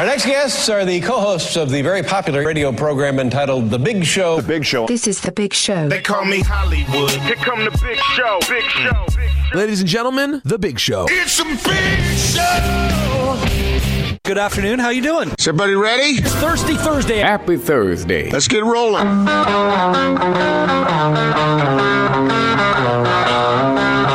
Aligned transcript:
Our 0.00 0.06
next 0.06 0.24
guests 0.24 0.70
are 0.70 0.86
the 0.86 0.98
co-hosts 1.02 1.58
of 1.58 1.68
the 1.68 1.82
very 1.82 2.02
popular 2.02 2.42
radio 2.42 2.72
program 2.72 3.18
entitled 3.18 3.68
The 3.68 3.78
Big 3.78 4.02
Show. 4.02 4.40
The 4.40 4.48
Big 4.48 4.64
Show. 4.64 4.86
This 4.86 5.06
is 5.06 5.20
The 5.20 5.30
Big 5.30 5.52
Show. 5.52 5.90
They 5.90 6.00
call 6.00 6.24
me 6.24 6.40
Hollywood. 6.40 7.10
Here 7.10 7.36
come 7.36 7.66
the 7.66 7.70
big 7.82 7.98
show. 7.98 8.38
Big 8.48 8.62
show. 8.62 9.04
Big 9.14 9.28
show. 9.28 9.58
Ladies 9.58 9.80
and 9.80 9.88
gentlemen, 9.90 10.40
The 10.46 10.58
Big 10.58 10.78
Show. 10.78 11.04
It's 11.10 11.38
a 11.38 11.44
big 11.44 12.16
show. 12.16 14.18
Good 14.24 14.38
afternoon. 14.38 14.78
How 14.78 14.88
you 14.88 15.02
doing? 15.02 15.32
Is 15.38 15.46
everybody 15.46 15.74
ready? 15.74 16.12
It's 16.12 16.34
Thirsty 16.36 16.76
Thursday. 16.76 17.18
Happy 17.18 17.58
Thursday. 17.58 18.30
Let's 18.30 18.48
get 18.48 18.64
rolling. 18.64 19.06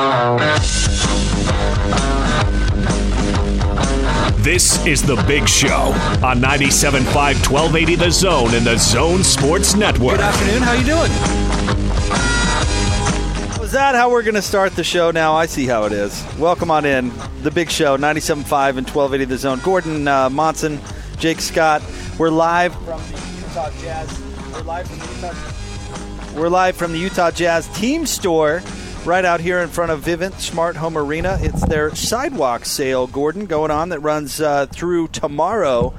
This 4.45 4.85
is 4.85 5.01
The 5.01 5.15
Big 5.27 5.49
Show 5.49 5.91
on 6.23 6.39
97.5 6.39 7.03
1280 7.49 7.95
The 7.95 8.11
Zone 8.11 8.53
and 8.53 8.63
The 8.63 8.77
Zone 8.77 9.23
Sports 9.23 9.75
Network. 9.75 10.17
Good 10.17 10.19
afternoon. 10.19 10.61
How 10.61 10.73
you 10.73 10.85
doing? 10.85 11.11
Is 13.65 13.71
that 13.71 13.95
how 13.95 14.11
we're 14.11 14.21
going 14.21 14.35
to 14.35 14.43
start 14.43 14.73
the 14.73 14.83
show 14.83 15.09
now? 15.09 15.33
I 15.33 15.47
see 15.47 15.65
how 15.65 15.85
it 15.85 15.91
is. 15.91 16.23
Welcome 16.37 16.69
on 16.69 16.85
in. 16.85 17.11
The 17.41 17.49
Big 17.49 17.71
Show, 17.71 17.97
97.5 17.97 18.77
and 18.77 18.87
1280 18.87 19.25
The 19.25 19.37
Zone. 19.39 19.59
Gordon 19.63 20.07
uh, 20.07 20.29
Monson, 20.29 20.79
Jake 21.17 21.41
Scott. 21.41 21.81
We're 22.19 22.29
live 22.29 22.75
from 22.85 23.01
the 23.01 23.17
Utah 23.47 23.71
Jazz. 23.81 24.21
We're 24.53 24.61
live 24.61 24.87
from 24.87 24.99
the 24.99 25.05
Utah, 25.15 26.39
we're 26.39 26.49
live 26.49 26.75
from 26.75 26.91
the 26.91 26.99
Utah 26.99 27.31
Jazz 27.31 27.67
team 27.69 28.05
store 28.05 28.61
right 29.05 29.25
out 29.25 29.39
here 29.39 29.59
in 29.59 29.69
front 29.69 29.91
of 29.91 30.03
Vivint 30.03 30.39
Smart 30.39 30.77
Home 30.77 30.97
Arena. 30.97 31.37
It's 31.39 31.63
their 31.67 31.93
sidewalk 31.93 32.65
sale, 32.65 33.05
Gordon, 33.05 33.45
going 33.45 33.69
on 33.69 33.89
that 33.89 33.99
runs 33.99 34.41
uh, 34.41 34.65
through 34.65 35.09
tomorrow 35.09 35.93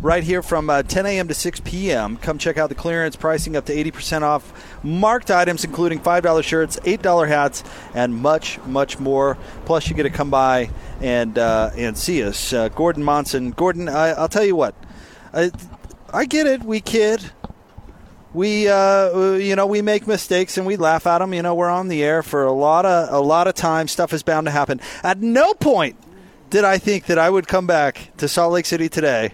right 0.00 0.24
here 0.24 0.42
from 0.42 0.68
uh, 0.68 0.82
10 0.82 1.06
a.m. 1.06 1.28
to 1.28 1.34
6 1.34 1.60
p.m. 1.60 2.16
Come 2.16 2.36
check 2.36 2.58
out 2.58 2.68
the 2.68 2.74
clearance 2.74 3.14
pricing 3.14 3.54
up 3.54 3.66
to 3.66 3.74
80% 3.74 4.22
off 4.22 4.52
marked 4.82 5.30
items, 5.30 5.64
including 5.64 6.00
$5 6.00 6.42
shirts, 6.42 6.78
$8 6.80 7.28
hats, 7.28 7.62
and 7.94 8.14
much, 8.14 8.58
much 8.66 8.98
more. 8.98 9.38
Plus, 9.64 9.88
you 9.88 9.94
get 9.94 10.02
to 10.04 10.10
come 10.10 10.30
by 10.30 10.70
and 11.00 11.38
uh, 11.38 11.70
and 11.76 11.96
see 11.96 12.24
us. 12.24 12.52
Uh, 12.52 12.68
Gordon 12.70 13.04
Monson. 13.04 13.52
Gordon, 13.52 13.88
I, 13.88 14.08
I'll 14.08 14.28
tell 14.28 14.44
you 14.44 14.56
what. 14.56 14.74
I, 15.32 15.52
I 16.12 16.24
get 16.24 16.46
it. 16.46 16.62
We 16.64 16.80
kid. 16.80 17.30
We, 18.34 18.68
uh, 18.68 19.32
you 19.32 19.56
know, 19.56 19.66
we 19.66 19.80
make 19.80 20.06
mistakes 20.06 20.58
and 20.58 20.66
we 20.66 20.76
laugh 20.76 21.06
at 21.06 21.18
them. 21.18 21.32
You 21.32 21.42
know, 21.42 21.54
we're 21.54 21.70
on 21.70 21.88
the 21.88 22.02
air 22.02 22.22
for 22.22 22.44
a 22.44 22.52
lot 22.52 22.84
of 22.84 23.12
a 23.12 23.20
lot 23.20 23.48
of 23.48 23.54
time. 23.54 23.88
Stuff 23.88 24.12
is 24.12 24.22
bound 24.22 24.46
to 24.46 24.50
happen. 24.50 24.80
At 25.02 25.18
no 25.20 25.54
point 25.54 25.96
did 26.50 26.64
I 26.64 26.78
think 26.78 27.06
that 27.06 27.18
I 27.18 27.30
would 27.30 27.48
come 27.48 27.66
back 27.66 28.10
to 28.18 28.28
Salt 28.28 28.52
Lake 28.52 28.66
City 28.66 28.88
today 28.88 29.32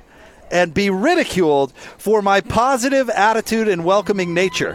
and 0.50 0.72
be 0.72 0.90
ridiculed 0.90 1.72
for 1.98 2.22
my 2.22 2.40
positive 2.40 3.10
attitude 3.10 3.68
and 3.68 3.84
welcoming 3.84 4.34
nature. 4.34 4.72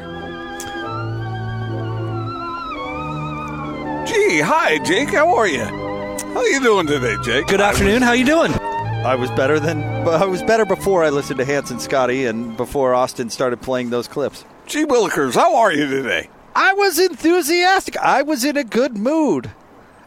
Gee, 4.05 4.41
hi, 4.41 4.79
Jake. 4.83 5.09
How 5.09 5.35
are 5.35 5.47
you? 5.47 5.63
How 5.63 6.37
are 6.37 6.47
you 6.47 6.61
doing 6.61 6.87
today, 6.87 7.15
Jake? 7.23 7.47
Good 7.47 7.61
afternoon. 7.61 8.01
How 8.01 8.09
are 8.09 8.15
you 8.15 8.25
doing? 8.25 8.68
I 9.05 9.15
was 9.15 9.31
better 9.31 9.59
than 9.59 9.81
I 10.07 10.25
was 10.25 10.43
better 10.43 10.65
before 10.65 11.03
I 11.03 11.09
listened 11.09 11.39
to 11.39 11.45
Hans 11.45 11.71
and 11.71 11.81
Scotty 11.81 12.25
and 12.25 12.55
before 12.57 12.93
Austin 12.93 13.29
started 13.29 13.61
playing 13.61 13.89
those 13.89 14.07
clips. 14.07 14.43
Gee 14.65 14.85
Willikers, 14.85 15.35
how 15.35 15.55
are 15.55 15.71
you 15.71 15.87
today? 15.87 16.29
I 16.53 16.73
was 16.73 16.99
enthusiastic. 16.99 17.97
I 17.97 18.21
was 18.21 18.43
in 18.43 18.57
a 18.57 18.63
good 18.63 18.97
mood. 18.97 19.51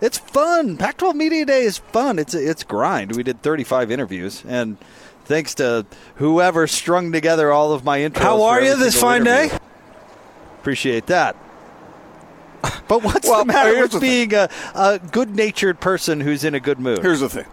It's 0.03 0.19
fun. 0.19 0.77
Pac-12 0.77 1.15
Media 1.15 1.47
Day 1.47 1.63
is 1.63 1.79
fun. 1.79 2.19
It's 2.19 2.35
it's 2.35 2.65
grind. 2.65 3.17
We 3.17 3.23
did 3.23 3.41
35 3.43 3.91
interviews, 3.91 4.45
and 4.47 4.77
thanks 5.25 5.55
to 5.55 5.87
whoever 6.17 6.67
strung 6.67 7.13
together 7.13 7.51
all 7.51 7.73
of 7.73 7.85
my 7.85 8.01
intros. 8.01 8.19
How 8.19 8.43
are 8.43 8.61
you 8.61 8.77
this 8.77 9.01
fine 9.01 9.23
interview. 9.23 9.48
day? 9.51 9.59
Appreciate 10.61 11.07
that. 11.07 11.35
But 12.89 13.03
what's 13.03 13.27
Well, 13.27 13.39
the 13.41 13.47
matter 13.47 13.80
with 13.80 13.92
the 13.92 14.01
being 14.01 14.35
a, 14.35 14.51
a 14.74 14.98
good-natured 14.98 15.80
person 15.80 16.20
who's 16.20 16.45
in 16.45 16.55
a 16.55 16.61
good 16.61 16.79
mood? 16.79 16.98
Here's 16.98 17.20
the 17.20 17.29
thing. 17.29 17.47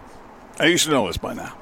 I 0.59 0.65
used 0.65 0.85
to 0.85 0.91
know 0.91 1.07
this 1.07 1.17
by 1.17 1.33
now. 1.33 1.55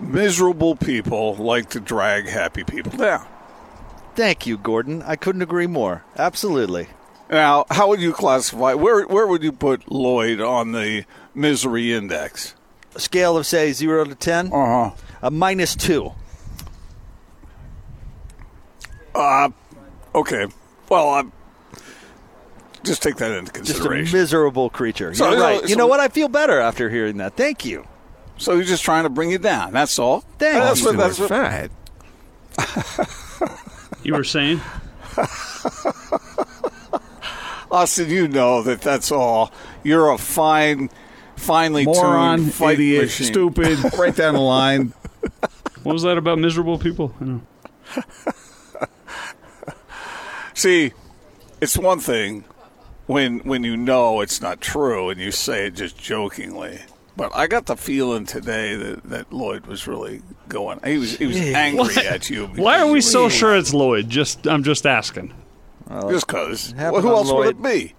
Miserable 0.00 0.74
people 0.76 1.36
like 1.36 1.70
to 1.70 1.80
drag 1.80 2.26
happy 2.28 2.64
people 2.64 2.92
down. 2.96 3.26
Thank 4.14 4.46
you, 4.46 4.58
Gordon. 4.58 5.02
I 5.02 5.16
couldn't 5.16 5.42
agree 5.42 5.66
more. 5.66 6.04
Absolutely. 6.16 6.88
Now, 7.30 7.64
how 7.70 7.88
would 7.88 8.00
you 8.00 8.12
classify? 8.12 8.74
Where 8.74 9.04
where 9.06 9.26
would 9.26 9.42
you 9.42 9.52
put 9.52 9.90
Lloyd 9.90 10.40
on 10.40 10.72
the 10.72 11.04
misery 11.34 11.92
index? 11.92 12.54
A 12.94 13.00
scale 13.00 13.38
of 13.38 13.46
say 13.46 13.72
zero 13.72 14.04
to 14.04 14.14
ten, 14.14 14.48
Uh 14.52 14.90
huh. 14.90 14.90
a 15.22 15.30
minus 15.30 15.74
two. 15.74 16.12
Uh, 19.14 19.48
okay. 20.14 20.46
Well, 20.90 21.08
uh, 21.14 21.24
just 22.84 23.02
take 23.02 23.16
that 23.16 23.30
into 23.32 23.52
consideration. 23.52 24.04
Just 24.04 24.14
a 24.14 24.16
miserable 24.16 24.70
creature. 24.70 25.14
So- 25.14 25.30
You're 25.30 25.38
so- 25.38 25.44
right. 25.44 25.68
you 25.68 25.76
know 25.76 25.86
what? 25.86 26.00
I 26.00 26.08
feel 26.08 26.28
better 26.28 26.58
after 26.60 26.88
hearing 26.90 27.16
that. 27.18 27.36
Thank 27.36 27.64
you. 27.64 27.86
so 28.38 28.56
he's 28.58 28.68
just 28.68 28.82
trying 28.84 29.04
to 29.04 29.10
bring 29.10 29.30
you 29.30 29.38
down. 29.38 29.72
That's 29.72 29.98
all. 29.98 30.20
Thank 30.38 30.62
that's 30.62 30.80
you. 30.80 30.86
what, 30.86 30.96
that's 30.96 31.18
what, 31.18 31.28
fat. 31.28 31.70
You 34.04 34.14
were 34.14 34.24
saying? 34.24 34.60
Austin, 37.70 38.10
you 38.10 38.26
know 38.28 38.62
that 38.62 38.80
that's 38.82 39.10
all. 39.12 39.52
You're 39.84 40.10
a 40.10 40.18
fine, 40.18 40.90
finely 41.36 41.84
Moron, 41.86 42.38
tuned 42.40 42.54
fight 42.54 42.74
idiot, 42.74 43.02
machine. 43.04 43.26
stupid, 43.28 43.78
right 43.98 44.14
down 44.14 44.34
the 44.34 44.40
line. 44.40 44.92
What 45.84 45.92
was 45.94 46.02
that 46.02 46.18
about 46.18 46.38
miserable 46.38 46.78
people? 46.78 47.14
I 47.20 47.24
know. 47.24 47.40
See, 50.54 50.92
it's 51.60 51.78
one 51.78 51.98
thing 52.00 52.44
when 53.06 53.40
when 53.40 53.64
you 53.64 53.76
know 53.76 54.20
it's 54.20 54.40
not 54.40 54.60
true 54.60 55.10
and 55.10 55.20
you 55.20 55.30
say 55.30 55.66
it 55.66 55.74
just 55.74 55.96
jokingly. 55.98 56.80
But 57.14 57.30
I 57.34 57.46
got 57.46 57.66
the 57.66 57.76
feeling 57.76 58.24
today 58.24 58.74
that, 58.74 59.02
that 59.04 59.32
Lloyd 59.32 59.66
was 59.66 59.86
really 59.86 60.22
going. 60.48 60.80
He 60.84 60.96
was 60.98 61.16
he 61.18 61.26
was 61.26 61.36
angry 61.36 62.06
at 62.06 62.30
you. 62.30 62.46
Why 62.46 62.78
are 62.80 62.90
we 62.90 63.00
so 63.02 63.24
you 63.24 63.30
sure 63.30 63.56
it's 63.56 63.74
Lloyd? 63.74 64.08
Just 64.08 64.46
I'm 64.46 64.62
just 64.62 64.86
asking. 64.86 65.34
were- 65.90 66.10
Just 66.12 66.26
because. 66.26 66.74
Well, 66.74 67.00
who 67.02 67.08
on 67.08 67.14
else 67.16 67.32
would 67.32 67.48
it 67.48 67.62
be? 67.62 67.94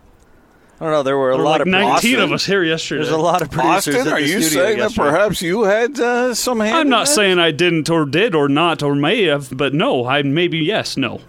I 0.82 0.86
don't 0.86 0.92
know. 0.94 1.04
There 1.04 1.18
were 1.18 1.30
a 1.30 1.34
There 1.34 1.44
were 1.44 1.44
lot 1.46 1.52
like 1.60 1.62
of 1.62 1.68
19 1.68 1.94
producers. 1.94 2.24
of 2.24 2.32
us 2.34 2.46
here 2.48 2.64
yesterday. 2.64 3.04
There's 3.04 3.14
a 3.14 3.18
lot 3.18 3.42
of 3.44 3.52
producers 3.52 3.96
Austin, 3.96 4.08
in 4.08 4.14
are 4.14 4.20
the 4.20 4.28
you 4.28 4.42
studio 4.42 4.64
saying 4.66 4.78
that 4.80 4.96
perhaps 4.96 5.42
you 5.44 5.64
had 5.64 6.00
uh, 6.00 6.34
some 6.34 6.60
hand? 6.60 6.76
I'm 6.76 6.82
in 6.88 6.90
not 6.90 7.06
that? 7.06 7.14
saying 7.14 7.38
I 7.40 7.52
didn't 7.52 7.90
or 7.92 8.06
did 8.06 8.34
or 8.34 8.50
not 8.50 8.82
or 8.82 8.96
may 8.96 9.24
have, 9.26 9.56
but 9.56 9.74
no, 9.76 10.08
I 10.08 10.24
maybe 10.24 10.58
yes, 10.58 10.98
no. 10.98 11.22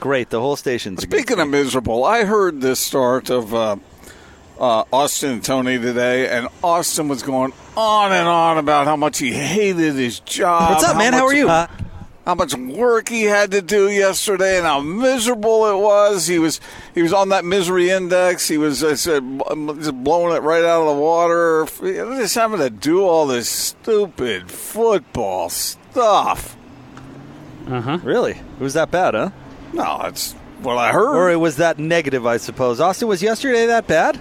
Great. 0.00 0.30
The 0.30 0.40
whole 0.40 0.56
station's 0.56 1.02
Speaking 1.02 1.40
of 1.40 1.48
miserable, 1.48 2.04
I 2.04 2.24
heard 2.24 2.60
the 2.60 2.76
start 2.76 3.30
of 3.30 3.52
uh, 3.52 3.76
uh, 4.58 4.84
Austin 4.92 5.32
and 5.32 5.44
Tony 5.44 5.78
today, 5.78 6.28
and 6.28 6.48
Austin 6.62 7.08
was 7.08 7.22
going 7.22 7.52
on 7.76 8.12
and 8.12 8.28
on 8.28 8.58
about 8.58 8.86
how 8.86 8.96
much 8.96 9.18
he 9.18 9.32
hated 9.32 9.94
his 9.94 10.20
job. 10.20 10.70
What's 10.70 10.84
up, 10.84 10.96
man? 10.96 11.12
How 11.12 11.26
are 11.26 11.34
you? 11.34 11.48
Uh, 11.48 11.66
how 12.24 12.34
much 12.34 12.54
work 12.54 13.08
he 13.08 13.22
had 13.22 13.52
to 13.52 13.62
do 13.62 13.88
yesterday, 13.88 14.58
and 14.58 14.66
how 14.66 14.80
miserable 14.80 15.66
it 15.66 15.82
was. 15.82 16.26
He 16.26 16.38
was 16.38 16.60
he 16.94 17.02
was 17.02 17.12
on 17.12 17.30
that 17.30 17.44
misery 17.44 17.90
index. 17.90 18.46
He 18.46 18.58
was 18.58 18.84
I 18.84 18.94
said 18.94 19.22
just 19.78 20.04
blowing 20.04 20.36
it 20.36 20.42
right 20.42 20.62
out 20.62 20.82
of 20.82 20.94
the 20.94 21.02
water. 21.02 21.66
Just 21.80 22.34
having 22.34 22.58
to 22.58 22.70
do 22.70 23.02
all 23.02 23.26
this 23.26 23.48
stupid 23.48 24.50
football 24.50 25.48
stuff. 25.48 26.54
Uh 27.66 27.80
huh. 27.80 27.98
really? 28.02 28.32
It 28.32 28.60
was 28.60 28.74
that 28.74 28.90
bad, 28.90 29.14
huh? 29.14 29.30
No, 29.72 29.98
that's 30.02 30.32
what 30.62 30.76
I 30.78 30.92
heard. 30.92 31.14
Or 31.14 31.30
it 31.30 31.36
was 31.36 31.56
that 31.56 31.78
negative, 31.78 32.26
I 32.26 32.36
suppose. 32.36 32.80
Austin, 32.80 33.08
was 33.08 33.22
yesterday 33.22 33.66
that 33.66 33.86
bad? 33.86 34.18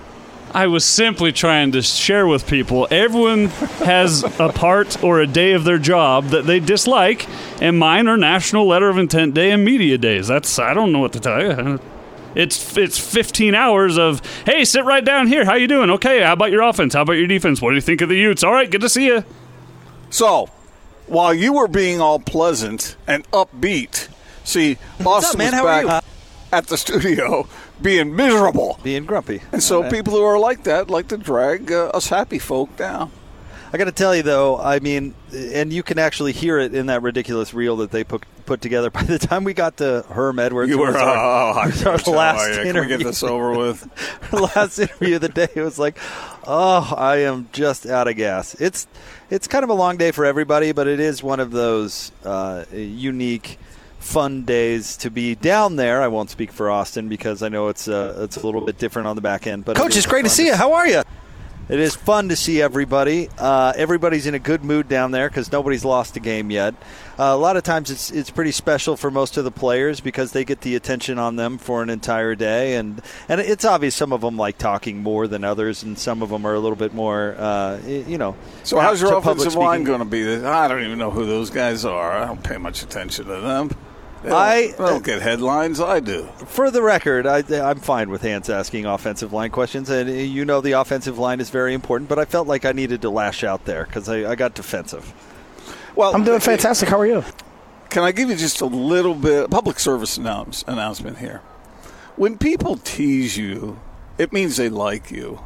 I 0.54 0.68
was 0.68 0.86
simply 0.86 1.34
trying 1.34 1.74
to 1.74 1.82
share 1.82 2.26
with 2.26 2.48
people. 2.48 2.88
Everyone 2.90 3.48
has 3.80 4.24
a 4.40 4.50
part 4.50 5.04
or 5.04 5.20
a 5.20 5.28
day 5.28 5.54
of 5.54 5.66
their 5.66 5.78
job 5.78 6.26
that 6.28 6.46
they 6.46 6.60
dislike, 6.60 7.28
and 7.62 7.78
mine 7.78 8.08
are 8.08 8.18
National 8.18 8.66
Letter 8.66 8.90
of 8.90 8.98
Intent 8.98 9.34
Day 9.34 9.52
and 9.52 9.66
Media 9.66 9.98
Days. 9.98 10.28
That's 10.28 10.58
I 10.58 10.74
don't 10.74 10.92
know 10.92 11.00
what 11.00 11.14
to 11.14 11.20
tell 11.20 11.42
you. 11.42 11.80
It's 12.34 12.78
it's 12.78 12.98
15 12.98 13.56
hours 13.56 13.98
of 13.98 14.22
hey, 14.46 14.64
sit 14.64 14.86
right 14.86 15.04
down 15.04 15.28
here. 15.28 15.44
How 15.44 15.56
you 15.56 15.68
doing? 15.68 15.90
Okay. 15.92 16.22
How 16.22 16.34
about 16.34 16.52
your 16.52 16.62
offense? 16.62 16.94
How 16.94 17.02
about 17.02 17.14
your 17.14 17.28
defense? 17.28 17.62
What 17.62 17.70
do 17.72 17.76
you 17.76 17.82
think 17.82 18.02
of 18.02 18.10
the 18.10 18.16
Utes? 18.16 18.44
All 18.44 18.54
right, 18.54 18.70
good 18.70 18.82
to 18.82 18.90
see 18.90 19.08
you. 19.08 19.26
So, 20.10 20.48
while 21.08 21.34
you 21.34 21.54
were 21.54 21.68
being 21.68 22.00
all 22.00 22.20
pleasant 22.20 22.96
and 23.06 23.30
upbeat, 23.32 24.08
see, 24.48 24.78
Austin 25.06 25.42
up, 25.42 25.54
man? 25.54 25.86
back 25.86 26.04
at 26.52 26.68
the 26.68 26.78
studio 26.78 27.48
being 27.82 28.16
miserable. 28.16 28.80
Being 28.84 29.06
grumpy. 29.06 29.42
And 29.52 29.62
so 29.62 29.84
Okay. 29.84 29.98
people 29.98 30.14
who 30.14 30.24
are 30.24 30.40
like 30.40 30.64
that 30.64 30.90
like 30.90 31.10
to 31.10 31.18
drag 31.18 31.72
uh, 31.72 31.88
us 31.94 32.08
happy 32.10 32.40
folk 32.40 32.76
down. 32.78 33.12
I 33.74 33.78
got 33.78 33.86
to 33.86 33.92
tell 33.92 34.16
you 34.16 34.24
though, 34.24 34.58
I 34.58 34.80
mean, 34.80 35.14
and 35.34 35.74
you 35.74 35.84
can 35.84 36.00
actually 36.00 36.32
hear 36.32 36.58
it 36.58 36.74
in 36.74 36.86
that 36.86 37.02
ridiculous 37.02 37.54
reel 37.54 37.76
that 37.78 37.92
they 37.92 38.06
put 38.06 38.24
put 38.46 38.62
together. 38.62 38.90
By 38.98 39.04
the 39.04 39.20
time 39.20 39.44
we 39.44 39.54
got 39.54 39.76
to 39.78 40.06
Herm 40.10 40.40
Edwards, 40.40 40.70
You 40.72 40.78
were 40.78 40.98
our, 40.98 41.54
oh, 41.56 41.60
I 41.60 41.68
it 41.68 41.86
was 41.86 42.08
our 42.08 42.16
last 42.16 42.48
you, 42.58 42.64
Can 42.72 42.80
we 42.80 42.88
get 42.88 43.04
this 43.04 43.24
over 43.24 43.52
with? 43.52 43.86
our 44.34 44.40
last 44.40 44.80
interview 44.80 45.16
of 45.16 45.22
the 45.22 45.30
day. 45.30 45.50
It 45.54 45.62
was 45.62 45.78
like, 45.78 45.98
oh, 46.48 46.94
I 46.98 47.18
am 47.18 47.50
just 47.52 47.86
out 47.86 48.08
of 48.08 48.16
gas. 48.16 48.56
It's 48.56 48.88
it's 49.30 49.48
kind 49.50 49.66
of 49.66 49.70
a 49.70 49.74
long 49.74 49.98
day 49.98 50.12
for 50.12 50.24
everybody, 50.24 50.72
but 50.72 50.88
it 50.88 51.02
is 51.02 51.22
one 51.22 51.42
of 51.42 51.52
those 51.52 52.14
uh, 52.24 52.64
unique, 52.72 53.60
fun 54.00 54.44
days 54.44 54.98
to 54.98 55.10
be 55.10 55.36
down 55.36 55.76
there. 55.76 56.02
I 56.02 56.08
won't 56.08 56.30
speak 56.30 56.52
for 56.52 56.70
Austin 56.70 57.10
because 57.10 57.44
I 57.44 57.50
know 57.50 57.68
it's 57.68 57.88
uh, 57.88 58.20
it's 58.20 58.38
a 58.38 58.46
little 58.46 58.62
bit 58.62 58.78
different 58.78 59.08
on 59.08 59.16
the 59.16 59.22
back 59.22 59.48
end. 59.48 59.66
But 59.66 59.78
Coach, 59.78 59.92
is 59.92 59.98
it's 59.98 60.06
great 60.06 60.24
to 60.24 60.30
fun 60.30 60.36
see 60.36 60.46
you. 60.48 60.56
How 60.56 60.74
are 60.74 60.88
you? 60.88 61.04
It 61.70 61.82
is 61.82 61.96
fun 61.96 62.30
to 62.30 62.38
see 62.38 62.62
everybody. 62.62 63.28
Uh, 63.38 63.74
everybody's 63.76 64.26
in 64.26 64.34
a 64.34 64.40
good 64.40 64.64
mood 64.64 64.88
down 64.88 65.12
there 65.12 65.28
because 65.28 65.52
nobody's 65.52 65.84
lost 65.84 66.16
a 66.16 66.22
game 66.22 66.50
yet. 66.50 66.74
Uh, 67.20 67.24
a 67.24 67.36
lot 67.36 67.58
of 67.58 67.64
times 67.64 67.92
it's 67.92 68.10
it's 68.10 68.30
pretty 68.30 68.54
special 68.54 68.96
for 68.96 69.12
most 69.12 69.36
of 69.36 69.44
the 69.44 69.52
players 69.52 70.00
because 70.00 70.32
they 70.32 70.46
get 70.46 70.62
the 70.62 70.76
attention 70.76 71.20
on 71.20 71.36
them 71.36 71.58
for 71.58 71.84
an 71.84 71.90
entire 71.90 72.36
day, 72.36 72.76
and 72.76 73.02
and 73.28 73.42
it's 73.42 73.66
obvious 73.66 73.96
some 73.96 74.14
of 74.14 74.22
them 74.22 74.38
like 74.38 74.58
talking 74.58 75.04
more 75.04 75.28
than 75.28 75.44
others, 75.44 75.84
and 75.84 76.00
some 76.00 76.22
of 76.22 76.30
them 76.30 76.46
are 76.46 76.54
a 76.54 76.60
little 76.60 76.78
bit 76.78 76.94
more, 76.94 77.36
uh, 77.38 77.80
you 77.86 78.18
know. 78.18 78.38
So 78.64 78.80
how's 78.80 79.02
your 79.02 79.12
to 79.12 79.18
offensive 79.18 79.56
line 79.56 79.84
going 79.84 80.00
to 80.00 80.06
be? 80.06 80.26
I 80.46 80.70
don't 80.70 80.84
even 80.84 80.98
know 80.98 81.12
who 81.12 81.26
those 81.26 81.50
guys 81.50 81.84
are. 81.84 82.14
I 82.14 82.26
don't 82.28 82.44
pay 82.44 82.58
much 82.58 82.82
attention 82.82 83.26
to 83.26 83.42
them. 83.42 83.72
They 84.28 84.34
I- 84.34 84.72
don't 84.78 85.04
get 85.04 85.22
headlines. 85.22 85.80
I 85.80 86.00
do. 86.00 86.24
For 86.48 86.70
the 86.72 86.82
record, 86.82 87.26
I, 87.26 87.44
I'm 87.70 87.80
fine 87.80 88.10
with 88.10 88.22
Hans 88.22 88.50
asking 88.50 88.86
offensive 88.86 89.32
line 89.34 89.52
questions, 89.52 89.90
and 89.90 90.10
uh, 90.10 90.14
you 90.14 90.44
know 90.46 90.62
the 90.62 90.74
offensive 90.74 91.18
line 91.18 91.40
is 91.40 91.50
very 91.50 91.74
important. 91.74 92.10
But 92.10 92.20
I 92.20 92.26
felt 92.26 92.48
like 92.48 92.66
I 92.66 92.72
needed 92.72 93.02
to 93.04 93.10
lash 93.10 93.44
out 93.44 93.66
there 93.66 93.86
because 93.86 94.10
I, 94.10 94.32
I 94.32 94.36
got 94.36 94.54
defensive. 94.54 95.14
Well, 95.96 96.14
I'm 96.14 96.24
doing 96.24 96.40
fantastic. 96.40 96.90
How 96.90 97.00
are 97.00 97.08
you? 97.08 97.24
Can 97.90 98.04
I 98.04 98.12
give 98.12 98.30
you 98.30 98.36
just 98.36 98.62
a 98.62 98.66
little 98.66 99.16
bit 99.16 99.50
public 99.50 99.80
service 99.80 100.18
announce, 100.18 100.64
announcement 100.68 101.20
here? 101.20 101.42
When 102.18 102.38
people 102.38 102.78
tease 102.78 103.38
you, 103.38 103.80
it 104.18 104.34
means 104.34 104.58
they 104.58 104.70
like 104.70 105.10
you. 105.10 105.40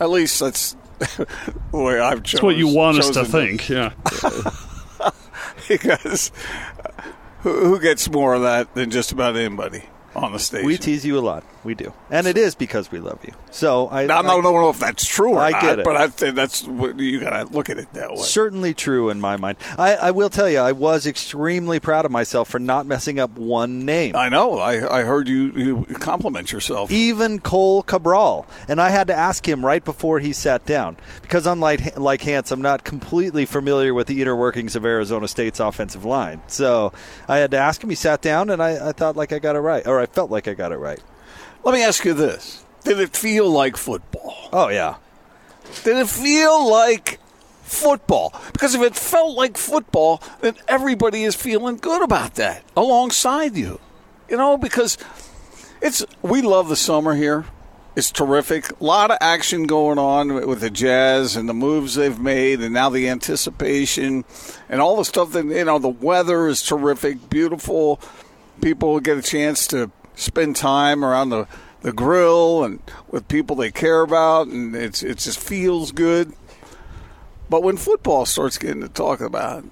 At 0.00 0.10
least 0.10 0.40
that's 0.40 0.76
the 0.98 1.26
way 1.72 2.00
I've 2.00 2.24
chosen. 2.24 2.38
That's 2.38 2.42
what 2.42 2.56
you 2.56 2.68
want 2.74 2.98
us 2.98 3.10
to 3.10 3.24
think. 3.24 3.68
Yeah. 3.68 3.92
because 5.68 6.32
who, 7.44 7.78
gets 7.78 8.10
more 8.10 8.34
of 8.34 8.42
that 8.42 8.74
than 8.74 8.90
just 8.90 9.12
about 9.12 9.36
anybody 9.36 9.84
on 10.14 10.32
the 10.32 10.38
station? 10.38 10.66
We 10.66 10.76
tease 10.76 11.04
you 11.04 11.18
a 11.18 11.20
lot. 11.20 11.44
We 11.64 11.74
do, 11.74 11.94
and 12.10 12.26
it 12.26 12.36
is 12.36 12.54
because 12.54 12.92
we 12.92 12.98
love 12.98 13.20
you. 13.24 13.32
So 13.50 13.86
I, 13.86 14.02
I 14.02 14.06
don't 14.06 14.42
know 14.42 14.68
if 14.68 14.78
that's 14.78 15.06
true 15.06 15.32
or 15.32 15.40
I 15.40 15.50
not, 15.50 15.62
get 15.62 15.78
it. 15.78 15.84
but 15.84 15.96
I 15.96 16.08
think 16.08 16.34
that's 16.34 16.64
what 16.64 16.98
you 16.98 17.20
got 17.20 17.30
to 17.30 17.52
look 17.54 17.70
at 17.70 17.78
it 17.78 17.90
that 17.94 18.10
way. 18.10 18.16
Certainly 18.18 18.74
true 18.74 19.08
in 19.08 19.18
my 19.18 19.38
mind. 19.38 19.56
I, 19.78 19.94
I 19.94 20.10
will 20.10 20.28
tell 20.28 20.50
you, 20.50 20.58
I 20.58 20.72
was 20.72 21.06
extremely 21.06 21.80
proud 21.80 22.04
of 22.04 22.10
myself 22.10 22.50
for 22.50 22.58
not 22.58 22.84
messing 22.84 23.18
up 23.18 23.38
one 23.38 23.86
name. 23.86 24.14
I 24.14 24.28
know. 24.28 24.58
I, 24.58 25.00
I 25.00 25.02
heard 25.04 25.26
you, 25.26 25.52
you 25.52 25.84
compliment 25.94 26.52
yourself. 26.52 26.90
Even 26.90 27.40
Cohl 27.40 27.82
Cabral, 27.82 28.46
and 28.68 28.78
I 28.80 28.90
had 28.90 29.06
to 29.06 29.14
ask 29.14 29.48
him 29.48 29.64
right 29.64 29.82
before 29.82 30.18
he 30.18 30.34
sat 30.34 30.66
down 30.66 30.98
because, 31.22 31.46
unlike 31.46 31.98
like 31.98 32.20
Hans, 32.20 32.52
I'm 32.52 32.60
not 32.60 32.84
completely 32.84 33.46
familiar 33.46 33.94
with 33.94 34.06
the 34.06 34.20
inner 34.20 34.36
workings 34.36 34.76
of 34.76 34.84
Arizona 34.84 35.28
State's 35.28 35.60
offensive 35.60 36.04
line. 36.04 36.42
So 36.46 36.92
I 37.26 37.38
had 37.38 37.52
to 37.52 37.56
ask 37.56 37.82
him. 37.82 37.88
He 37.88 37.96
sat 37.96 38.20
down, 38.20 38.50
and 38.50 38.62
I, 38.62 38.88
I 38.88 38.92
thought 38.92 39.16
like 39.16 39.32
I 39.32 39.38
got 39.38 39.56
it 39.56 39.60
right, 39.60 39.86
or 39.86 40.03
I 40.04 40.06
felt 40.06 40.30
like 40.30 40.46
I 40.46 40.52
got 40.52 40.70
it 40.70 40.76
right. 40.76 41.00
Let 41.64 41.72
me 41.72 41.82
ask 41.82 42.04
you 42.04 42.12
this: 42.12 42.62
Did 42.84 43.00
it 43.00 43.16
feel 43.16 43.50
like 43.50 43.78
football? 43.78 44.50
Oh 44.52 44.68
yeah, 44.68 44.96
Did 45.82 45.96
it 45.96 46.08
feel 46.08 46.70
like 46.70 47.18
football? 47.62 48.34
Because 48.52 48.74
if 48.74 48.82
it 48.82 48.94
felt 48.94 49.34
like 49.34 49.56
football, 49.56 50.22
then 50.42 50.56
everybody 50.68 51.24
is 51.24 51.34
feeling 51.34 51.78
good 51.78 52.02
about 52.02 52.34
that 52.34 52.62
alongside 52.76 53.56
you. 53.56 53.80
You 54.28 54.36
know, 54.36 54.58
because 54.58 54.98
it's 55.80 56.04
we 56.20 56.42
love 56.42 56.68
the 56.68 56.76
summer 56.76 57.14
here. 57.14 57.46
It's 57.96 58.10
terrific. 58.10 58.78
A 58.80 58.84
lot 58.84 59.10
of 59.10 59.18
action 59.20 59.66
going 59.66 59.98
on 59.98 60.46
with 60.46 60.60
the 60.60 60.70
Jazz 60.70 61.36
and 61.36 61.48
the 61.48 61.54
moves 61.54 61.94
they've 61.94 62.18
made, 62.18 62.60
and 62.60 62.74
now 62.74 62.90
the 62.90 63.08
anticipation 63.08 64.24
and 64.68 64.80
all 64.80 64.96
the 64.96 65.04
stuff 65.04 65.32
that 65.32 65.46
you 65.46 65.64
know. 65.64 65.78
The 65.78 65.88
weather 65.88 66.46
is 66.48 66.62
terrific, 66.62 67.30
beautiful. 67.30 68.00
People 68.60 68.98
get 69.00 69.18
a 69.18 69.22
chance 69.22 69.66
to 69.68 69.90
spend 70.14 70.56
time 70.56 71.04
around 71.04 71.30
the, 71.30 71.46
the 71.82 71.92
grill 71.92 72.64
and 72.64 72.80
with 73.10 73.26
people 73.28 73.56
they 73.56 73.70
care 73.70 74.00
about, 74.02 74.46
and 74.46 74.74
it's 74.74 75.02
it 75.02 75.18
just 75.18 75.38
feels 75.38 75.92
good. 75.92 76.32
But 77.50 77.62
when 77.62 77.76
football 77.76 78.24
starts 78.26 78.56
getting 78.58 78.80
to 78.80 78.88
talk 78.88 79.20
about, 79.20 79.64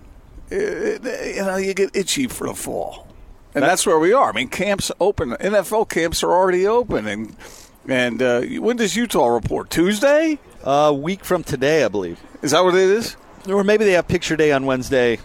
it, 0.51 1.05
it- 1.07 1.37
you 1.37 1.43
know, 1.43 1.57
you 1.57 1.73
get 1.75 1.95
itchy 1.97 2.27
for 2.27 2.47
the 2.47 2.55
fall, 2.55 3.07
and 3.55 3.65
that's 3.65 3.87
where 3.87 3.99
we 3.99 4.13
are. 4.13 4.31
I 4.31 4.33
mean, 4.33 4.49
camps 4.49 4.91
open. 5.01 5.31
NFL 5.33 5.89
camps 5.89 6.23
are 6.23 6.33
already 6.33 6.67
open, 6.67 7.07
and 7.07 7.37
and 7.89 8.21
uh, 8.23 8.43
when 8.43 8.77
does 8.77 8.95
Utah 8.97 9.27
report? 9.27 9.71
Tuesday? 9.71 10.39
a 10.65 10.95
week 10.95 11.25
from 11.25 11.43
today, 11.43 11.83
I 11.85 11.89
believe. 11.89 12.21
Is 12.41 12.53
that 12.53 12.63
what 12.63 12.75
it 12.77 12.81
is? 12.89 13.17
Or 13.49 13.65
maybe 13.65 13.85
they 13.85 13.93
have 13.95 14.07
picture 14.07 14.37
day 14.37 14.53
on 14.53 14.65
Wednesday 14.65 15.19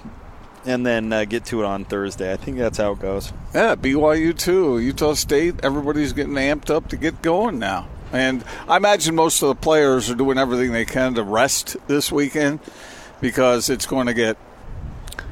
and 0.68 0.86
then 0.86 1.12
uh, 1.14 1.24
get 1.26 1.46
to 1.46 1.62
it 1.62 1.66
on 1.66 1.86
Thursday. 1.86 2.32
I 2.32 2.36
think 2.36 2.58
that's 2.58 2.78
how 2.78 2.92
it 2.92 3.00
goes. 3.00 3.32
Yeah, 3.56 3.76
BYU 3.76 4.38
too. 4.38 4.80
Utah 4.80 5.14
State. 5.14 5.56
Everybody's 5.64 6.14
getting 6.14 6.34
amped 6.34 6.70
up 6.70 6.90
to 6.90 6.98
get 6.98 7.22
going 7.22 7.58
now, 7.58 7.88
and 8.12 8.44
I 8.68 8.78
imagine 8.78 9.16
most 9.16 9.42
of 9.42 9.48
the 9.48 9.56
players 9.56 10.10
are 10.10 10.16
doing 10.16 10.38
everything 10.38 10.74
they 10.74 10.86
can 10.86 11.16
to 11.16 11.24
rest 11.24 11.78
this 11.88 12.12
weekend 12.12 12.60
because 13.22 13.70
it's 13.70 13.86
going 13.86 14.08
to 14.08 14.14
get 14.14 14.38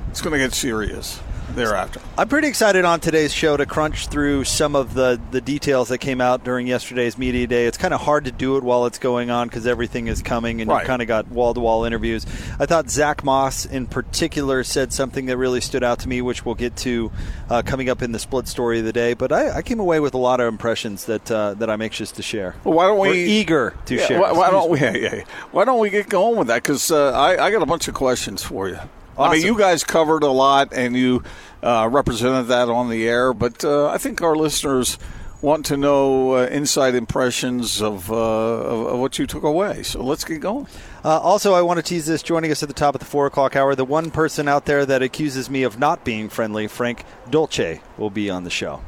it's 0.10 0.22
going 0.22 0.32
to 0.32 0.40
get 0.40 0.54
serious 0.54 1.20
thereafter. 1.56 2.00
I'm 2.18 2.28
pretty 2.28 2.48
excited 2.48 2.86
on 2.86 3.00
today's 3.00 3.34
show 3.34 3.58
to 3.58 3.66
crunch 3.66 4.08
through 4.08 4.44
some 4.44 4.76
of 4.76 4.94
the, 4.94 5.20
the 5.32 5.42
details 5.42 5.90
that 5.90 5.98
came 6.00 6.22
out 6.22 6.44
during 6.44 6.68
yesterday's 6.68 7.18
media 7.18 7.48
day. 7.48 7.66
It's 7.66 7.78
kind 7.78 7.94
of 7.94 8.02
hard 8.02 8.26
to 8.26 8.32
do 8.32 8.58
it 8.58 8.64
while 8.64 8.86
it's 8.86 9.00
going 9.00 9.30
on 9.30 9.48
because 9.48 9.66
everything 9.66 10.08
is 10.08 10.22
coming 10.22 10.62
and 10.62 10.70
Right. 10.70 10.80
you've 10.82 10.88
kind 10.88 11.02
of 11.02 11.08
got 11.08 11.28
wall 11.30 11.54
to 11.54 11.60
wall 11.60 11.86
interviews. 11.86 12.26
I 12.60 12.66
thought 12.66 12.90
Zach 12.90 13.24
Moss 13.24 13.66
in 13.66 13.88
particular 13.88 14.64
said 14.64 14.94
something 14.94 15.26
that 15.28 15.38
really 15.38 15.62
stood 15.62 15.84
out 15.84 16.00
to 16.00 16.10
me, 16.10 16.22
which 16.22 16.46
we'll 16.46 16.56
get 16.56 16.76
to 16.78 17.12
uh, 17.50 17.62
coming 17.66 17.90
up 17.90 18.02
in 18.02 18.12
the 18.12 18.20
split 18.20 18.48
story 18.48 18.80
of 18.80 18.86
the 18.86 18.94
day. 18.94 19.14
But 19.14 19.32
I, 19.32 19.58
I 19.58 19.62
came 19.62 19.80
away 19.80 20.00
with 20.00 20.14
a 20.14 20.18
lot 20.20 20.40
of 20.40 20.48
impressions 20.48 21.06
that 21.06 21.32
uh, 21.32 21.54
that 21.56 21.70
I'm 21.70 21.82
anxious 21.82 22.12
to 22.14 22.22
share. 22.22 22.56
Well, 22.64 22.74
why 22.76 22.86
don't 22.88 23.00
we 23.00 23.24
eager 23.26 23.74
to 23.86 23.96
Yeah, 23.96 24.06
share? 24.06 24.20
Why, 24.22 24.32
why 24.32 24.52
don't 24.52 24.70
we? 24.70 24.76
Yeah, 24.86 24.96
yeah. 24.96 25.24
Why 25.52 25.64
don't 25.66 25.80
we 25.80 25.90
get 25.90 26.10
going 26.10 26.38
with 26.38 26.48
that? 26.48 26.62
Because 26.62 26.92
uh, 26.92 27.12
I, 27.12 27.46
I 27.46 27.50
got 27.52 27.62
a 27.62 27.66
bunch 27.66 27.88
of 27.88 27.94
questions 27.94 28.44
for 28.44 28.68
you. 28.68 28.78
I 29.18 29.34
mean, 29.34 29.46
you 29.46 29.58
guys 29.58 29.84
covered 29.84 30.24
a 30.24 30.30
lot 30.30 30.74
and 30.74 30.96
you 30.96 31.24
uh, 31.64 31.88
represented 31.92 32.48
that 32.48 32.70
on 32.70 32.90
the 32.90 33.08
air, 33.08 33.34
but 33.34 33.64
uh, 33.64 33.88
I 33.88 33.98
think 33.98 34.22
our 34.22 34.36
listeners 34.36 34.98
want 35.42 35.66
to 35.68 35.78
know 35.78 36.38
uh, 36.38 36.48
inside 36.48 36.96
impressions 36.96 37.82
of, 37.82 38.12
uh, 38.12 38.16
of, 38.16 38.88
of 38.88 39.00
what 39.00 39.20
you 39.20 39.28
took 39.28 39.44
away. 39.44 39.84
So 39.84 40.04
let's 40.04 40.24
get 40.24 40.42
going. 40.42 40.68
Uh, 41.04 41.20
also, 41.20 41.54
I 41.54 41.62
want 41.62 41.78
to 41.78 41.84
tease 41.84 42.08
this. 42.08 42.24
Joining 42.24 42.52
us 42.52 42.64
at 42.64 42.70
the 42.70 42.74
top 42.74 42.96
of 42.96 43.00
the 43.00 43.06
four 43.06 43.28
o'clock 43.28 43.56
hour, 43.56 43.76
the 43.76 43.86
one 43.86 44.10
person 44.12 44.48
out 44.48 44.66
there 44.66 44.86
that 44.86 45.04
accuses 45.04 45.50
me 45.50 45.64
of 45.64 45.78
not 45.78 46.04
being 46.04 46.30
friendly, 46.30 46.68
Frank 46.68 47.06
Dolce, 47.30 47.82
will 47.98 48.10
be 48.10 48.30
on 48.30 48.44
the 48.44 48.50
show. 48.50 48.82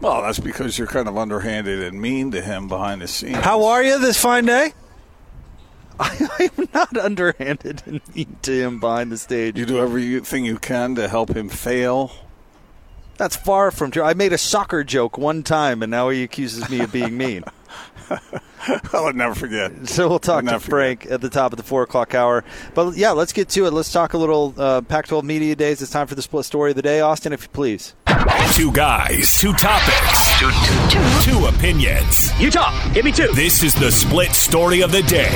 Well, 0.00 0.22
that's 0.22 0.40
because 0.40 0.78
you're 0.78 0.88
kind 0.88 1.08
of 1.08 1.16
underhanded 1.16 1.82
and 1.82 2.00
mean 2.00 2.30
to 2.32 2.40
him 2.40 2.68
behind 2.68 3.02
the 3.02 3.08
scenes. 3.08 3.36
How 3.36 3.64
are 3.64 3.82
you 3.82 3.98
this 3.98 4.20
fine 4.20 4.46
day? 4.46 4.72
I 6.02 6.50
am 6.56 6.68
not 6.72 6.96
underhanded 6.96 7.82
and 7.84 8.00
mean 8.14 8.38
to 8.42 8.52
him 8.52 8.80
behind 8.80 9.12
the 9.12 9.18
stage. 9.18 9.58
You 9.58 9.66
do 9.66 9.78
everything 9.78 10.46
you 10.46 10.58
can 10.58 10.94
to 10.94 11.08
help 11.08 11.36
him 11.36 11.50
fail. 11.50 12.10
That's 13.18 13.36
far 13.36 13.70
from 13.70 13.90
true. 13.90 14.02
I 14.02 14.14
made 14.14 14.32
a 14.32 14.38
soccer 14.38 14.82
joke 14.82 15.18
one 15.18 15.42
time, 15.42 15.82
and 15.82 15.90
now 15.90 16.08
he 16.08 16.22
accuses 16.22 16.70
me 16.70 16.80
of 16.80 16.90
being 16.90 17.18
mean. 17.18 17.44
I'll 18.92 19.12
never 19.12 19.34
forget. 19.34 19.88
So 19.88 20.08
we'll 20.08 20.18
talk 20.18 20.44
to 20.44 20.50
never 20.50 20.60
Frank 20.60 21.06
at 21.10 21.20
the 21.20 21.30
top 21.30 21.52
of 21.52 21.56
the 21.56 21.62
four 21.62 21.82
o'clock 21.82 22.14
hour. 22.14 22.44
But 22.74 22.96
yeah, 22.96 23.10
let's 23.12 23.32
get 23.32 23.48
to 23.50 23.66
it. 23.66 23.72
Let's 23.72 23.90
talk 23.90 24.12
a 24.12 24.18
little 24.18 24.54
uh, 24.58 24.82
Pac-12 24.82 25.22
media 25.22 25.56
days. 25.56 25.80
It's 25.80 25.90
time 25.90 26.06
for 26.06 26.14
the 26.14 26.22
split 26.22 26.44
story 26.44 26.70
of 26.70 26.76
the 26.76 26.82
day, 26.82 27.00
Austin, 27.00 27.32
if 27.32 27.42
you 27.44 27.48
please. 27.48 27.94
Two 28.52 28.70
guys, 28.72 29.38
two 29.40 29.52
topics, 29.54 30.38
two, 30.38 31.30
two 31.30 31.46
opinions. 31.46 32.38
Utah, 32.38 32.70
give 32.92 33.04
me 33.04 33.12
two. 33.12 33.28
This 33.34 33.62
is 33.62 33.74
the 33.74 33.90
split 33.90 34.32
story 34.32 34.82
of 34.82 34.92
the 34.92 35.02
day 35.02 35.30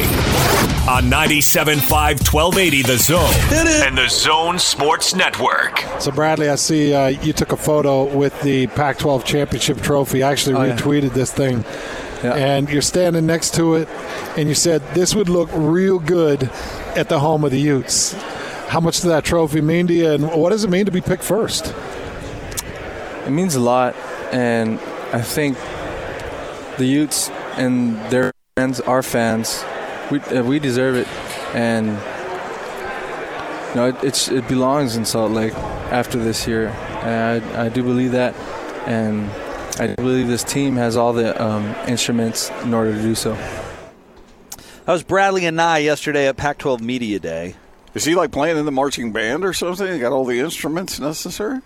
on 0.87 1.04
97.5 1.04 1.81
1280 2.31 2.83
The 2.83 2.99
Zone 2.99 3.87
and 3.87 3.97
the 3.97 4.09
Zone 4.09 4.59
Sports 4.59 5.14
Network. 5.14 5.78
So, 6.00 6.11
Bradlee, 6.11 6.50
I 6.50 6.57
see 6.57 6.93
uh, 6.93 7.07
you 7.07 7.33
took 7.33 7.52
a 7.52 7.57
photo 7.57 8.04
with 8.14 8.38
the 8.43 8.66
Pac 8.69 8.99
12 8.99 9.25
championship 9.25 9.81
trophy. 9.81 10.23
I 10.23 10.31
actually 10.33 10.57
Oh, 10.57 10.64
yeah. 10.64 10.76
retweeted 10.76 11.14
this 11.14 11.33
thing. 11.33 11.64
Yeah. 12.23 12.35
And 12.35 12.68
you're 12.71 12.83
standing 12.83 13.26
next 13.26 13.54
to 13.54 13.75
it, 13.75 13.88
and 14.37 14.49
you 14.49 14.54
said 14.54 14.83
this 14.94 15.14
would 15.14 15.28
look 15.28 15.50
real 15.52 15.99
good 15.99 16.50
at 16.97 17.09
the 17.09 17.21
home 17.21 17.44
of 17.44 17.50
the 17.50 17.61
Utes. 17.61 18.14
How 18.68 18.80
much 18.80 18.97
does 18.97 19.11
that 19.11 19.25
trophy 19.25 19.61
mean 19.61 19.87
to 19.88 19.94
you, 19.94 20.11
and 20.11 20.30
what 20.30 20.50
does 20.50 20.64
it 20.64 20.71
mean 20.71 20.87
to 20.87 20.92
be 20.92 21.00
picked 21.00 21.23
first? 21.23 21.75
It 23.26 23.30
means 23.30 23.54
a 23.54 23.61
lot, 23.61 23.94
and 24.33 24.78
I 25.12 25.21
think 25.21 25.59
the 26.78 26.87
Utes 26.87 27.30
and 27.56 27.97
their 28.11 28.33
fans, 28.56 28.80
our 28.80 29.02
fans, 29.02 29.64
we 30.11 30.21
uh, 30.21 30.42
we 30.42 30.59
deserve 30.59 30.97
it, 30.97 31.09
and 31.54 31.87
you 33.75 33.80
know, 33.80 33.88
it, 33.88 34.04
it's, 34.04 34.28
it 34.28 34.47
belongs 34.49 34.97
in 34.97 35.04
Salt 35.04 35.33
Lake 35.33 35.52
after 35.90 36.18
this 36.18 36.47
year. 36.47 36.68
And 37.02 37.44
I, 37.56 37.66
I 37.66 37.68
do 37.68 37.83
believe 37.83 38.12
that, 38.12 38.35
and 38.87 39.28
I 39.78 39.95
believe 39.95 40.28
this 40.28 40.45
team 40.45 40.76
has 40.76 40.97
all 40.97 41.12
the 41.12 41.40
um, 41.43 41.64
instruments 41.88 42.50
in 42.62 42.73
order 42.73 42.93
to 42.93 43.02
do 43.02 43.14
so. 43.14 43.35
That 43.35 44.93
was 44.93 45.02
Bradlee 45.02 45.43
Anae 45.43 45.83
yesterday 45.83 46.28
at 46.28 46.37
Pac-12 46.37 46.81
Media 46.81 47.19
Day. 47.19 47.57
Is 47.95 48.04
he 48.04 48.14
like 48.14 48.31
playing 48.31 48.57
in 48.57 48.66
the 48.66 48.73
marching 48.73 49.12
band 49.12 49.45
or 49.45 49.52
something? 49.52 49.93
He 49.93 49.99
got 49.99 50.12
all 50.12 50.25
the 50.25 50.38
instruments 50.40 51.00
necessary. 51.00 51.61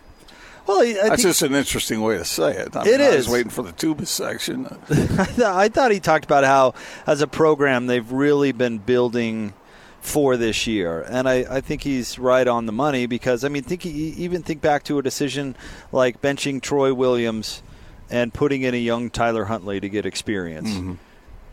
Well, 0.67 0.83
I 0.83 1.09
That's 1.09 1.23
just 1.23 1.43
an 1.43 1.55
interesting 1.55 2.03
way 2.03 2.19
to 2.19 2.25
say 2.25 2.53
it. 2.53 2.77
I 2.77 2.83
It 2.83 2.99
mean, 2.99 3.01
I 3.01 3.17
was 3.17 3.29
waiting 3.29 3.51
for 3.51 3.63
the 3.63 3.73
tuba 3.73 4.05
section. 4.05 4.67
I 4.91 5.69
thought 5.69 5.91
he 5.91 6.01
talked 6.01 6.27
about 6.27 6.45
how, 6.45 6.75
as 7.07 7.23
a 7.23 7.27
program, 7.27 7.87
they've 7.87 8.11
really 8.13 8.53
been 8.53 8.79
building 8.79 9.55
for 10.01 10.37
this 10.37 10.67
year, 10.67 11.05
and 11.09 11.29
I, 11.29 11.57
I 11.57 11.61
think 11.61 11.83
he's 11.83 12.19
right 12.19 12.47
on 12.47 12.67
the 12.67 12.73
money 12.73 13.07
because 13.07 13.45
I 13.45 13.49
mean, 13.49 13.63
think 13.63 13.85
even 13.85 14.43
think 14.43 14.61
back 14.61 14.85
to 14.85 14.99
a 14.99 15.03
decision 15.03 15.57
like 15.91 16.23
benching 16.23 16.63
Troy 16.63 16.95
Williams 16.95 17.63
and 18.11 18.33
putting 18.33 18.63
in 18.63 18.75
a 18.75 18.79
young 18.79 19.11
Tyler 19.11 19.45
Huntley 19.45 19.81
to 19.81 19.89
get 19.89 20.07
experience. 20.07 20.69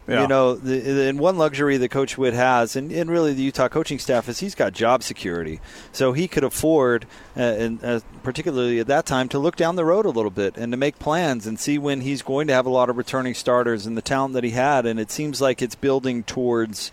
Yeah. 0.08 0.22
You 0.22 0.28
know, 0.28 0.54
the, 0.54 0.80
the, 0.80 1.10
and 1.10 1.20
one 1.20 1.38
luxury 1.40 1.78
that 1.78 1.90
Coach 1.90 2.16
Witt 2.16 2.36
has, 2.36 2.76
and, 2.76 2.92
and 2.92 3.10
really 3.10 3.34
the 3.34 3.42
Utah 3.42 3.68
coaching 3.68 3.98
staff, 3.98 4.30
is 4.30 4.40
he's 4.40 4.54
got 4.54 4.72
job 4.72 5.02
security. 5.02 5.60
So 5.92 6.14
he 6.14 6.28
could 6.28 6.44
afford, 6.44 7.08
uh, 7.36 7.40
and 7.40 7.84
uh, 7.84 8.00
particularly 8.22 8.80
at 8.80 8.86
that 8.86 9.08
time, 9.08 9.30
to 9.30 9.40
look 9.40 9.56
down 9.56 9.78
the 9.78 9.86
road 9.86 10.06
a 10.06 10.12
little 10.12 10.30
bit 10.30 10.58
and 10.58 10.72
to 10.74 10.78
make 10.78 11.00
plans 11.00 11.48
and 11.48 11.60
see 11.60 11.80
when 11.80 12.02
he's 12.02 12.22
going 12.22 12.46
to 12.48 12.54
have 12.54 12.68
a 12.68 12.70
lot 12.70 12.92
of 12.92 12.98
returning 12.98 13.34
starters 13.34 13.88
and 13.88 13.98
the 13.98 14.02
talent 14.04 14.36
that 14.36 14.44
he 14.44 14.52
had. 14.52 14.86
And 14.86 15.00
it 15.00 15.10
seems 15.10 15.42
like 15.42 15.64
it's 15.64 15.76
building 15.76 16.22
towards 16.22 16.92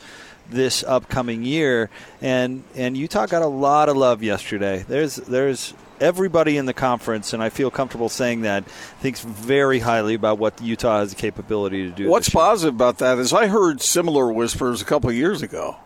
this 0.49 0.83
upcoming 0.83 1.45
year. 1.45 1.91
And 2.23 2.65
and 2.75 2.97
Utah 2.97 3.27
got 3.27 3.43
a 3.43 3.47
lot 3.47 3.91
of 3.91 3.97
love 3.97 4.23
yesterday. 4.23 4.87
There's 4.89 5.17
there's 5.17 5.75
everybody 6.03 6.57
in 6.57 6.67
the 6.67 6.75
conference, 6.75 7.33
and 7.33 7.43
I 7.43 7.49
feel 7.49 7.71
comfortable 7.71 8.09
saying 8.09 8.43
that 8.43 8.65
thinks 9.01 9.21
very 9.21 9.79
highly 9.79 10.15
about 10.15 10.39
what 10.39 10.61
Utah 10.61 10.99
has 10.99 11.11
the 11.11 11.17
capability 11.17 11.89
to 11.89 11.91
do. 11.95 12.09
What's 12.09 12.29
positive 12.29 12.75
about 12.75 12.99
that 12.99 13.19
is 13.19 13.33
I 13.33 13.47
heard 13.47 13.81
similar 13.81 14.31
whispers 14.31 14.83
a 14.83 14.85
couple 14.85 15.09
of 15.09 15.17
years 15.17 15.41
ago 15.41 15.77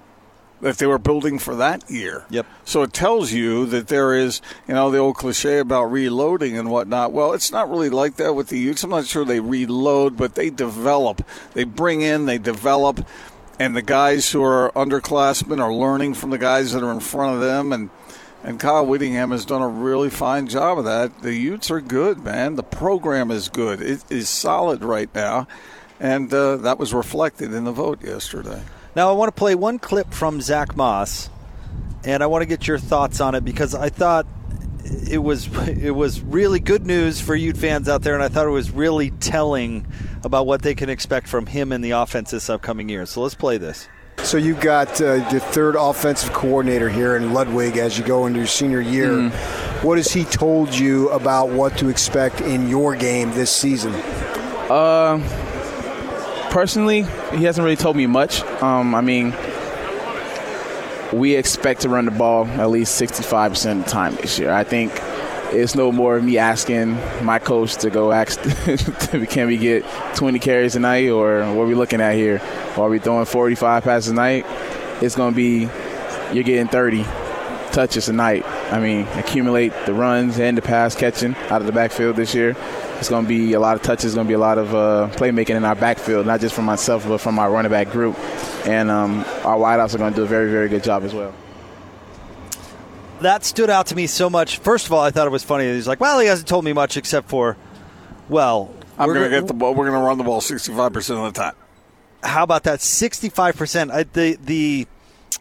that 0.62 0.78
they 0.78 0.87
were 0.87 0.99
building 0.99 1.38
for 1.38 1.54
that 1.56 1.88
year. 1.90 2.25
Yep. 2.30 2.46
So 2.64 2.82
it 2.82 2.94
tells 2.94 3.30
you 3.30 3.66
that 3.66 3.88
there 3.88 4.14
is, 4.14 4.40
you 4.66 4.73
know, 4.73 4.90
the 4.90 4.99
old 4.99 5.16
cliche 5.16 5.58
about 5.58 5.85
reloading 5.85 6.56
and 6.56 6.70
whatnot. 6.70 7.12
Well, 7.12 7.35
it's 7.35 7.52
not 7.52 7.68
really 7.68 7.90
like 7.90 8.16
that 8.16 8.35
with 8.35 8.49
the 8.49 8.58
Utes. 8.58 8.82
I'm 8.82 8.90
not 8.90 9.04
sure 9.04 9.25
they 9.25 9.40
reload, 9.40 10.16
but 10.16 10.35
they 10.35 10.49
develop. 10.49 11.23
They 11.52 11.64
bring 11.64 12.00
in, 12.00 12.25
they 12.25 12.38
develop, 12.38 13.06
and 13.58 13.76
the 13.76 13.82
guys 13.82 14.32
who 14.32 14.42
are 14.42 14.73
underclassmen 14.73 15.61
are 15.61 15.73
learning 15.73 16.14
from 16.14 16.30
the 16.30 16.38
guys 16.38 16.73
that 16.73 16.82
are 16.82 16.92
in 16.92 17.00
front 17.00 17.35
of 17.35 17.42
them. 17.42 17.70
And 17.73 17.90
and 18.46 18.60
Kyle 18.60 18.86
Whittingham 18.86 19.32
has 19.32 19.44
done 19.44 19.60
a 19.60 19.68
really 19.68 20.08
fine 20.08 20.46
job 20.46 20.78
of 20.78 20.84
that. 20.84 21.20
The 21.20 21.34
Utes 21.34 21.68
are 21.72 21.80
good, 21.80 22.22
man. 22.22 22.54
The 22.54 22.62
program 22.62 23.32
is 23.32 23.48
good. 23.48 23.82
It 23.82 24.04
is 24.08 24.28
solid 24.28 24.84
right 24.84 25.12
now, 25.12 25.48
and 25.98 26.32
uh, 26.32 26.56
that 26.58 26.78
was 26.78 26.94
reflected 26.94 27.52
in 27.52 27.64
the 27.64 27.72
vote 27.72 28.04
yesterday. 28.04 28.62
Now 28.94 29.10
I 29.10 29.12
want 29.14 29.34
to 29.34 29.38
play 29.38 29.56
one 29.56 29.80
clip 29.80 30.14
from 30.14 30.40
Zach 30.40 30.76
Moss, 30.76 31.28
and 32.04 32.22
I 32.22 32.26
want 32.26 32.42
to 32.42 32.46
get 32.46 32.68
your 32.68 32.78
thoughts 32.78 33.20
on 33.20 33.34
it 33.34 33.44
because 33.44 33.74
I 33.74 33.88
thought 33.88 34.28
it 34.84 35.18
was 35.18 35.48
it 35.68 35.90
was 35.90 36.20
really 36.20 36.60
good 36.60 36.86
news 36.86 37.20
for 37.20 37.34
Ute 37.34 37.56
fans 37.56 37.88
out 37.88 38.02
there, 38.02 38.14
and 38.14 38.22
I 38.22 38.28
thought 38.28 38.46
it 38.46 38.50
was 38.50 38.70
really 38.70 39.10
telling 39.10 39.88
about 40.22 40.46
what 40.46 40.62
they 40.62 40.76
can 40.76 40.88
expect 40.88 41.26
from 41.26 41.46
him 41.46 41.72
in 41.72 41.80
the 41.80 41.90
offense 41.90 42.30
this 42.30 42.48
upcoming 42.48 42.88
year. 42.88 43.06
So 43.06 43.22
let's 43.22 43.34
play 43.34 43.58
this. 43.58 43.88
So 44.23 44.38
you've 44.38 44.61
got 44.61 45.00
uh, 45.00 45.28
the 45.30 45.38
third 45.40 45.76
offensive 45.76 46.32
coordinator 46.32 46.88
here 46.88 47.16
in 47.16 47.32
Ludwig 47.32 47.76
as 47.76 47.96
you 47.96 48.04
go 48.04 48.26
into 48.26 48.38
your 48.40 48.49
senior 48.49 48.80
year. 48.80 49.11
Mm-hmm. 49.11 49.87
What 49.87 49.99
has 49.99 50.12
he 50.12 50.25
told 50.25 50.75
you 50.75 51.11
about 51.11 51.50
what 51.50 51.78
to 51.78 51.88
expect 51.88 52.40
in 52.40 52.68
your 52.68 52.96
game 52.96 53.30
this 53.32 53.54
season? 53.54 53.94
Uh, 53.94 55.18
personally, 56.50 57.02
he 57.32 57.44
hasn't 57.44 57.64
really 57.64 57.76
told 57.76 57.96
me 57.96 58.06
much. 58.06 58.42
Um, 58.62 58.94
I 58.94 59.00
mean, 59.00 59.32
we 61.12 61.37
expect 61.37 61.82
to 61.82 61.88
run 61.88 62.06
the 62.06 62.11
ball 62.11 62.46
at 62.46 62.70
least 62.70 63.00
65% 63.00 63.78
of 63.78 63.85
the 63.85 63.90
time 63.90 64.16
this 64.16 64.38
year. 64.38 64.52
I 64.52 64.64
think 64.64 64.92
it's 65.52 65.74
no 65.74 65.92
more 65.92 66.16
of 66.16 66.24
me 66.24 66.38
asking 66.38 66.92
my 67.24 67.38
coach 67.38 67.76
to 67.76 67.90
go 67.90 68.12
ask, 68.12 68.40
can 69.30 69.46
we 69.46 69.56
get 69.56 69.84
20 70.14 70.38
carries 70.38 70.76
a 70.76 70.80
night 70.80 71.08
or 71.08 71.40
what 71.54 71.62
are 71.62 71.66
we 71.66 71.74
looking 71.74 72.00
at 72.00 72.14
here? 72.14 72.40
Are 72.76 72.88
we 72.88 72.98
throwing 72.98 73.24
45 73.24 73.84
passes 73.84 74.10
a 74.10 74.14
night? 74.14 74.44
It's 75.02 75.14
going 75.14 75.32
to 75.32 75.36
be, 75.36 75.68
you're 76.32 76.44
getting 76.44 76.68
30 76.68 77.04
touches 77.72 78.08
a 78.08 78.12
night. 78.12 78.44
I 78.72 78.80
mean, 78.80 79.06
accumulate 79.14 79.72
the 79.84 79.92
runs 79.92 80.38
and 80.38 80.56
the 80.56 80.62
pass 80.62 80.94
catching 80.94 81.36
out 81.50 81.60
of 81.60 81.66
the 81.66 81.72
backfield 81.72 82.16
this 82.16 82.34
year. 82.34 82.56
It's 82.98 83.10
going 83.10 83.24
to 83.24 83.28
be 83.28 83.52
a 83.52 83.60
lot 83.60 83.76
of 83.76 83.82
touches. 83.82 84.14
Going 84.14 84.26
to 84.26 84.28
be 84.28 84.34
a 84.34 84.38
lot 84.38 84.56
of 84.56 84.74
uh, 84.74 85.10
playmaking 85.12 85.56
in 85.56 85.64
our 85.64 85.74
backfield, 85.74 86.26
not 86.26 86.40
just 86.40 86.54
from 86.54 86.64
myself, 86.64 87.06
but 87.06 87.18
from 87.18 87.38
our 87.38 87.50
running 87.50 87.70
back 87.70 87.90
group. 87.90 88.18
And 88.66 88.90
um, 88.90 89.20
our 89.44 89.58
wideouts 89.58 89.94
are 89.94 89.98
going 89.98 90.14
to 90.14 90.16
do 90.16 90.22
a 90.22 90.26
very, 90.26 90.50
very 90.50 90.68
good 90.70 90.82
job 90.82 91.04
as 91.04 91.12
well. 91.12 91.34
That 93.20 93.44
stood 93.44 93.70
out 93.70 93.87
to 93.88 93.94
me 93.96 94.06
so 94.06 94.28
much. 94.28 94.58
First 94.58 94.87
of 94.87 94.92
all, 94.92 95.00
I 95.00 95.11
thought 95.11 95.26
it 95.26 95.30
was 95.30 95.42
funny. 95.42 95.64
He's 95.73 95.88
like, 95.88 96.00
"Well, 96.00 96.18
he 96.20 96.26
hasn't 96.26 96.49
told 96.49 96.64
me 96.64 96.73
much 96.73 96.96
except 96.96 97.28
for, 97.28 97.56
well, 98.28 98.75
I'm 98.99 99.08
we're 99.08 99.14
going 99.14 99.30
to 99.30 99.40
get 99.40 99.46
the 99.49 99.54
ball. 99.54 99.75
We're 99.75 99.88
going 99.88 99.99
to 100.00 100.06
run 100.06 100.18
the 100.18 100.25
ball 100.25 100.40
65 100.40 100.92
percent 100.92 101.18
of 101.18 101.32
the 101.32 101.40
time. 101.40 101.54
how 102.23 102.42
about 102.42 102.64
that 102.64 102.80
65% 102.80 104.12
the 104.12 104.37
the 104.42 104.87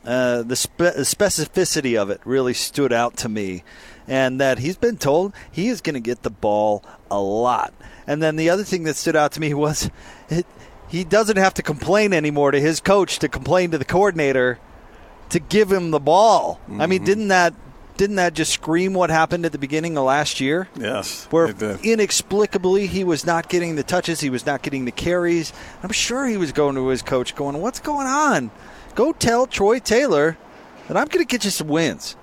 uh, 0.05 0.43
the 0.43 0.55
spe- 0.55 0.99
specificity 1.03 1.99
of 1.99 2.09
it 2.09 2.21
really 2.25 2.53
stood 2.53 2.93
out 2.93 3.17
to 3.17 3.29
me 3.29 3.63
and 4.07 4.39
that 4.39 4.59
he's 4.59 4.77
been 4.77 4.97
told 4.97 5.33
he 5.51 5.67
is 5.67 5.81
going 5.81 5.95
to 5.95 5.99
get 5.99 6.21
the 6.21 6.29
ball 6.29 6.83
a 7.09 7.19
lot 7.19 7.73
and 8.05 8.21
then 8.21 8.35
the 8.35 8.49
other 8.49 8.63
thing 8.63 8.83
that 8.83 8.95
stood 8.95 9.15
out 9.15 9.31
to 9.31 9.39
me 9.39 9.53
was 9.65 9.89
it, 10.29 10.45
he 10.89 11.03
doesn't 11.03 11.37
have 11.37 11.53
to 11.55 11.63
complain 11.63 12.13
anymore 12.13 12.51
to 12.51 12.59
his 12.59 12.79
coach 12.79 13.17
to 13.19 13.27
complain 13.27 13.71
to 13.71 13.77
the 13.79 13.85
coordinator 13.85 14.59
to 15.29 15.39
give 15.39 15.71
him 15.71 15.89
the 15.89 15.99
ball 15.99 16.59
i 16.77 16.85
mean 16.85 17.03
didn't 17.03 17.29
that 17.29 17.53
didn't 17.97 18.17
that 18.17 18.33
just 18.33 18.51
scream 18.51 18.93
what 18.93 19.09
happened 19.09 19.45
at 19.45 19.51
the 19.51 19.57
beginning 19.57 19.97
of 19.97 20.03
last 20.03 20.39
year 20.39 20.67
Yes, 20.75 21.25
where 21.31 21.47
inexplicably 21.83 22.87
he 22.87 23.03
was 23.03 23.25
not 23.25 23.49
getting 23.49 23.75
the 23.75 23.83
touches, 23.83 24.21
he 24.21 24.29
was 24.29 24.45
not 24.45 24.61
getting 24.61 24.85
the 24.85 24.91
carries. 24.91 25.53
I'm 25.83 25.91
sure 25.91 26.25
he 26.27 26.37
was 26.37 26.51
going 26.51 26.75
to 26.75 26.87
his 26.87 27.01
coach, 27.01 27.35
going, 27.35 27.59
"What's 27.61 27.79
going 27.79 28.07
on? 28.07 28.51
Go 28.95 29.11
tell 29.11 29.47
Troy 29.47 29.79
Taylor 29.79 30.37
that 30.87 30.97
I'm 30.97 31.07
going 31.07 31.25
to 31.25 31.29
get 31.29 31.45
you 31.45 31.51
some 31.51 31.67
wins." 31.67 32.15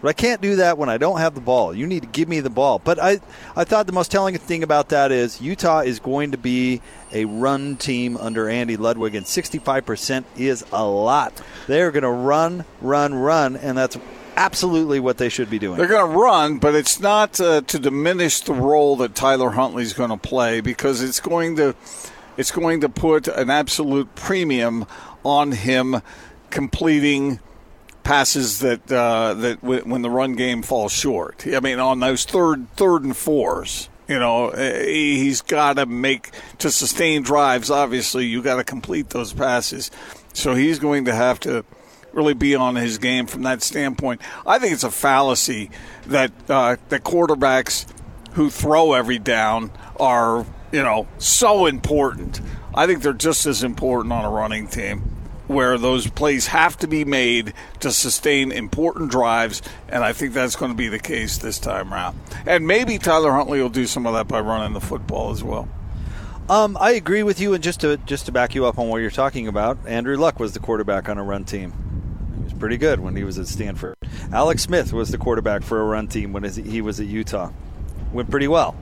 But 0.00 0.08
I 0.08 0.12
can't 0.14 0.40
do 0.40 0.56
that 0.56 0.78
when 0.78 0.88
I 0.88 0.96
don't 0.96 1.18
have 1.18 1.34
the 1.34 1.40
ball. 1.42 1.74
You 1.74 1.86
need 1.86 2.02
to 2.02 2.08
give 2.08 2.28
me 2.28 2.40
the 2.40 2.48
ball. 2.48 2.78
But 2.78 2.98
I, 2.98 3.20
I 3.54 3.64
thought 3.64 3.86
the 3.86 3.92
most 3.92 4.10
telling 4.10 4.36
thing 4.38 4.62
about 4.62 4.88
that 4.90 5.12
is 5.12 5.42
Utah 5.42 5.80
is 5.80 6.00
going 6.00 6.30
to 6.30 6.38
be 6.38 6.80
a 7.12 7.26
run 7.26 7.76
team 7.76 8.16
under 8.16 8.48
Andy 8.48 8.78
Ludwig, 8.78 9.14
and 9.14 9.26
65% 9.26 10.24
is 10.38 10.64
a 10.72 10.86
lot. 10.86 11.42
They're 11.66 11.90
going 11.90 12.04
to 12.04 12.08
run, 12.08 12.64
run, 12.80 13.14
run, 13.14 13.56
and 13.56 13.76
that's 13.76 13.98
absolutely 14.40 14.98
what 14.98 15.18
they 15.18 15.28
should 15.28 15.50
be 15.50 15.58
doing. 15.58 15.76
They're 15.76 15.86
going 15.86 16.10
to 16.10 16.18
run, 16.18 16.58
but 16.58 16.74
it's 16.74 16.98
not 16.98 17.38
uh, 17.40 17.60
to 17.60 17.78
diminish 17.78 18.40
the 18.40 18.54
role 18.54 18.96
that 18.96 19.14
Tyler 19.14 19.50
Huntley's 19.50 19.92
going 19.92 20.10
to 20.10 20.16
play 20.16 20.62
because 20.62 21.02
it's 21.02 21.20
going 21.20 21.56
to 21.56 21.76
it's 22.38 22.50
going 22.50 22.80
to 22.80 22.88
put 22.88 23.28
an 23.28 23.50
absolute 23.50 24.14
premium 24.14 24.86
on 25.24 25.52
him 25.52 26.00
completing 26.48 27.38
passes 28.02 28.60
that 28.60 28.90
uh, 28.90 29.34
that 29.34 29.60
w- 29.60 29.82
when 29.82 30.00
the 30.00 30.10
run 30.10 30.34
game 30.36 30.62
falls 30.62 30.92
short. 30.92 31.46
I 31.46 31.60
mean, 31.60 31.78
on 31.78 32.00
those 32.00 32.24
third 32.24 32.70
third 32.72 33.04
and 33.04 33.16
fours. 33.16 33.88
You 34.08 34.18
know, 34.18 34.48
eh, 34.48 34.86
he's 34.86 35.40
got 35.40 35.74
to 35.74 35.86
make 35.86 36.30
to 36.58 36.72
sustain 36.72 37.22
drives. 37.22 37.70
Obviously, 37.70 38.26
you 38.26 38.42
got 38.42 38.56
to 38.56 38.64
complete 38.64 39.10
those 39.10 39.32
passes. 39.32 39.88
So 40.32 40.54
he's 40.54 40.80
going 40.80 41.04
to 41.04 41.14
have 41.14 41.38
to 41.40 41.64
really 42.12 42.34
be 42.34 42.54
on 42.54 42.76
his 42.76 42.98
game 42.98 43.26
from 43.26 43.42
that 43.42 43.62
standpoint. 43.62 44.20
I 44.46 44.58
think 44.58 44.72
it's 44.72 44.84
a 44.84 44.90
fallacy 44.90 45.70
that 46.06 46.32
uh, 46.48 46.76
that 46.88 47.04
quarterbacks 47.04 47.86
who 48.32 48.50
throw 48.50 48.92
every 48.92 49.18
down 49.18 49.70
are 49.98 50.46
you 50.72 50.82
know 50.82 51.06
so 51.18 51.66
important. 51.66 52.40
I 52.74 52.86
think 52.86 53.02
they're 53.02 53.12
just 53.12 53.46
as 53.46 53.62
important 53.62 54.12
on 54.12 54.24
a 54.24 54.30
running 54.30 54.68
team 54.68 55.02
where 55.50 55.76
those 55.76 56.06
plays 56.08 56.46
have 56.46 56.76
to 56.78 56.86
be 56.86 57.04
made 57.04 57.52
to 57.80 57.90
sustain 57.90 58.52
important 58.52 59.10
drives, 59.10 59.60
and 59.88 60.04
I 60.04 60.12
think 60.12 60.32
that's 60.32 60.54
going 60.54 60.70
to 60.70 60.76
be 60.76 60.86
the 60.86 61.00
case 61.00 61.38
this 61.38 61.58
time 61.58 61.92
around. 61.92 62.16
And 62.46 62.68
maybe 62.68 62.98
Tyler 62.98 63.32
Huntley 63.32 63.60
will 63.60 63.68
do 63.68 63.86
some 63.86 64.06
of 64.06 64.14
that 64.14 64.28
by 64.28 64.38
running 64.38 64.74
the 64.74 64.80
football 64.80 65.32
as 65.32 65.42
well. 65.42 65.68
Um, 66.48 66.76
I 66.80 66.92
agree 66.92 67.24
with 67.24 67.40
you, 67.40 67.52
and 67.54 67.62
just 67.62 67.80
to 67.80 67.96
just 67.96 68.26
to 68.26 68.32
back 68.32 68.54
you 68.54 68.64
up 68.66 68.78
on 68.78 68.88
what 68.88 68.98
you're 68.98 69.10
talking 69.10 69.48
about, 69.48 69.78
Andrew 69.86 70.16
Luck 70.16 70.38
was 70.38 70.52
the 70.52 70.60
quarterback 70.60 71.08
on 71.08 71.18
a 71.18 71.22
run 71.24 71.44
team. 71.44 71.72
Pretty 72.60 72.76
good 72.76 73.00
when 73.00 73.16
he 73.16 73.24
was 73.24 73.38
at 73.38 73.46
Stanford. 73.46 73.96
Alex 74.32 74.62
Smith 74.62 74.92
was 74.92 75.10
the 75.10 75.16
quarterback 75.18 75.62
for 75.62 75.80
a 75.80 75.84
run 75.84 76.06
team 76.08 76.32
when 76.34 76.44
he 76.44 76.82
was 76.82 77.00
at 77.00 77.06
Utah. 77.06 77.50
Went 78.12 78.30
pretty 78.30 78.48
well. 78.48 78.76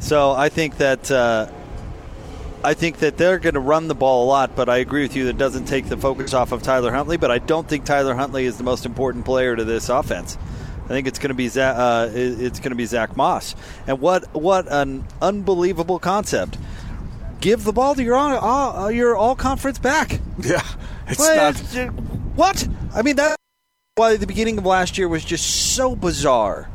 So 0.00 0.32
I 0.32 0.50
think 0.50 0.76
that 0.76 1.10
uh, 1.10 1.50
I 2.62 2.74
think 2.74 2.98
that 2.98 3.16
they're 3.16 3.38
going 3.38 3.54
to 3.54 3.60
run 3.60 3.88
the 3.88 3.94
ball 3.94 4.24
a 4.24 4.28
lot, 4.28 4.54
but 4.54 4.68
I 4.68 4.78
agree 4.78 5.02
with 5.02 5.16
you 5.16 5.24
that 5.26 5.38
doesn't 5.38 5.64
take 5.64 5.88
the 5.88 5.96
focus 5.96 6.34
off 6.34 6.52
of 6.52 6.62
Tyler 6.62 6.92
Huntley. 6.92 7.16
But 7.16 7.30
I 7.30 7.38
don't 7.38 7.66
think 7.66 7.86
Tyler 7.86 8.14
Huntley 8.14 8.44
is 8.44 8.58
the 8.58 8.64
most 8.64 8.84
important 8.84 9.24
player 9.24 9.56
to 9.56 9.64
this 9.64 9.88
offense. 9.88 10.36
I 10.84 10.88
think 10.88 11.06
it's 11.06 11.18
going 11.18 11.30
to 11.30 11.34
be 11.34 11.48
Zach, 11.48 11.74
uh, 11.76 12.10
it's 12.12 12.60
going 12.60 12.70
to 12.70 12.76
be 12.76 12.84
Zach 12.84 13.16
Moss. 13.16 13.56
And 13.86 13.98
what 13.98 14.32
what 14.34 14.70
an 14.70 15.04
unbelievable 15.22 15.98
concept! 15.98 16.58
Give 17.40 17.64
the 17.64 17.72
ball 17.72 17.94
to 17.94 18.02
your 18.04 18.14
all, 18.14 18.84
uh, 18.84 18.88
your 18.88 19.16
all 19.16 19.36
conference 19.36 19.78
back. 19.78 20.20
Yeah, 20.38 20.62
it's 21.08 21.18
Well, 21.18 21.52
not. 21.52 21.94
What? 22.36 22.68
I 22.96 23.02
mean, 23.02 23.16
that 23.16 23.36
why 23.96 24.16
the 24.16 24.26
beginning 24.26 24.56
of 24.56 24.64
last 24.64 24.96
year 24.96 25.06
was 25.06 25.22
just 25.24 25.74
so 25.74 25.94
bizarre 25.94 26.70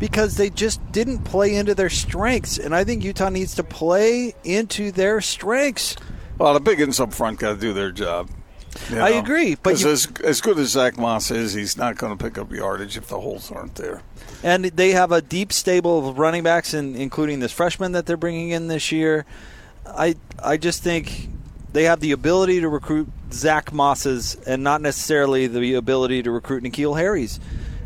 because 0.00 0.36
they 0.36 0.50
just 0.50 0.80
didn't 0.90 1.20
play 1.20 1.54
into 1.54 1.74
their 1.76 1.90
strengths, 1.90 2.58
and 2.58 2.74
I 2.74 2.82
think 2.82 3.04
Utah 3.04 3.28
needs 3.28 3.54
to 3.54 3.62
play 3.62 4.34
into 4.42 4.90
their 4.90 5.20
strengths. 5.20 5.94
Well, 6.38 6.54
the 6.54 6.60
big 6.60 6.80
ends 6.80 6.98
up 6.98 7.12
front 7.12 7.38
got 7.38 7.54
to 7.54 7.60
do 7.60 7.72
their 7.72 7.92
job. 7.92 8.30
You 8.90 8.98
I 8.98 9.10
agree, 9.10 9.56
but 9.62 9.80
you- 9.80 9.90
as 9.90 10.08
as 10.24 10.40
good 10.40 10.58
as 10.58 10.68
Zach 10.68 10.96
Moss 10.96 11.30
is, 11.30 11.52
he's 11.52 11.76
not 11.76 11.96
going 11.98 12.16
to 12.16 12.24
pick 12.24 12.36
up 12.38 12.52
yardage 12.52 12.96
if 12.96 13.06
the 13.08 13.20
holes 13.20 13.50
aren't 13.50 13.76
there. 13.76 14.02
And 14.42 14.64
they 14.64 14.90
have 14.90 15.12
a 15.12 15.20
deep 15.20 15.52
stable 15.52 16.08
of 16.08 16.18
running 16.18 16.42
backs, 16.42 16.72
in, 16.74 16.96
including 16.96 17.40
this 17.40 17.52
freshman 17.52 17.92
that 17.92 18.06
they're 18.06 18.16
bringing 18.16 18.50
in 18.50 18.68
this 18.68 18.90
year. 18.90 19.24
I 19.86 20.16
I 20.42 20.56
just 20.56 20.82
think 20.82 21.28
they 21.72 21.84
have 21.84 22.00
the 22.00 22.12
ability 22.12 22.60
to 22.60 22.68
recruit 22.68 23.08
Zach 23.32 23.72
Mosses 23.72 24.36
and 24.46 24.62
not 24.62 24.80
necessarily 24.80 25.46
the 25.46 25.74
ability 25.74 26.22
to 26.22 26.30
recruit 26.30 26.62
N'Keal 26.64 26.98
Harry's. 26.98 27.38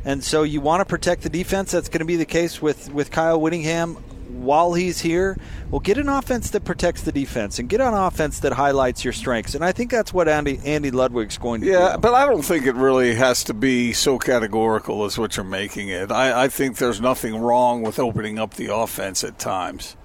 And 0.05 0.23
so 0.23 0.43
you 0.43 0.61
want 0.61 0.81
to 0.81 0.85
protect 0.85 1.23
the 1.23 1.31
defense. 1.31 1.73
That's 1.73 1.89
going 1.89 2.01
to 2.01 2.05
be 2.05 2.17
the 2.17 2.27
case 2.27 2.61
with, 2.61 2.93
with 2.93 3.11
Kyle 3.11 3.41
Whittingham 3.41 3.97
while 4.45 4.75
he's 4.75 5.01
here. 5.01 5.39
Well, 5.71 5.81
get 5.81 5.97
an 5.97 6.09
offense 6.09 6.51
that 6.51 6.65
protects 6.65 7.03
the 7.03 7.13
defense 7.13 7.59
and 7.59 7.69
get 7.69 7.81
an 7.81 7.95
offense 7.95 8.41
that 8.41 8.53
highlights 8.53 9.05
your 9.05 9.13
strengths. 9.13 9.55
And 9.55 9.65
I 9.65 9.73
think 9.73 9.91
that's 9.91 10.13
what 10.13 10.29
Andy 10.29 10.61
Andy 10.65 10.91
Ludwig's 10.91 11.39
going 11.39 11.63
to 11.63 11.67
do. 11.67 11.73
Yeah, 11.73 11.97
but 11.97 12.15
I 12.15 12.27
don't 12.27 12.43
think 12.43 12.67
it 12.67 12.75
really 12.75 13.15
has 13.15 13.45
to 13.45 13.55
be 13.55 13.93
so 13.93 14.19
categorical 14.19 15.05
as 15.05 15.19
what 15.19 15.37
you're 15.37 15.45
making 15.45 15.89
it. 15.89 16.13
I, 16.13 16.45
I 16.45 16.49
think 16.49 16.77
there's 16.77 17.01
nothing 17.01 17.37
wrong 17.37 17.83
with 17.83 17.99
opening 17.99 18.39
up 18.39 18.55
the 18.55 18.75
offense 18.75 19.25
at 19.25 19.39
times. 19.39 19.97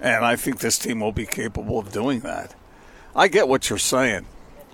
And 0.00 0.24
I 0.24 0.36
think 0.36 0.60
this 0.60 0.78
team 0.78 1.00
will 1.00 1.12
be 1.12 1.26
capable 1.26 1.78
of 1.78 1.92
doing 1.92 2.20
that. 2.20 2.54
I 3.14 3.28
get 3.28 3.48
what 3.48 3.68
you're 3.68 3.78
saying, 3.78 4.26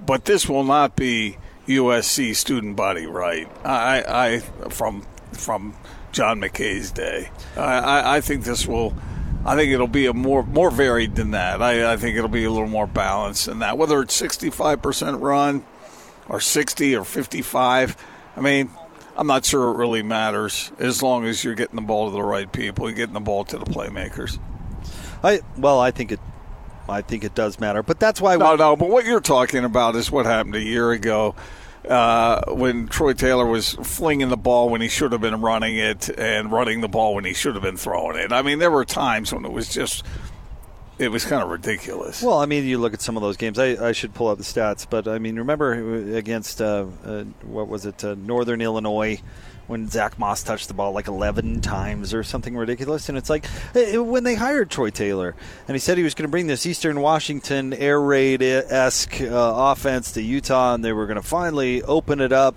but 0.04 0.24
this 0.24 0.48
will 0.48 0.64
not 0.64 0.96
be 0.96 1.38
USC 1.66 2.34
student 2.34 2.76
body 2.76 3.06
right. 3.06 3.48
I, 3.64 4.04
I 4.06 4.68
from 4.68 5.06
from 5.32 5.74
John 6.12 6.40
McKay's 6.40 6.90
day. 6.90 7.30
I, 7.56 8.16
I, 8.16 8.20
think 8.20 8.44
this 8.44 8.66
will. 8.66 8.94
I 9.44 9.54
think 9.54 9.72
it'll 9.72 9.86
be 9.86 10.06
a 10.06 10.14
more 10.14 10.42
more 10.42 10.70
varied 10.70 11.16
than 11.16 11.32
that. 11.32 11.62
I, 11.62 11.92
I 11.92 11.96
think 11.96 12.16
it'll 12.16 12.28
be 12.28 12.44
a 12.44 12.50
little 12.50 12.68
more 12.68 12.86
balanced 12.86 13.46
than 13.46 13.58
that. 13.60 13.76
Whether 13.76 14.00
it's 14.02 14.14
65 14.14 14.80
percent 14.80 15.20
run 15.20 15.64
or 16.28 16.40
60 16.40 16.96
or 16.96 17.04
55, 17.04 17.96
I 18.36 18.40
mean, 18.40 18.70
I'm 19.16 19.26
not 19.26 19.44
sure 19.44 19.72
it 19.72 19.76
really 19.76 20.02
matters 20.02 20.72
as 20.78 21.02
long 21.02 21.24
as 21.24 21.42
you're 21.42 21.54
getting 21.54 21.76
the 21.76 21.82
ball 21.82 22.10
to 22.10 22.12
the 22.12 22.22
right 22.22 22.50
people, 22.50 22.88
you're 22.88 22.96
getting 22.96 23.14
the 23.14 23.20
ball 23.20 23.44
to 23.44 23.58
the 23.58 23.64
playmakers. 23.64 24.38
I 25.22 25.40
well, 25.56 25.80
I 25.80 25.90
think 25.90 26.12
it 26.12 26.20
I 26.88 27.02
think 27.02 27.24
it 27.24 27.34
does 27.34 27.58
matter. 27.58 27.82
But 27.82 27.98
that's 28.00 28.20
why 28.20 28.36
No, 28.36 28.56
no, 28.56 28.76
but 28.76 28.88
what 28.88 29.04
you're 29.04 29.20
talking 29.20 29.64
about 29.64 29.96
is 29.96 30.10
what 30.10 30.26
happened 30.26 30.54
a 30.54 30.62
year 30.62 30.92
ago 30.92 31.34
uh, 31.88 32.42
when 32.52 32.88
Troy 32.88 33.12
Taylor 33.12 33.46
was 33.46 33.74
flinging 33.74 34.28
the 34.28 34.36
ball 34.36 34.68
when 34.68 34.80
he 34.80 34.88
should 34.88 35.12
have 35.12 35.20
been 35.20 35.40
running 35.40 35.76
it 35.76 36.08
and 36.18 36.50
running 36.50 36.80
the 36.80 36.88
ball 36.88 37.14
when 37.14 37.24
he 37.24 37.32
should 37.32 37.54
have 37.54 37.62
been 37.62 37.76
throwing 37.76 38.16
it. 38.16 38.32
I 38.32 38.42
mean, 38.42 38.58
there 38.58 38.70
were 38.70 38.84
times 38.84 39.32
when 39.32 39.44
it 39.44 39.52
was 39.52 39.68
just, 39.68 40.04
it 40.98 41.08
was 41.10 41.24
kind 41.24 41.42
of 41.42 41.50
ridiculous. 41.50 42.22
Well, 42.22 42.38
I 42.38 42.46
mean, 42.46 42.64
you 42.64 42.78
look 42.78 42.94
at 42.94 43.00
some 43.00 43.16
of 43.16 43.22
those 43.22 43.36
games. 43.36 43.58
I, 43.58 43.88
I 43.88 43.92
should 43.92 44.14
pull 44.14 44.28
up 44.28 44.38
the 44.38 44.44
stats, 44.44 44.86
but 44.88 45.06
I 45.06 45.18
mean, 45.18 45.36
remember 45.36 46.16
against 46.16 46.60
uh, 46.60 46.86
uh, 47.04 47.24
what 47.42 47.68
was 47.68 47.86
it, 47.86 48.02
uh, 48.04 48.14
Northern 48.18 48.60
Illinois, 48.60 49.20
when 49.66 49.88
Zach 49.88 50.18
Moss 50.18 50.42
touched 50.42 50.68
the 50.68 50.75
ball 50.75 50.92
like 50.92 51.08
11 51.08 51.61
times 51.61 52.14
or 52.14 52.23
something 52.23 52.56
ridiculous, 52.56 53.08
and 53.08 53.18
it's 53.18 53.30
like 53.30 53.46
eh, 53.75 53.96
when 53.96 54.25
they 54.25 54.35
hired 54.35 54.70
Troy 54.70 54.90
Taylor, 54.90 55.35
and 55.66 55.75
he 55.75 55.78
said 55.78 55.99
he 55.99 56.04
was 56.04 56.14
going 56.14 56.28
to 56.28 56.30
bring 56.30 56.46
this 56.46 56.66
Eastern 56.66 57.00
Washington 57.00 57.73
air 57.73 58.00
raid 58.00 58.42
esque 58.42 59.20
uh, 59.20 59.52
offense 59.56 60.12
to 60.12 60.23
Utah, 60.23 60.75
and 60.75 60.85
they 60.85 60.92
were 60.92 61.06
going 61.06 61.16
to 61.16 61.23
finally 61.23 61.82
open 61.82 62.20
it 62.20 62.32
up 62.32 62.54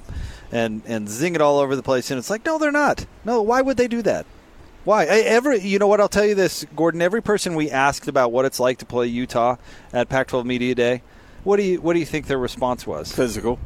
and 0.51 0.82
and 0.86 1.10
zing 1.10 1.36
it 1.36 1.42
all 1.42 1.60
over 1.60 1.75
the 1.75 1.84
place, 1.84 2.12
and 2.12 2.18
it's 2.18 2.30
like, 2.30 2.46
no, 2.46 2.58
they're 2.58 2.72
not. 2.72 3.06
No, 3.25 3.42
why 3.42 3.62
would 3.62 3.78
they 3.78 3.88
do 3.88 4.01
that? 4.04 4.25
Why? 4.86 5.04
I, 5.04 5.20
every 5.20 5.60
you 5.60 5.80
know 5.80 5.88
what? 5.88 6.00
I'll 6.00 6.07
tell 6.07 6.25
you 6.25 6.36
this, 6.36 6.66
Gordon. 6.75 7.01
Every 7.01 7.22
person 7.22 7.55
we 7.55 7.70
asked 7.70 8.07
about 8.07 8.31
what 8.31 8.46
it's 8.46 8.60
like 8.60 8.79
to 8.79 8.86
play 8.86 9.07
Utah 9.07 9.57
at 9.94 10.10
Pac-12 10.10 10.46
Media 10.46 10.74
Day, 10.74 11.01
what 11.44 11.57
do 11.57 11.64
you 11.64 11.81
what 11.81 11.94
do 11.94 12.00
you 12.00 12.05
think 12.05 12.27
their 12.27 12.40
response 12.40 12.88
was? 12.88 13.12
Physical. 13.12 13.60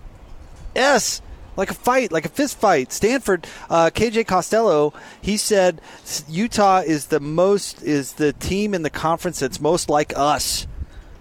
Yes, 0.75 1.21
like 1.55 1.71
a 1.71 1.73
fight, 1.73 2.11
like 2.11 2.25
a 2.25 2.29
fist 2.29 2.57
fight. 2.57 2.91
Stanford, 2.91 3.47
uh, 3.69 3.89
KJ 3.93 4.27
Costello, 4.27 4.93
he 5.21 5.37
said 5.37 5.81
Utah 6.27 6.79
is 6.79 7.07
the 7.07 7.19
most 7.19 7.81
is 7.83 8.13
the 8.13 8.33
team 8.33 8.73
in 8.73 8.83
the 8.83 8.89
conference 8.89 9.39
that's 9.39 9.59
most 9.59 9.89
like 9.89 10.13
us. 10.15 10.67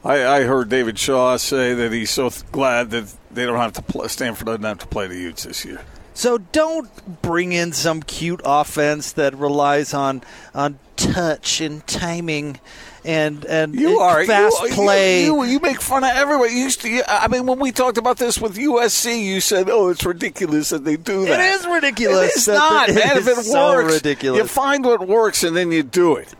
I, 0.05 0.27
I 0.27 0.43
heard 0.43 0.69
David 0.69 0.99
Shaw 0.99 1.37
say 1.37 1.75
that 1.75 1.93
he's 1.93 2.11
so 2.11 2.31
th- 2.31 2.51
glad 2.51 2.91
that 2.91 3.15
they 3.31 3.47
don't 3.47 3.59
have 3.59 3.73
to 3.75 3.83
play, 3.83 4.09
Stanford 4.09 4.47
doesn't 4.47 4.63
have 4.63 4.79
to 4.79 4.87
play 4.87 5.07
the 5.07 5.17
Utes 5.17 5.45
this 5.45 5.65
year. 5.65 5.81
So 6.15 6.39
don't 6.39 7.23
bring 7.23 7.53
in 7.53 7.73
some 7.73 8.03
cute 8.03 8.41
offense 8.45 9.13
that 9.13 9.35
relies 9.35 9.95
on 9.95 10.23
on 10.55 10.79
touch 11.03 11.61
and 11.61 11.87
timing 11.87 12.59
and 13.05 13.45
and 13.47 13.75
You 13.75 13.99
are 13.99 14.25
fast 14.25 14.63
you, 14.63 14.69
play. 14.71 15.25
You, 15.25 15.43
you, 15.45 15.53
you 15.53 15.61
make 15.61 15.81
fun 15.81 16.05
of 16.05 16.11
everybody. 16.11 16.53
You 16.53 16.61
used 16.61 16.81
to. 16.83 17.03
I 17.09 17.29
mean, 17.29 17.47
when 17.47 17.59
we 17.59 17.73
talked 17.73 17.99
about 17.99 18.19
this 18.19 18.39
with 18.41 18.57
USC, 18.57 19.23
you 19.25 19.41
said, 19.41 19.69
"Oh, 19.69 19.89
it's 19.89 20.05
ridiculous 20.05 20.71
that 20.71 20.85
they 20.85 20.97
do 20.97 21.25
that." 21.27 21.41
It 21.41 21.61
is 21.61 21.67
ridiculous 21.67 22.31
It 22.31 22.37
is 22.37 22.49
not, 22.49 22.89
man. 22.95 22.99
it 22.99 23.17
If 23.19 23.29
it 23.29 23.39
is 23.39 23.51
so 23.51 23.75
works, 23.75 23.95
ridiculous. 23.95 24.39
You 24.39 24.47
find 24.47 24.85
what 24.85 25.07
works 25.07 25.43
and 25.43 25.57
then 25.57 25.73
you 25.73 25.83
do 25.83 26.17
it. 26.17 26.33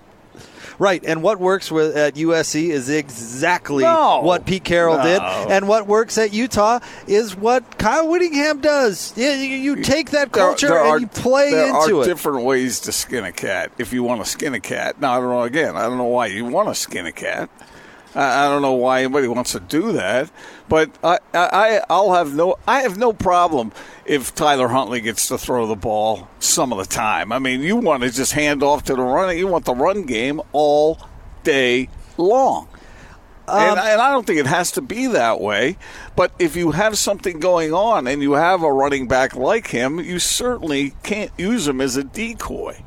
Right, 0.79 1.03
and 1.07 1.23
what 1.23 1.39
works 1.39 1.71
with 1.71 1.97
at 1.97 2.15
USC 2.17 2.71
is 2.71 2.89
exactly 2.89 3.85
No. 3.85 4.21
what 4.23 4.47
Pete 4.47 4.65
Carroll 4.65 4.97
No. 4.99 5.05
did, 5.05 5.21
and 5.23 5.69
what 5.69 5.87
works 5.87 6.19
at 6.19 6.33
Utah 6.33 6.81
is 7.07 7.37
what 7.37 7.79
Kyle 7.79 8.09
Whittingham 8.09 8.61
does. 8.61 9.13
You, 9.17 9.29
you, 9.31 9.57
you 9.77 9.83
take 9.83 10.11
that 10.11 10.33
culture 10.33 10.69
there 10.69 10.81
and 10.81 10.89
are- 10.89 10.99
you 10.99 11.07
play 11.07 11.49
into 11.49 11.57
it. 11.59 11.61
there 11.67 11.81
into 11.83 12.01
are 12.01 12.03
it. 12.05 12.07
different 12.07 12.45
ways 12.45 12.81
to 12.81 12.93
skin 12.93 13.25
a 13.25 13.33
cat. 13.33 13.71
If 13.79 13.93
you 13.93 14.03
want 14.03 14.25
to 14.25 14.29
skin 14.31 14.55
a 14.55 14.61
cat, 14.61 15.01
now 15.01 15.13
I 15.13 15.21
don't 15.21 15.29
know. 15.29 15.43
Again, 15.43 15.77
I 15.77 15.83
don't 15.83 15.99
know 15.99 16.05
why 16.05 16.27
you 16.27 16.45
want 16.47 16.69
to 16.69 16.75
skin 16.75 17.07
a 17.07 17.13
cat. 17.13 17.51
I, 18.15 18.47
I 18.47 18.49
don't 18.49 18.63
know 18.63 18.73
why 18.73 19.01
anybody 19.01 19.29
wants 19.29 19.53
to 19.53 19.61
do 19.61 19.93
that. 19.93 20.31
But 20.69 20.91
I, 21.03 21.19
I, 21.35 21.81
I'll 21.91 22.13
have 22.15 22.35
no. 22.35 22.57
I 22.67 22.81
have 22.83 22.97
no 22.99 23.13
problem 23.13 23.73
if 24.05 24.35
Tyler 24.35 24.69
Huntley 24.69 25.01
gets 25.01 25.29
to 25.29 25.39
throw 25.39 25.67
the 25.67 25.77
ball 25.77 26.29
some 26.39 26.73
of 26.73 26.79
the 26.79 26.87
time. 26.87 27.33
I 27.33 27.39
mean, 27.39 27.61
you 27.61 27.77
want 27.77 28.03
to 28.03 28.11
just 28.11 28.33
hand 28.33 28.63
off 28.63 28.85
to 28.85 28.95
the 28.95 29.03
running. 29.03 29.39
You 29.39 29.49
want 29.49 29.65
the 29.65 29.75
run 29.75 30.03
game 30.03 30.41
all 30.53 30.99
day 31.45 31.89
long. 32.17 32.69
and, 33.49 33.79
um, 33.79 33.79
and 33.79 34.01
I 34.01 34.11
don't 34.11 34.27
think 34.27 34.39
it 34.39 34.47
has 34.47 34.73
to 34.73 34.81
be 34.81 35.09
that 35.09 35.41
way. 35.41 35.77
But 36.17 36.33
if 36.39 36.57
you 36.57 36.71
have 36.71 36.97
something 36.97 37.41
going 37.41 37.73
on 37.75 38.07
and 38.07 38.23
you 38.23 38.33
have 38.33 38.63
a 38.63 38.73
running 38.73 39.09
back 39.09 39.35
like 39.35 39.69
him, 39.69 39.99
you 39.99 40.19
certainly 40.19 40.95
can't 41.03 41.33
use 41.37 41.67
him 41.69 41.81
as 41.81 41.97
a 41.97 42.05
decoy. 42.05 42.83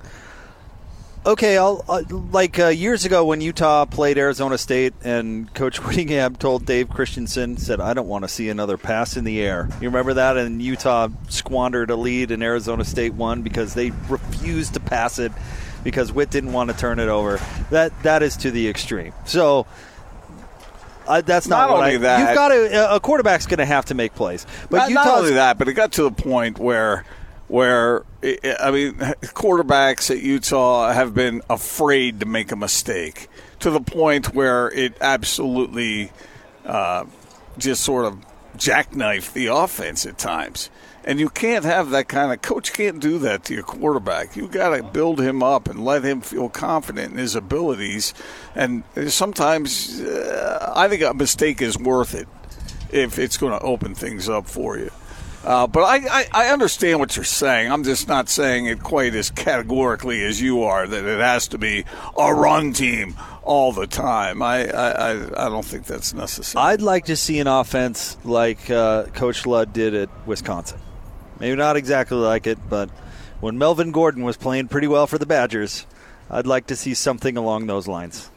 Okay, 1.26 1.58
I'll, 1.58 1.84
uh, 1.90 2.04
like 2.32 2.60
uh, 2.60 2.68
years 2.68 3.04
ago 3.04 3.26
when 3.26 3.42
Utah 3.42 3.86
played 3.86 4.20
Arizona 4.20 4.60
State, 4.60 4.94
and 5.04 5.52
Coach 5.56 5.80
Whittingham 5.84 6.36
told 6.36 6.68
Dave 6.68 6.88
Christensen, 6.88 7.58
said, 7.58 7.82
"I 7.82 7.96
don't 7.96 8.08
want 8.08 8.26
to 8.26 8.28
see 8.28 8.48
another 8.50 8.78
pass 8.78 9.18
in 9.18 9.24
the 9.24 9.42
air." 9.42 9.68
You 9.82 9.90
remember 9.90 10.14
that? 10.14 10.38
And 10.38 10.62
Utah 10.62 11.08
squandered 11.30 11.90
a 11.90 11.96
lead, 11.96 12.30
and 12.30 12.44
Arizona 12.44 12.86
State 12.86 13.16
won 13.16 13.42
because 13.42 13.74
they 13.74 13.90
refused 14.08 14.76
to 14.76 14.80
pass 14.80 15.18
it 15.18 15.32
because 15.84 16.12
Witt 16.12 16.30
didn't 16.30 16.54
want 16.54 16.70
to 16.70 16.78
turn 16.78 17.00
it 17.00 17.08
over. 17.10 17.40
That 17.72 17.92
that 18.04 18.22
is 18.22 18.38
to 18.38 18.52
the 18.52 18.68
extreme. 18.70 19.14
So. 19.26 19.66
Uh, 21.08 21.22
that's 21.22 21.48
not, 21.48 21.68
Not 21.68 21.70
what 21.70 21.84
only 21.84 21.96
I, 21.96 21.98
that- 22.00 22.20
You've 22.30 22.36
got 22.36 22.48
to. 22.48 22.96
A 22.96 23.00
quarterback's 23.00 23.46
going 23.46 23.60
to 23.60 23.66
have 23.66 23.86
to 23.86 23.94
make 23.94 24.16
plays, 24.16 24.48
but 24.72 24.78
not, 24.78 24.90
Utah's 24.90 25.06
not 25.06 25.18
only 25.20 25.34
that, 25.34 25.60
but 25.60 25.68
it 25.68 25.74
got 25.74 25.92
to 25.94 26.02
the 26.04 26.10
point 26.12 26.58
where, 26.58 27.06
where 27.56 28.04
I 28.22 28.70
mean, 28.70 28.96
quarterbacks 29.32 30.12
at 30.12 30.22
Utah 30.22 30.92
have 30.92 31.16
been 31.16 31.42
afraid 31.50 32.20
to 32.20 32.26
make 32.26 32.52
a 32.52 32.58
mistake 32.58 33.30
to 33.62 33.72
the 33.72 33.80
point 33.80 34.36
where 34.36 34.70
it 34.72 34.98
absolutely 35.00 36.12
uh, 36.66 37.06
just 37.58 37.82
sort 37.82 38.04
of 38.04 38.18
jackknifed 38.58 39.32
the 39.32 39.46
offense 39.48 40.06
at 40.06 40.18
times. 40.18 40.70
And 41.06 41.18
you 41.18 41.30
can't 41.30 41.64
have 41.64 41.92
that 41.92 42.10
kind 42.10 42.34
of 42.34 42.42
coach 42.42 42.74
can't 42.74 43.00
do 43.00 43.20
that 43.20 43.46
to 43.46 43.54
your 43.54 43.64
quarterback. 43.64 44.36
You 44.36 44.50
got 44.50 44.76
to 44.76 44.84
build 44.84 45.22
him 45.22 45.42
up 45.42 45.70
and 45.70 45.86
let 45.86 46.04
him 46.04 46.20
feel 46.20 46.50
confident 46.50 47.14
in 47.14 47.18
his 47.18 47.36
abilities. 47.36 48.14
And 48.54 48.84
sometimes 49.08 50.02
uh, 50.02 50.74
I 50.76 50.90
think 50.90 51.04
a 51.04 51.14
mistake 51.14 51.62
is 51.62 51.80
worth 51.80 52.16
it 52.16 52.28
if 52.92 53.18
it's 53.18 53.38
going 53.38 53.58
to 53.58 53.66
open 53.66 53.96
things 53.96 54.28
up 54.28 54.46
for 54.46 54.78
you. 54.78 54.92
Uh, 55.46 55.68
but 55.68 55.82
I, 55.82 56.22
I, 56.22 56.28
I 56.32 56.48
understand 56.48 57.00
what 57.00 57.16
you're 57.16 57.24
saying. 57.24 57.72
I'm 57.72 57.84
just 57.84 58.08
not 58.08 58.30
saying 58.30 58.66
it 58.66 58.82
quite 58.82 59.14
as 59.14 59.30
categorically 59.30 60.24
as 60.24 60.42
you 60.42 60.64
are 60.64 60.88
that 60.88 61.06
it 61.06 61.20
has 61.20 61.50
to 61.50 61.60
be 61.60 61.86
a 62.18 62.34
run 62.34 62.74
team 62.74 63.16
all 63.44 63.72
the 63.72 63.86
time. 63.86 64.42
I, 64.42 64.68
I, 64.68 65.12
I, 65.12 65.46
I 65.46 65.50
don't 65.50 65.64
think 65.64 65.86
that's 65.86 66.16
necessary. 66.16 66.64
I'd 66.64 66.82
like 66.82 67.06
to 67.06 67.16
see 67.16 67.38
an 67.38 67.46
offense 67.46 68.18
like 68.24 68.72
uh, 68.72 69.04
Coach 69.14 69.46
Ludd 69.46 69.72
did 69.72 69.94
at 69.94 70.10
Wisconsin. 70.26 70.80
Maybe 71.40 71.56
not 71.56 71.78
exactly 71.78 72.18
like 72.18 72.48
it, 72.48 72.58
but 72.68 72.90
when 73.40 73.60
Melvin 73.60 73.92
Gordon 73.92 74.24
was 74.24 74.38
playing 74.38 74.70
pretty 74.70 74.88
well 74.88 75.06
for 75.06 75.20
the 75.20 75.28
Badgers, 75.28 75.86
I'd 76.28 76.48
like 76.48 76.66
to 76.68 76.76
see 76.76 76.96
something 76.96 77.38
along 77.38 77.68
those 77.68 77.88
lines. 77.88 78.32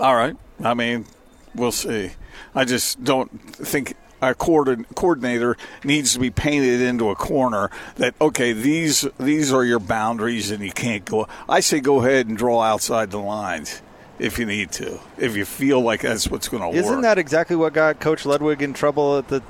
All 0.00 0.16
right. 0.16 0.36
I 0.60 0.74
mean, 0.74 1.06
we'll 1.54 1.70
see. 1.70 2.10
I 2.52 2.64
just 2.64 3.04
don't 3.04 3.30
think 3.54 3.94
coordin- 4.34 4.86
coordinator 4.94 5.56
needs 5.84 6.12
to 6.14 6.18
be 6.20 6.30
painted 6.30 6.80
into 6.80 7.10
a 7.10 7.14
corner 7.16 7.70
that 7.96 8.14
okay 8.20 8.52
these 8.52 9.06
these 9.18 9.52
are 9.52 9.64
your 9.64 9.78
boundaries 9.78 10.50
and 10.50 10.62
you 10.64 10.72
can't 10.72 11.04
go 11.04 11.26
i 11.48 11.60
say 11.60 11.80
go 11.80 12.00
ahead 12.00 12.26
and 12.26 12.36
draw 12.36 12.60
outside 12.62 13.10
the 13.10 13.18
lines 13.18 13.82
if 14.18 14.38
you 14.38 14.46
need 14.46 14.70
to 14.72 14.98
if 15.18 15.36
you 15.36 15.44
feel 15.44 15.80
like 15.80 16.00
that's 16.00 16.28
what's 16.28 16.48
going 16.48 16.62
to 16.62 16.68
work 16.68 16.76
Isn't 16.76 17.02
that 17.02 17.18
exactly 17.18 17.54
what 17.56 17.72
got 17.74 18.00
Coach 18.00 18.24
Ludwig 18.24 18.62
in 18.62 18.72
trouble 18.72 19.18
at 19.18 19.28
the 19.28 19.40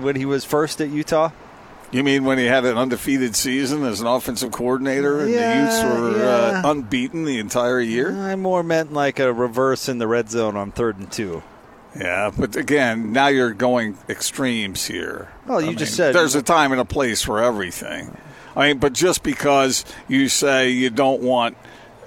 when 0.00 0.16
he 0.16 0.24
was 0.24 0.44
first 0.44 0.80
at 0.80 0.88
Utah? 0.90 1.30
you 1.92 2.02
mean 2.02 2.24
when 2.24 2.36
he 2.36 2.46
had 2.46 2.64
an 2.64 2.76
undefeated 2.76 3.36
season 3.36 3.84
as 3.84 4.00
an 4.00 4.08
offensive 4.08 4.50
coordinator 4.50 5.20
and 5.20 5.30
Yeah, 5.30 5.54
the 5.54 5.62
Utes 5.62 5.82
were 6.00 6.18
yeah. 6.18 6.62
uh, 6.64 6.70
unbeaten 6.72 7.24
the 7.24 7.38
entire 7.38 7.80
year 7.80 8.10
I 8.12 8.34
more 8.34 8.64
meant 8.64 8.92
like 8.92 9.20
a 9.20 9.32
reverse 9.32 9.88
in 9.88 9.98
the 9.98 10.08
red 10.08 10.28
zone 10.30 10.56
on 10.56 10.72
third 10.72 10.98
and 10.98 11.10
two. 11.12 11.44
Yeah, 11.98 12.30
but 12.36 12.56
again, 12.56 13.12
now 13.12 13.28
you're 13.28 13.52
going 13.54 13.96
extremes 14.08 14.84
here. 14.86 15.28
Well, 15.46 15.60
you 15.62 15.70
I 15.70 15.74
just 15.74 15.92
mean, 15.92 15.96
said- 15.96 16.14
there's 16.14 16.34
a 16.34 16.42
time 16.42 16.72
and 16.72 16.80
a 16.80 16.84
place 16.84 17.22
for 17.22 17.42
everything. 17.42 18.16
I 18.54 18.68
mean, 18.68 18.78
but 18.78 18.92
just 18.94 19.22
because 19.22 19.84
you 20.08 20.28
say 20.28 20.70
you 20.70 20.88
don't 20.90 21.20
want 21.22 21.56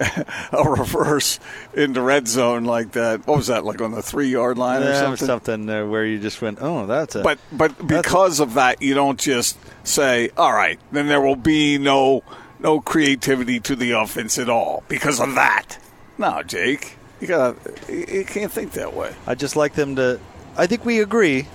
a 0.52 0.62
reverse 0.64 1.38
in 1.74 1.92
the 1.92 2.00
red 2.00 2.26
zone 2.26 2.64
like 2.64 2.92
that, 2.92 3.26
what 3.26 3.36
was 3.36 3.46
that 3.48 3.64
like 3.64 3.80
on 3.80 3.92
the 3.92 4.02
three 4.02 4.28
yard 4.28 4.58
line 4.58 4.82
or 4.82 4.94
something? 4.94 5.26
something 5.26 5.68
uh, 5.70 5.86
where 5.86 6.04
you 6.04 6.18
just 6.18 6.40
went, 6.42 6.58
oh, 6.60 6.86
that's 6.86 7.14
a. 7.16 7.22
But 7.22 7.38
but 7.52 7.86
because 7.86 8.40
of 8.40 8.54
that, 8.54 8.80
you 8.82 8.94
don't 8.94 9.20
just 9.20 9.58
say, 9.84 10.30
"All 10.36 10.52
right, 10.52 10.78
then 10.90 11.06
there 11.08 11.20
will 11.20 11.36
be 11.36 11.78
no 11.78 12.22
no 12.58 12.80
creativity 12.80 13.60
to 13.60 13.76
the 13.76 13.92
offense 13.92 14.38
at 14.38 14.48
all 14.48 14.82
because 14.88 15.20
of 15.20 15.34
that." 15.34 15.78
No, 16.18 16.42
Jake, 16.42 16.96
you 17.20 17.26
got 17.26 17.56
to 17.86 17.92
you 18.16 18.24
can't 18.24 18.50
think 18.52 18.72
that 18.72 18.94
way. 18.94 19.14
I 19.26 19.34
just 19.34 19.56
like 19.56 19.74
them 19.74 19.96
to. 19.96 20.20
I 20.56 20.66
think 20.66 20.84
we 20.84 21.00
agree 21.00 21.46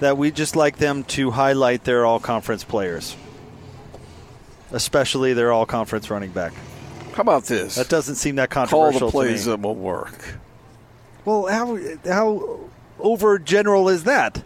that 0.00 0.18
we 0.18 0.30
just 0.30 0.56
like 0.56 0.78
them 0.78 1.04
to 1.04 1.30
highlight 1.30 1.84
their 1.84 2.04
all 2.04 2.18
conference 2.20 2.64
players, 2.64 3.16
especially 4.72 5.32
their 5.32 5.52
all 5.52 5.66
conference 5.66 6.10
running 6.10 6.30
back. 6.30 6.52
How 7.14 7.20
about 7.22 7.44
this? 7.44 7.76
That 7.76 7.88
doesn't 7.88 8.16
seem 8.16 8.36
that 8.36 8.50
controversial. 8.50 9.00
Call 9.00 9.08
the 9.08 9.12
plays 9.12 9.44
to 9.44 9.50
me. 9.50 9.56
that 9.56 9.60
will 9.62 9.74
work. 9.76 10.34
Well, 11.24 11.46
how 11.46 11.78
how 12.04 12.60
over 12.98 13.38
general 13.38 13.88
is 13.88 14.04
that? 14.04 14.42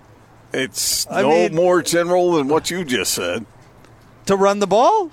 It's 0.53 1.07
I 1.11 1.23
no 1.23 1.31
mean- 1.31 1.55
more 1.55 1.83
general 1.83 2.33
than 2.33 2.49
what 2.49 2.71
you 2.71 2.85
just 2.85 3.15
said. 3.15 3.47
To 4.27 4.37
run 4.37 4.59
the 4.59 4.67
ball? 4.67 5.11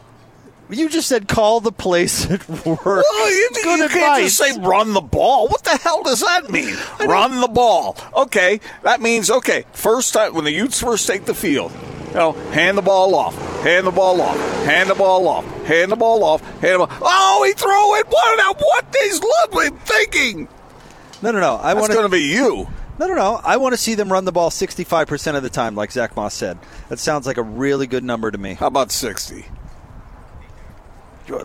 You 0.69 0.89
just 0.89 1.07
said 1.07 1.27
call 1.27 1.59
the 1.59 1.71
plays 1.71 2.27
that 2.27 2.47
work. 2.49 2.85
Well, 2.85 3.29
you, 3.29 3.49
you 3.53 3.61
can't 3.63 3.81
advice. 3.83 4.23
just 4.23 4.37
say 4.37 4.59
run 4.59 4.93
the 4.93 5.01
ball. 5.01 5.47
What 5.47 5.63
the 5.63 5.77
hell 5.77 6.03
does 6.03 6.21
that 6.21 6.49
mean? 6.49 6.75
Run 6.99 7.39
the 7.39 7.47
ball. 7.47 7.97
Okay, 8.15 8.59
that 8.83 9.01
means 9.01 9.29
okay. 9.29 9.65
First 9.73 10.13
time 10.13 10.33
when 10.33 10.43
the 10.43 10.51
Utes 10.51 10.81
first 10.81 11.07
take 11.07 11.25
the 11.25 11.35
field, 11.35 11.71
you 12.07 12.15
know, 12.15 12.31
hand 12.51 12.77
the 12.77 12.81
ball 12.81 13.13
off, 13.13 13.35
hand 13.61 13.85
the 13.85 13.91
ball 13.91 14.19
off, 14.21 14.37
hand 14.65 14.89
the 14.89 14.95
ball 14.95 15.27
off, 15.27 15.45
hand 15.65 15.91
the 15.91 15.95
ball 15.95 16.23
off, 16.23 16.41
hand 16.61 16.81
the 16.81 16.87
ball. 16.87 16.97
Oh, 17.01 17.43
he 17.45 17.53
threw 17.53 17.95
it. 17.99 18.07
What? 18.07 18.37
Now, 18.37 18.53
what 18.53 18.95
is 19.03 19.21
Ludwig 19.21 19.79
thinking? 19.81 20.47
No, 21.21 21.31
no, 21.31 21.39
no. 21.39 21.55
I 21.55 21.73
want 21.75 21.91
going 21.91 22.03
to 22.03 22.09
be 22.09 22.23
you. 22.23 22.67
No, 22.97 23.07
no, 23.07 23.13
no. 23.13 23.41
I 23.43 23.57
want 23.57 23.73
to 23.73 23.77
see 23.77 23.95
them 23.95 24.11
run 24.11 24.25
the 24.25 24.31
ball 24.31 24.49
65% 24.49 25.35
of 25.35 25.43
the 25.43 25.49
time, 25.49 25.75
like 25.75 25.91
Zach 25.91 26.15
Moss 26.15 26.33
said. 26.33 26.57
That 26.89 26.97
sounds 26.99 27.27
like 27.27 27.37
a 27.37 27.43
really 27.43 27.87
good 27.87 28.03
number 28.03 28.31
to 28.31 28.37
me. 28.37 28.53
How 28.53 28.67
about 28.67 28.91
sixty? 28.91 29.45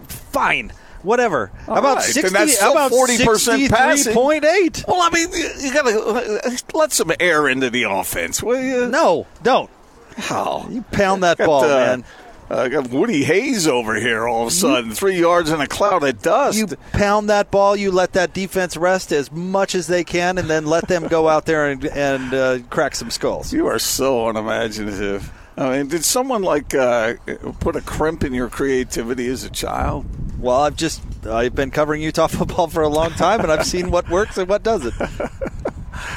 Fine. 0.08 0.72
Whatever. 1.02 1.50
All 1.66 1.74
How 1.74 1.80
about 1.80 1.96
right, 1.96 2.04
60? 2.04 2.20
then 2.22 2.32
that's 2.32 2.56
still 2.56 2.72
about 2.72 2.92
40% 2.92 3.70
passing. 3.70 4.14
63.8? 4.14 4.86
Well, 4.86 5.00
I 5.00 5.10
mean, 5.10 5.32
you, 5.32 5.50
you 5.60 5.72
got 5.72 5.82
to 5.86 6.76
let 6.76 6.92
some 6.92 7.10
air 7.18 7.48
into 7.48 7.70
the 7.70 7.84
offense, 7.84 8.42
will 8.42 8.60
you? 8.60 8.86
No, 8.88 9.26
don't. 9.42 9.70
How? 10.16 10.66
You 10.68 10.82
pound 10.82 11.22
that 11.22 11.38
Got, 11.38 11.46
ball, 11.46 11.64
uh, 11.64 11.68
man. 11.68 12.04
Uh, 12.50 12.68
got 12.68 12.90
Woody 12.90 13.22
Hayes 13.24 13.68
over 13.68 13.94
here 13.94 14.26
all 14.26 14.42
of 14.42 14.48
a 14.48 14.50
sudden, 14.50 14.90
three 14.90 15.18
yards 15.18 15.50
in 15.50 15.60
a 15.60 15.68
cloud 15.68 16.02
of 16.02 16.20
dust. 16.20 16.58
You 16.58 16.66
pound 16.92 17.30
that 17.30 17.50
ball, 17.52 17.76
you 17.76 17.92
let 17.92 18.12
that 18.14 18.34
defense 18.34 18.76
rest 18.76 19.12
as 19.12 19.30
much 19.30 19.76
as 19.76 19.86
they 19.86 20.02
can, 20.02 20.36
and 20.36 20.50
then 20.50 20.66
let 20.66 20.88
them 20.88 21.06
go 21.06 21.28
out 21.28 21.46
there 21.46 21.70
and, 21.70 21.84
and 21.86 22.34
uh, 22.34 22.58
crack 22.68 22.96
some 22.96 23.08
skulls. 23.10 23.52
You 23.52 23.68
are 23.68 23.78
so 23.78 24.28
unimaginative. 24.28 25.32
I 25.56 25.78
mean, 25.78 25.88
did 25.88 26.04
someone 26.04 26.42
like 26.42 26.74
uh, 26.74 27.14
put 27.60 27.76
a 27.76 27.80
crimp 27.80 28.24
in 28.24 28.32
your 28.32 28.48
creativity 28.48 29.28
as 29.28 29.44
a 29.44 29.50
child? 29.50 30.06
Well, 30.40 30.60
I've 30.60 30.76
just 30.76 31.02
I've 31.26 31.54
been 31.54 31.70
covering 31.70 32.00
Utah 32.02 32.26
football 32.28 32.68
for 32.68 32.82
a 32.82 32.88
long 32.88 33.10
time, 33.10 33.40
and 33.40 33.52
I've 33.52 33.66
seen 33.66 33.90
what 33.90 34.08
works 34.08 34.38
and 34.38 34.48
what 34.48 34.62
doesn't. 34.62 34.94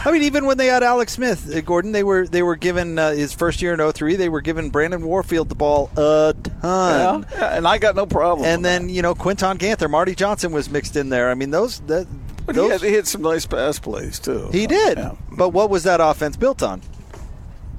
I 0.06 0.12
mean, 0.12 0.24
even 0.24 0.46
when 0.46 0.58
they 0.58 0.67
had 0.67 0.82
Alex 0.82 1.13
Smith, 1.13 1.54
uh, 1.54 1.60
Gordon, 1.62 1.91
they 1.91 2.04
were 2.04 2.26
they 2.26 2.41
were 2.41 2.56
given 2.56 2.98
uh, 2.98 3.12
his 3.12 3.34
first 3.34 3.62
year 3.62 3.74
in 3.74 3.91
03, 3.91 4.15
They 4.15 4.30
were 4.30 4.39
given 4.41 4.69
Brandon 4.69 5.06
Warfield 5.06 5.50
the 5.50 5.56
ball 5.56 5.89
a 5.98 6.34
ton, 6.62 7.26
Yeah, 7.34 7.58
and 7.58 7.67
I 7.67 7.80
got 7.80 7.96
no 7.96 8.06
problem. 8.06 8.48
and 8.48 8.63
then 8.63 8.88
you 8.88 9.02
know 9.02 9.13
Quinton 9.13 9.58
Ganther, 9.58 9.89
Marty 9.89 10.15
Johnson 10.15 10.54
was 10.54 10.69
mixed 10.69 10.96
in 10.96 11.10
there. 11.10 11.30
I 11.30 11.34
mean, 11.34 11.52
those 11.52 11.80
that 11.82 12.08
but 12.46 12.56
he 12.56 12.62
those 12.62 12.72
had, 12.72 12.82
he 12.82 12.93
had 12.93 13.08
some 13.08 13.22
nice 13.24 13.46
pass 13.46 13.78
plays 13.80 14.19
too. 14.19 14.50
he 14.54 14.67
did. 14.67 14.98
Yeah. 14.98 15.15
But 15.32 15.50
what 15.50 15.69
was 15.69 15.84
that 15.84 16.00
offense 16.00 16.38
built 16.38 16.63
on? 16.63 16.82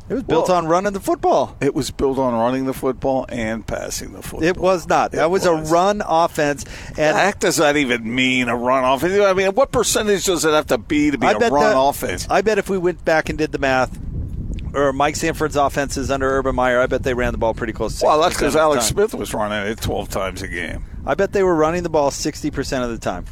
It 0.08 0.14
was 0.14 0.22
built 0.24 0.48
Well- 0.48 0.58
on 0.58 0.66
running 0.66 0.92
the 0.92 1.00
football. 1.00 1.56
It 1.62 1.74
was 1.74 1.90
built 1.90 2.18
on 2.18 2.34
running 2.34 2.66
the 2.66 2.74
football 2.74 3.24
and 3.30 3.66
passing 3.66 4.12
the 4.12 4.20
football. 4.22 4.42
It 4.44 4.58
was 4.58 4.86
not. 4.86 5.12
That 5.12 5.30
was, 5.30 5.46
was. 5.48 5.70
a 5.70 5.72
run 5.72 6.02
offense, 6.06 6.64
The 6.94 7.02
and 7.02 7.16
heck 7.16 7.40
does 7.40 7.56
that 7.56 7.76
even 7.78 8.14
mean 8.14 8.48
a 8.48 8.56
run 8.56 8.84
offense? 8.84 9.18
I 9.18 9.32
mean, 9.32 9.52
what 9.54 9.72
percentage 9.72 10.26
does 10.26 10.44
it 10.44 10.50
have 10.52 10.66
to 10.66 10.76
be 10.78 11.10
to 11.10 11.16
be 11.18 11.26
I 11.26 11.32
a 11.32 11.38
run 11.38 11.50
the- 11.72 11.78
offense? 11.78 12.26
I 12.28 12.42
bet 12.42 12.58
if 12.58 12.68
we 12.68 12.76
went 12.76 13.02
back 13.04 13.28
and 13.30 13.38
did 13.38 13.52
the 13.52 13.58
math, 13.58 13.98
or 14.74 14.92
Mike 14.92 15.16
Sanford's 15.16 15.56
offenses 15.56 16.10
under 16.10 16.28
Urban 16.28 16.54
Meyer, 16.54 16.80
I 16.80 16.86
bet 16.86 17.02
they 17.02 17.14
ran 17.14 17.32
the 17.32 17.38
ball 17.38 17.54
pretty 17.54 17.72
close. 17.72 17.98
to 18.00 18.04
Well, 18.06 18.20
that's 18.20 18.34
60% 18.34 18.38
because 18.40 18.56
Alex. 18.56 18.84
Smith 18.86 19.14
was 19.14 19.32
running 19.32 19.70
it 19.72 19.80
12 19.80 20.08
times 20.10 20.42
a 20.42 20.48
game. 20.48 20.84
I 21.06 21.14
bet 21.14 21.32
they 21.32 21.42
were 21.42 21.54
running 21.54 21.82
the 21.82 21.88
ball 21.90 22.10
sixty 22.10 22.50
percent 22.50 22.82
of 22.84 22.90
the 22.90 22.98
time. 22.98 23.24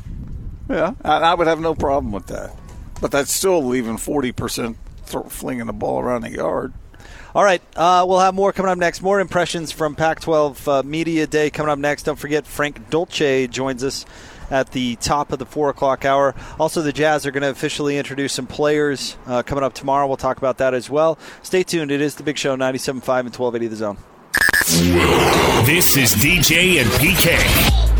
Yeah, 0.70 0.88
and 1.04 1.24
I 1.24 1.34
would 1.34 1.46
have 1.48 1.60
no 1.60 1.74
problem 1.74 2.12
with 2.12 2.28
that. 2.28 2.54
But 3.00 3.10
that's 3.10 3.32
still 3.32 3.62
leaving 3.64 3.96
40% 3.96 4.76
th- 5.06 5.26
flinging 5.28 5.66
the 5.66 5.72
ball 5.72 6.00
around 6.00 6.22
the 6.22 6.30
yard. 6.30 6.72
All 7.34 7.42
right, 7.42 7.62
uh, 7.76 8.04
we'll 8.06 8.20
have 8.20 8.34
more 8.34 8.52
coming 8.52 8.70
up 8.70 8.78
next. 8.78 9.00
More 9.00 9.18
impressions 9.18 9.72
from 9.72 9.94
Pac-12 9.94 10.68
uh, 10.68 10.82
Media 10.82 11.26
Day 11.26 11.48
coming 11.48 11.70
up 11.70 11.78
next. 11.78 12.02
Don't 12.02 12.18
forget 12.18 12.46
Frank 12.46 12.90
Dolce 12.90 13.46
joins 13.46 13.82
us 13.82 14.04
at 14.50 14.72
the 14.72 14.96
top 14.96 15.32
of 15.32 15.38
the 15.38 15.46
four 15.46 15.70
o'clock 15.70 16.04
hour. 16.04 16.34
Also, 16.60 16.82
the 16.82 16.92
Jazz 16.92 17.24
are 17.24 17.30
going 17.30 17.42
to 17.42 17.48
officially 17.48 17.96
introduce 17.96 18.34
some 18.34 18.46
players 18.46 19.16
uh, 19.26 19.42
coming 19.42 19.64
up 19.64 19.72
tomorrow. 19.72 20.06
We'll 20.06 20.18
talk 20.18 20.36
about 20.36 20.58
that 20.58 20.74
as 20.74 20.90
well. 20.90 21.18
Stay 21.42 21.62
tuned. 21.62 21.90
It 21.90 22.02
is 22.02 22.16
the 22.16 22.22
Big 22.22 22.36
Show, 22.36 22.54
97.5 22.54 23.20
and 23.20 23.34
1280 23.34 23.66
The 23.68 23.76
Zone. 23.76 23.96
This 25.64 25.96
is 25.96 26.14
DJ 26.14 26.80
and 26.80 26.90
PK. 26.90 27.91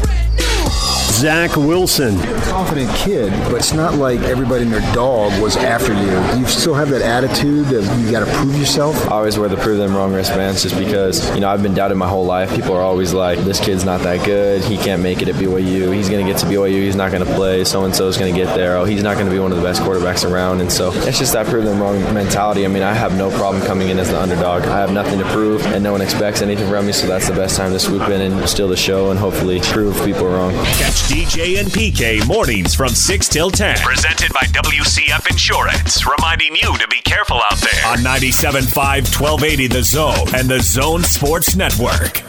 Zach 1.12 1.56
Wilson. 1.56 2.16
You're 2.18 2.36
a 2.36 2.42
confident 2.42 2.90
kid, 2.96 3.30
but 3.44 3.56
it's 3.56 3.74
not 3.74 3.94
like 3.94 4.20
everybody 4.20 4.64
and 4.64 4.72
their 4.72 4.94
dog 4.94 5.40
was 5.42 5.56
after 5.56 5.92
you. 5.92 6.40
You 6.40 6.46
still 6.46 6.74
have 6.74 6.88
that 6.88 7.02
attitude 7.02 7.70
of 7.72 7.84
you 8.00 8.10
got 8.10 8.26
to 8.26 8.32
prove 8.32 8.58
yourself. 8.58 8.96
I 9.06 9.16
always 9.16 9.38
wear 9.38 9.48
the 9.48 9.58
prove 9.58 9.78
them 9.78 9.94
wrong 9.94 10.12
wristbands 10.14 10.62
just 10.62 10.76
because, 10.76 11.32
you 11.34 11.40
know, 11.40 11.50
I've 11.50 11.62
been 11.62 11.74
doubted 11.74 11.96
my 11.96 12.08
whole 12.08 12.24
life. 12.24 12.52
People 12.54 12.74
are 12.74 12.80
always 12.80 13.12
like, 13.12 13.38
this 13.40 13.60
kid's 13.60 13.84
not 13.84 14.00
that 14.00 14.24
good. 14.24 14.64
He 14.64 14.76
can't 14.78 15.02
make 15.02 15.20
it 15.20 15.28
at 15.28 15.34
BYU. 15.34 15.94
He's 15.94 16.08
going 16.08 16.24
to 16.24 16.32
get 16.32 16.40
to 16.40 16.46
BYU. 16.46 16.82
He's 16.82 16.96
not 16.96 17.12
going 17.12 17.24
to 17.24 17.34
play. 17.34 17.62
So 17.64 17.84
and 17.84 17.94
so 17.94 18.08
is 18.08 18.16
going 18.16 18.34
to 18.34 18.40
get 18.44 18.56
there. 18.56 18.76
Oh, 18.78 18.84
he's 18.84 19.02
not 19.02 19.14
going 19.14 19.26
to 19.26 19.32
be 19.32 19.38
one 19.38 19.52
of 19.52 19.58
the 19.58 19.64
best 19.64 19.82
quarterbacks 19.82 20.28
around. 20.28 20.60
And 20.62 20.72
so 20.72 20.92
it's 20.92 21.18
just 21.18 21.34
that 21.34 21.46
prove 21.46 21.64
them 21.64 21.78
wrong 21.78 22.02
mentality. 22.14 22.64
I 22.64 22.68
mean, 22.68 22.82
I 22.82 22.94
have 22.94 23.16
no 23.16 23.30
problem 23.30 23.62
coming 23.64 23.90
in 23.90 23.98
as 23.98 24.08
the 24.08 24.20
underdog. 24.20 24.62
I 24.62 24.78
have 24.80 24.92
nothing 24.92 25.18
to 25.18 25.26
prove, 25.26 25.64
and 25.66 25.84
no 25.84 25.92
one 25.92 26.00
expects 26.00 26.40
anything 26.42 26.68
from 26.68 26.86
me. 26.86 26.92
So 26.92 27.06
that's 27.06 27.28
the 27.28 27.34
best 27.34 27.56
time 27.56 27.70
to 27.72 27.78
swoop 27.78 28.08
in 28.08 28.20
and 28.22 28.48
steal 28.48 28.68
the 28.68 28.76
show 28.76 29.10
and 29.10 29.20
hopefully 29.20 29.60
prove 29.60 29.94
people 30.04 30.26
wrong. 30.26 30.52
Catch 30.52 31.01
DJ 31.08 31.58
and 31.60 31.68
PK 31.68 32.26
mornings 32.26 32.74
from 32.74 32.90
6 32.90 33.28
till 33.28 33.50
10. 33.50 33.78
Presented 33.78 34.32
by 34.32 34.42
WCF 34.46 35.30
Insurance, 35.30 36.06
reminding 36.06 36.54
you 36.56 36.76
to 36.78 36.88
be 36.88 37.00
careful 37.02 37.40
out 37.50 37.58
there. 37.58 37.86
On 37.86 37.98
97.5, 37.98 38.74
1280 38.74 39.66
The 39.66 39.82
Zone 39.82 40.34
and 40.34 40.48
The 40.48 40.60
Zone 40.60 41.02
Sports 41.02 41.56
Network. 41.56 42.22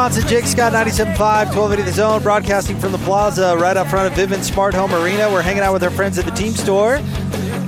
Monson, 0.00 0.26
Jake 0.28 0.46
Scott, 0.46 0.72
97.5, 0.72 1.18
1280 1.18 1.82
The 1.82 1.92
Zone, 1.92 2.22
broadcasting 2.22 2.78
from 2.78 2.90
the 2.90 2.98
plaza 3.00 3.54
right 3.58 3.76
up 3.76 3.86
front 3.88 4.10
of 4.10 4.18
Vivint 4.18 4.42
Smart 4.42 4.72
Home 4.72 4.94
Arena. 4.94 5.28
We're 5.30 5.42
hanging 5.42 5.62
out 5.62 5.74
with 5.74 5.82
our 5.82 5.90
friends 5.90 6.18
at 6.18 6.24
the 6.24 6.30
Team 6.30 6.54
Store. 6.54 7.00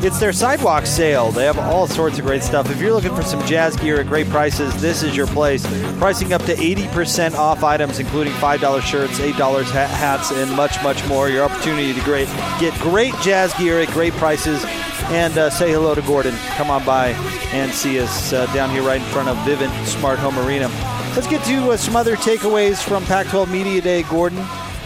It's 0.01 0.19
their 0.19 0.33
sidewalk 0.33 0.87
sale. 0.87 1.31
They 1.31 1.45
have 1.45 1.59
all 1.59 1.87
sorts 1.87 2.19
of 2.19 2.25
great 2.25 2.43
stuff. 2.43 2.71
If 2.71 2.81
you're 2.81 2.95
looking 2.95 3.15
for 3.15 3.21
some 3.21 3.45
jazz 3.45 3.77
gear 3.77 4.01
at 4.01 4.07
great 4.07 4.31
prices, 4.31 4.75
this 4.81 5.03
is 5.03 5.15
your 5.15 5.27
place. 5.27 5.63
Pricing 5.99 6.33
up 6.33 6.43
to 6.45 6.55
80% 6.55 7.35
off 7.35 7.63
items, 7.63 7.99
including 7.99 8.33
$5 8.33 8.81
shirts, 8.81 9.19
$8 9.19 9.71
hats, 9.71 10.33
and 10.33 10.51
much, 10.53 10.83
much 10.83 11.07
more. 11.09 11.29
Your 11.29 11.45
opportunity 11.45 11.93
to 11.93 12.01
great, 12.01 12.29
get 12.59 12.73
great 12.81 13.15
jazz 13.21 13.53
gear 13.59 13.79
at 13.79 13.89
great 13.89 14.15
prices. 14.15 14.65
And 15.11 15.37
uh, 15.37 15.51
say 15.51 15.71
hello 15.71 15.95
to 15.95 16.01
Gordon. 16.01 16.35
Come 16.57 16.71
on 16.71 16.83
by 16.87 17.09
and 17.53 17.71
see 17.71 18.01
us 18.01 18.33
uh, 18.33 18.47
down 18.55 18.71
here 18.71 18.83
right 18.83 19.03
in 19.03 19.07
front 19.09 19.29
of 19.29 19.37
Vivint 19.47 19.85
Smart 19.85 20.19
Home 20.19 20.39
Arena. 20.39 20.71
Let's 21.15 21.27
get 21.27 21.45
to 21.45 21.73
uh, 21.73 21.77
some 21.77 21.95
other 21.95 22.17
takeaways 22.17 22.83
from 22.83 23.05
Pac 23.05 23.27
12 23.27 23.53
Media 23.53 23.83
Day, 23.83 24.03
Gordon. 24.05 24.43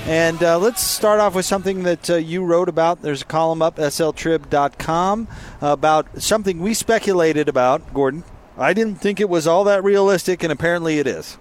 And 0.07 0.43
uh, 0.43 0.59
let's 0.59 0.83
start 0.83 1.21
off 1.21 1.37
with 1.37 1.47
something 1.47 1.85
that 1.85 2.11
uh, 2.11 2.17
you 2.17 2.45
wrote 2.45 2.69
about. 2.69 3.01
There's 3.01 3.23
a 3.23 3.25
column 3.25 3.63
up, 3.63 3.77
sltrib.com, 3.77 5.29
about 5.61 6.21
something 6.21 6.59
we 6.59 6.75
speculated 6.75 7.49
about, 7.49 7.95
Gordon. 7.95 8.25
I 8.59 8.73
didn't 8.73 8.97
think 8.97 9.21
it 9.21 9.29
was 9.29 9.47
all 9.47 9.63
that 9.65 9.85
realistic, 9.85 10.43
and 10.43 10.51
apparently 10.51 10.99
it 10.99 11.07
is. 11.07 11.39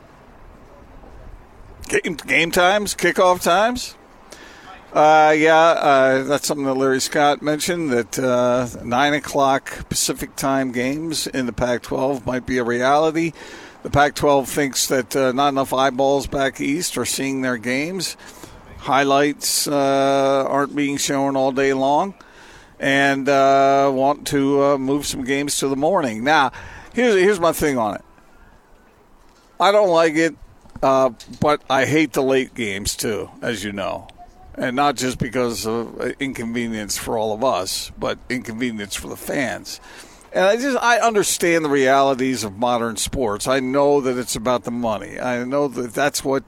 Game, 1.87 2.13
game 2.13 2.51
times, 2.51 2.93
kickoff 2.93 3.41
times. 3.41 3.95
Uh, 4.93 5.33
yeah, 5.35 5.55
uh, 5.55 6.23
that's 6.23 6.47
something 6.47 6.65
that 6.65 6.75
Larry 6.75 7.01
Scott 7.01 7.41
mentioned 7.41 7.89
that 7.89 8.19
uh, 8.19 8.67
nine 8.83 9.15
o'clock 9.15 9.89
Pacific 9.89 10.35
time 10.35 10.71
games 10.71 11.25
in 11.25 11.47
the 11.47 11.53
Pac-12 11.53 12.23
might 12.25 12.45
be 12.45 12.59
a 12.59 12.63
reality. 12.63 13.33
The 13.85 13.91
Pac-12 13.91 14.47
thinks 14.47 14.87
that 14.87 15.15
uh, 15.15 15.31
not 15.31 15.49
enough 15.49 15.71
eyeballs 15.71 16.25
back 16.25 16.59
east 16.59 16.97
are 16.97 17.05
seeing 17.05 17.43
their 17.43 17.57
games. 17.57 18.17
Highlights 18.79 19.67
uh, 19.67 20.47
aren't 20.49 20.75
being 20.75 20.97
shown 20.97 21.35
all 21.35 21.51
day 21.51 21.71
long, 21.71 22.15
and 22.79 23.29
uh, 23.29 23.91
want 23.93 24.25
to 24.29 24.63
uh, 24.63 24.77
move 24.79 25.05
some 25.05 25.23
games 25.23 25.59
to 25.59 25.67
the 25.67 25.75
morning. 25.75 26.23
Now, 26.23 26.51
here's 26.95 27.13
here's 27.13 27.39
my 27.39 27.51
thing 27.51 27.77
on 27.77 27.93
it. 27.93 28.01
I 29.59 29.71
don't 29.71 29.89
like 29.89 30.15
it, 30.15 30.35
uh, 30.81 31.11
but 31.39 31.61
I 31.69 31.85
hate 31.85 32.13
the 32.13 32.23
late 32.23 32.55
games 32.55 32.95
too, 32.95 33.29
as 33.43 33.63
you 33.63 33.71
know, 33.71 34.07
and 34.55 34.75
not 34.75 34.95
just 34.95 35.19
because 35.19 35.67
of 35.67 36.01
uh, 36.01 36.13
inconvenience 36.19 36.97
for 36.97 37.19
all 37.19 37.33
of 37.33 37.43
us, 37.43 37.91
but 37.99 38.17
inconvenience 38.31 38.95
for 38.95 39.09
the 39.09 39.15
fans. 39.15 39.79
And 40.35 40.43
I 40.43 40.57
just 40.57 40.77
I 40.83 40.99
understand 40.99 41.63
the 41.63 41.69
realities 41.69 42.43
of 42.43 42.57
modern 42.57 42.97
sports. 42.97 43.47
I 43.47 43.61
know 43.61 44.01
that 44.01 44.17
it's 44.17 44.35
about 44.35 44.65
the 44.65 44.71
money. 44.71 45.17
I 45.17 45.45
know 45.45 45.69
that 45.69 45.93
that's 45.93 46.25
what 46.25 46.43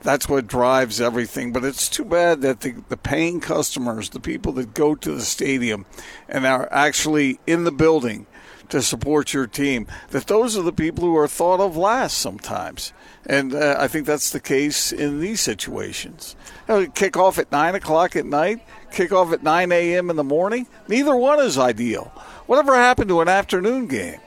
that's 0.00 0.26
what 0.26 0.46
drives 0.46 1.02
everything. 1.02 1.52
But 1.52 1.62
it's 1.62 1.90
too 1.90 2.06
bad 2.06 2.40
that 2.40 2.60
the, 2.60 2.82
the 2.88 2.96
paying 2.96 3.40
customers, 3.40 4.08
the 4.08 4.20
people 4.20 4.52
that 4.52 4.72
go 4.72 4.94
to 4.94 5.12
the 5.12 5.20
stadium 5.20 5.84
and 6.30 6.46
are 6.46 6.66
actually 6.72 7.38
in 7.46 7.64
the 7.64 7.72
building 7.72 8.26
to 8.70 8.80
support 8.80 9.34
your 9.34 9.46
team, 9.46 9.86
that 10.10 10.28
those 10.28 10.56
are 10.56 10.62
the 10.62 10.72
people 10.72 11.04
who 11.04 11.16
are 11.16 11.28
thought 11.28 11.60
of 11.60 11.76
last 11.76 12.16
sometimes. 12.16 12.94
And 13.26 13.54
uh, 13.54 13.76
I 13.78 13.86
think 13.88 14.06
that's 14.06 14.30
the 14.30 14.40
case 14.40 14.92
in 14.92 15.20
these 15.20 15.40
situations. 15.40 16.36
You 16.68 16.74
know, 16.74 16.86
kick 16.88 17.16
off 17.16 17.38
at 17.38 17.52
9 17.52 17.74
o'clock 17.74 18.16
at 18.16 18.24
night, 18.24 18.66
kick 18.92 19.12
off 19.12 19.32
at 19.32 19.42
9 19.42 19.72
a.m. 19.72 20.10
in 20.10 20.16
the 20.16 20.24
morning. 20.24 20.66
Neither 20.88 21.14
one 21.14 21.40
is 21.40 21.58
ideal. 21.58 22.12
Whatever 22.46 22.76
happened 22.76 23.08
to 23.08 23.20
an 23.20 23.28
afternoon 23.28 23.86
game? 23.86 24.20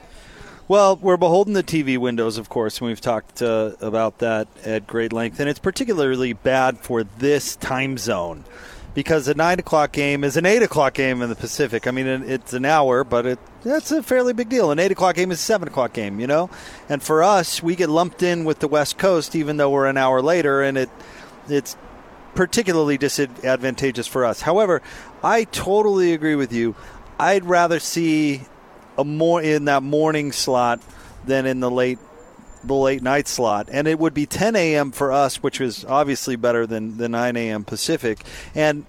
Well, 0.68 0.96
we're 0.96 1.16
beholden 1.16 1.54
to 1.54 1.62
TV 1.62 1.98
windows, 1.98 2.38
of 2.38 2.48
course, 2.48 2.78
and 2.78 2.86
we've 2.86 3.00
talked 3.00 3.42
uh, 3.42 3.72
about 3.80 4.18
that 4.18 4.46
at 4.64 4.86
great 4.86 5.12
length. 5.12 5.40
And 5.40 5.48
it's 5.48 5.58
particularly 5.58 6.32
bad 6.32 6.78
for 6.78 7.02
this 7.02 7.56
time 7.56 7.98
zone 7.98 8.44
because 8.94 9.26
a 9.26 9.34
9 9.34 9.58
o'clock 9.58 9.92
game 9.92 10.22
is 10.22 10.36
an 10.36 10.46
8 10.46 10.62
o'clock 10.62 10.94
game 10.94 11.22
in 11.22 11.28
the 11.28 11.34
Pacific. 11.34 11.86
I 11.86 11.90
mean, 11.90 12.06
it's 12.06 12.52
an 12.52 12.64
hour, 12.64 13.04
but 13.04 13.26
it, 13.26 13.38
that's 13.64 13.90
a 13.90 14.02
fairly 14.02 14.32
big 14.32 14.48
deal. 14.48 14.70
An 14.70 14.78
8 14.78 14.92
o'clock 14.92 15.16
game 15.16 15.32
is 15.32 15.40
a 15.40 15.42
7 15.42 15.66
o'clock 15.66 15.92
game, 15.92 16.20
you 16.20 16.26
know? 16.26 16.50
And 16.88 17.02
for 17.02 17.22
us, 17.22 17.62
we 17.62 17.74
get 17.74 17.88
lumped 17.88 18.22
in 18.22 18.44
with 18.44 18.58
the 18.58 18.68
West 18.68 18.98
Coast 18.98 19.34
even 19.34 19.56
though 19.56 19.70
we're 19.70 19.86
an 19.86 19.96
hour 19.96 20.20
later, 20.22 20.62
and 20.62 20.76
it 20.76 20.90
it's 21.48 21.76
particularly 22.34 22.96
disadvantageous 22.96 24.06
for 24.06 24.24
us. 24.24 24.42
However, 24.42 24.82
I 25.22 25.44
totally 25.44 26.12
agree 26.12 26.36
with 26.36 26.52
you. 26.52 26.76
I'd 27.20 27.44
rather 27.44 27.80
see 27.80 28.42
a 28.96 29.04
more 29.04 29.42
in 29.42 29.66
that 29.66 29.82
morning 29.82 30.32
slot 30.32 30.80
than 31.26 31.44
in 31.44 31.60
the 31.60 31.70
late 31.70 31.98
the 32.64 32.74
late 32.74 33.02
night 33.02 33.28
slot, 33.28 33.68
and 33.70 33.86
it 33.86 33.98
would 33.98 34.14
be 34.14 34.26
10 34.26 34.56
a.m. 34.56 34.90
for 34.90 35.12
us, 35.12 35.42
which 35.42 35.60
is 35.60 35.84
obviously 35.84 36.36
better 36.36 36.66
than 36.66 36.96
the 36.96 37.08
9 37.08 37.36
a.m. 37.36 37.64
Pacific, 37.64 38.24
and 38.54 38.86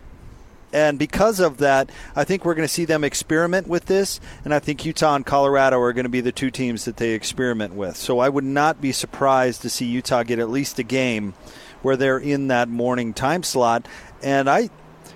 and 0.71 0.97
because 0.97 1.41
of 1.41 1.57
that, 1.57 1.89
I 2.15 2.23
think 2.23 2.45
we're 2.45 2.55
going 2.55 2.67
to 2.67 2.73
see 2.73 2.85
them 2.85 3.03
experiment 3.03 3.67
with 3.67 3.87
this, 3.87 4.21
and 4.45 4.53
I 4.53 4.59
think 4.59 4.85
Utah 4.85 5.15
and 5.15 5.25
Colorado 5.25 5.77
are 5.81 5.91
going 5.91 6.05
to 6.05 6.09
be 6.09 6.21
the 6.21 6.31
two 6.31 6.51
teams 6.51 6.85
that 6.85 6.95
they 6.95 7.11
experiment 7.11 7.73
with. 7.73 7.97
So 7.97 8.19
I 8.19 8.29
would 8.29 8.45
not 8.45 8.79
be 8.79 8.93
surprised 8.93 9.61
to 9.63 9.69
see 9.69 9.85
Utah 9.85 10.23
get 10.23 10.39
at 10.39 10.49
least 10.49 10.79
a 10.79 10.83
game 10.83 11.33
where 11.81 11.97
they're 11.97 12.17
in 12.17 12.47
that 12.47 12.69
morning 12.69 13.13
time 13.13 13.43
slot, 13.43 13.85
and 14.23 14.49
I, 14.49 14.69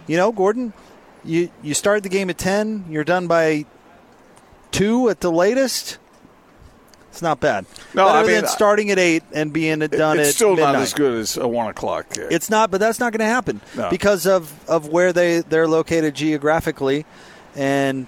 you 0.05 0.17
know, 0.17 0.33
Gordon 0.33 0.73
you 1.25 1.49
you 1.63 1.73
start 1.73 2.03
the 2.03 2.09
game 2.09 2.29
at 2.29 2.37
10 2.37 2.85
you're 2.89 3.03
done 3.03 3.27
by 3.27 3.65
2 4.71 5.09
at 5.09 5.21
the 5.21 5.31
latest 5.31 5.97
it's 7.09 7.21
not 7.21 7.39
bad 7.39 7.65
no 7.93 8.05
Better 8.05 8.17
i 8.17 8.41
mean 8.41 8.47
starting 8.47 8.91
at 8.91 8.99
8 8.99 9.23
and 9.33 9.51
being 9.53 9.79
done 9.79 10.19
it's 10.19 10.29
at 10.29 10.35
still 10.35 10.55
midnight. 10.55 10.73
not 10.73 10.81
as 10.81 10.93
good 10.93 11.13
as 11.19 11.37
a 11.37 11.47
1 11.47 11.67
o'clock 11.69 12.05
it's 12.17 12.49
not 12.49 12.71
but 12.71 12.79
that's 12.79 12.99
not 12.99 13.11
going 13.11 13.19
to 13.19 13.25
happen 13.25 13.61
No. 13.75 13.89
because 13.89 14.25
of 14.27 14.53
of 14.69 14.89
where 14.89 15.11
they 15.13 15.39
they're 15.41 15.67
located 15.67 16.13
geographically 16.15 17.05
and 17.55 18.07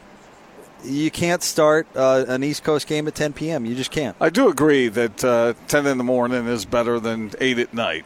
you 0.84 1.10
can't 1.10 1.42
start 1.42 1.88
uh, 1.96 2.26
an 2.28 2.44
East 2.44 2.64
Coast 2.64 2.86
game 2.86 3.08
at 3.08 3.16
10 3.16 3.34
p.m. 3.34 3.66
You 3.66 3.74
just 3.74 3.90
can't. 3.90 4.16
I 4.22 4.30
do 4.30 4.48
agree 4.48 4.88
that 4.90 5.24
uh, 5.26 5.54
10 5.68 5.88
in 5.88 5.98
the 5.98 6.04
morning 6.04 6.46
is 6.48 6.66
better 6.66 7.00
than 7.00 7.32
8 7.42 7.58
at 7.58 7.74
night. 7.74 8.06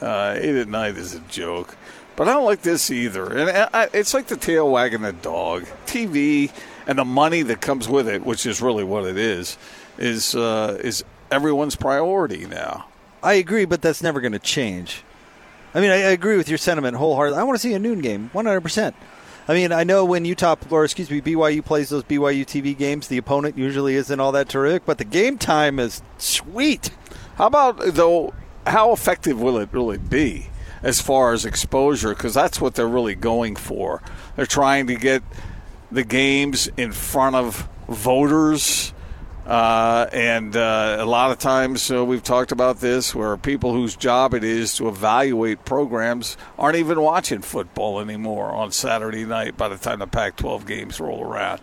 Uh, 0.00 0.34
8 0.38 0.54
at 0.54 0.68
night 0.68 0.96
is 0.96 1.14
a 1.14 1.18
joke. 1.20 1.76
But 2.16 2.28
I 2.28 2.32
don't 2.32 2.44
like 2.44 2.62
this 2.62 2.90
either. 2.90 3.26
And 3.36 3.50
I, 3.50 3.68
I- 3.84 3.88
it's 3.92 4.14
like 4.14 4.26
the 4.28 4.36
tail 4.36 4.70
wagging 4.70 5.02
the 5.02 5.12
dog. 5.12 5.66
TV 5.86 6.50
and 6.86 6.98
the 6.98 7.04
money 7.04 7.42
that 7.42 7.60
comes 7.60 7.88
with 7.88 8.08
it, 8.08 8.24
which 8.24 8.46
is 8.46 8.60
really 8.60 8.84
what 8.84 9.04
it 9.06 9.16
is, 9.16 9.56
is 9.98 10.34
uh, 10.34 10.78
is 10.82 11.04
everyone's 11.30 11.76
priority 11.76 12.46
now. 12.46 12.86
I 13.22 13.34
agree, 13.34 13.64
but 13.64 13.80
that's 13.82 14.02
never 14.02 14.20
going 14.20 14.32
to 14.32 14.38
change. 14.38 15.02
I 15.74 15.80
mean, 15.80 15.90
I, 15.90 15.94
I 15.94 16.10
agree 16.10 16.36
with 16.36 16.48
your 16.48 16.58
sentiment 16.58 16.96
wholeheartedly. 16.96 17.38
I 17.40 17.42
want 17.42 17.56
to 17.56 17.60
see 17.60 17.72
a 17.74 17.78
noon 17.78 18.00
game, 18.00 18.30
100%. 18.34 18.94
I 19.48 19.54
mean, 19.54 19.72
I 19.72 19.82
know 19.84 20.04
when 20.04 20.24
Utah, 20.24 20.56
or 20.70 20.84
excuse 20.84 21.10
me, 21.10 21.20
BYU 21.20 21.64
plays 21.64 21.88
those 21.88 22.04
BYU 22.04 22.44
TV 22.46 22.76
games, 22.76 23.08
the 23.08 23.18
opponent 23.18 23.58
usually 23.58 23.94
isn't 23.96 24.20
all 24.20 24.32
that 24.32 24.48
terrific, 24.48 24.84
but 24.86 24.98
the 24.98 25.04
game 25.04 25.36
time 25.36 25.78
is 25.78 26.02
sweet. 26.18 26.90
How 27.36 27.46
about 27.48 27.78
though? 27.94 28.32
How 28.66 28.92
effective 28.92 29.40
will 29.40 29.58
it 29.58 29.68
really 29.72 29.98
be 29.98 30.46
as 30.84 31.00
far 31.00 31.32
as 31.32 31.44
exposure? 31.44 32.10
Because 32.10 32.34
that's 32.34 32.60
what 32.60 32.76
they're 32.76 32.86
really 32.86 33.16
going 33.16 33.56
for. 33.56 34.00
They're 34.36 34.46
trying 34.46 34.86
to 34.86 34.94
get 34.94 35.24
the 35.90 36.04
games 36.04 36.68
in 36.76 36.92
front 36.92 37.34
of 37.34 37.68
voters. 37.88 38.92
Uh, 39.44 40.06
and 40.12 40.56
uh, 40.56 40.98
a 41.00 41.04
lot 41.04 41.32
of 41.32 41.38
times 41.38 41.90
uh, 41.90 42.04
we've 42.04 42.22
talked 42.22 42.52
about 42.52 42.80
this 42.80 43.14
where 43.14 43.36
people 43.36 43.72
whose 43.72 43.96
job 43.96 44.32
it 44.32 44.44
is 44.44 44.74
to 44.74 44.88
evaluate 44.88 45.64
programs 45.64 46.36
aren't 46.58 46.76
even 46.76 47.00
watching 47.00 47.42
football 47.42 48.00
anymore 48.00 48.52
on 48.52 48.70
Saturday 48.70 49.24
night 49.26 49.56
by 49.56 49.68
the 49.68 49.76
time 49.76 49.98
the 49.98 50.06
Pac 50.06 50.36
12 50.36 50.64
games 50.66 50.98
roll 50.98 51.22
around 51.22 51.60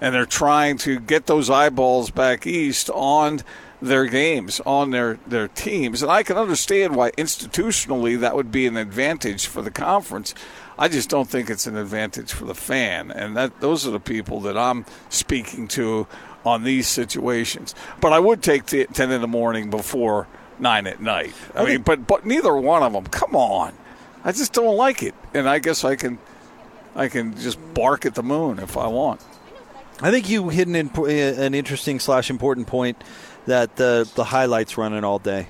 and 0.00 0.14
they're 0.14 0.26
trying 0.26 0.78
to 0.78 0.98
get 0.98 1.26
those 1.26 1.50
eyeballs 1.50 2.10
back 2.10 2.46
east 2.46 2.90
on 2.90 3.40
their 3.82 4.06
games, 4.06 4.60
on 4.66 4.90
their, 4.90 5.18
their 5.26 5.48
teams. 5.48 6.02
And 6.02 6.10
I 6.10 6.22
can 6.22 6.36
understand 6.36 6.94
why 6.94 7.10
institutionally 7.12 8.18
that 8.20 8.36
would 8.36 8.52
be 8.52 8.66
an 8.66 8.76
advantage 8.76 9.46
for 9.46 9.62
the 9.62 9.70
conference. 9.70 10.34
I 10.78 10.88
just 10.88 11.08
don't 11.08 11.28
think 11.28 11.50
it's 11.50 11.66
an 11.66 11.76
advantage 11.76 12.32
for 12.32 12.44
the 12.44 12.54
fan. 12.54 13.10
And 13.10 13.36
that 13.36 13.60
those 13.60 13.86
are 13.86 13.90
the 13.90 14.00
people 14.00 14.40
that 14.42 14.56
I'm 14.56 14.84
speaking 15.08 15.68
to 15.68 16.06
on 16.44 16.64
these 16.64 16.88
situations. 16.88 17.74
But 18.00 18.12
I 18.12 18.18
would 18.18 18.42
take 18.42 18.66
t- 18.66 18.84
10 18.84 19.10
in 19.10 19.20
the 19.20 19.28
morning 19.28 19.70
before 19.70 20.26
9 20.58 20.86
at 20.86 21.00
night. 21.00 21.34
I 21.54 21.64
mean, 21.64 21.82
but 21.82 22.06
but 22.06 22.26
neither 22.26 22.54
one 22.56 22.82
of 22.82 22.92
them. 22.92 23.04
Come 23.06 23.34
on. 23.34 23.74
I 24.24 24.32
just 24.32 24.52
don't 24.52 24.76
like 24.76 25.02
it. 25.02 25.14
And 25.34 25.48
I 25.48 25.58
guess 25.58 25.84
I 25.84 25.96
can 25.96 26.18
I 26.94 27.08
can 27.08 27.36
just 27.36 27.58
bark 27.74 28.04
at 28.04 28.14
the 28.14 28.22
moon 28.22 28.58
if 28.58 28.76
I 28.76 28.86
want. 28.86 29.22
I 30.02 30.10
think 30.10 30.30
you 30.30 30.48
hit 30.48 30.66
an, 30.66 30.76
imp- 30.76 30.96
an 30.96 31.54
interesting 31.54 32.00
slash 32.00 32.30
important 32.30 32.66
point 32.66 33.02
that 33.46 33.76
the 33.76 34.08
the 34.14 34.24
highlights 34.24 34.76
running 34.78 35.04
all 35.04 35.18
day. 35.18 35.48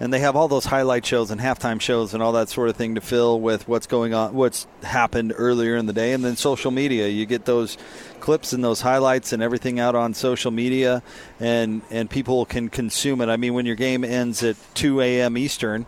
and 0.00 0.12
they 0.12 0.20
have 0.20 0.36
all 0.36 0.46
those 0.46 0.66
highlight 0.66 1.04
shows 1.04 1.32
and 1.32 1.40
halftime 1.40 1.80
shows 1.80 2.14
and 2.14 2.22
all 2.22 2.30
that 2.32 2.48
sort 2.48 2.68
of 2.68 2.76
thing 2.76 2.94
to 2.94 3.00
fill 3.00 3.40
with 3.40 3.66
what's 3.66 3.88
going 3.88 4.14
on, 4.14 4.32
what's 4.32 4.64
happened 4.84 5.32
earlier 5.36 5.74
in 5.76 5.86
the 5.86 5.92
day, 5.92 6.12
and 6.12 6.24
then 6.24 6.36
social 6.36 6.70
media. 6.70 7.08
You 7.08 7.26
get 7.26 7.46
those 7.46 7.76
clips 8.20 8.52
and 8.52 8.62
those 8.62 8.80
highlights 8.82 9.32
and 9.32 9.42
everything 9.42 9.80
out 9.80 9.96
on 9.96 10.14
social 10.14 10.52
media, 10.52 11.02
and 11.40 11.82
and 11.90 12.08
people 12.08 12.44
can 12.46 12.68
consume 12.68 13.20
it. 13.20 13.28
I 13.28 13.36
mean, 13.36 13.54
when 13.54 13.66
your 13.66 13.74
game 13.76 14.04
ends 14.04 14.44
at 14.44 14.56
2 14.74 15.00
a.m. 15.00 15.36
Eastern, 15.36 15.84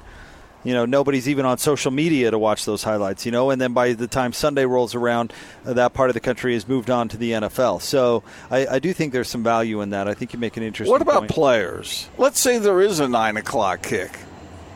you 0.64 0.74
know 0.74 0.84
nobody's 0.84 1.28
even 1.28 1.44
on 1.46 1.58
social 1.58 1.90
media 1.90 2.30
to 2.30 2.38
watch 2.38 2.64
those 2.64 2.82
highlights. 2.82 3.24
You 3.26 3.32
know, 3.32 3.50
and 3.50 3.60
then 3.60 3.72
by 3.72 3.92
the 3.92 4.06
time 4.06 4.32
Sunday 4.32 4.64
rolls 4.64 4.94
around, 4.94 5.32
uh, 5.64 5.72
that 5.74 5.92
part 5.94 6.10
of 6.10 6.14
the 6.14 6.20
country 6.20 6.54
has 6.54 6.66
moved 6.68 6.90
on 6.90 7.08
to 7.08 7.16
the 7.16 7.32
NFL. 7.32 7.82
So 7.82 8.22
I, 8.50 8.66
I 8.66 8.78
do 8.78 8.92
think 8.92 9.12
there's 9.12 9.28
some 9.28 9.42
value 9.42 9.80
in 9.80 9.90
that. 9.90 10.08
I 10.08 10.14
think 10.14 10.32
you 10.32 10.38
make 10.38 10.56
an 10.56 10.62
interesting. 10.62 10.92
What 10.92 11.02
about 11.02 11.20
point. 11.20 11.30
players? 11.30 12.08
Let's 12.18 12.40
say 12.40 12.58
there 12.58 12.80
is 12.80 13.00
a 13.00 13.08
nine 13.08 13.36
o'clock 13.36 13.82
kick, 13.82 14.18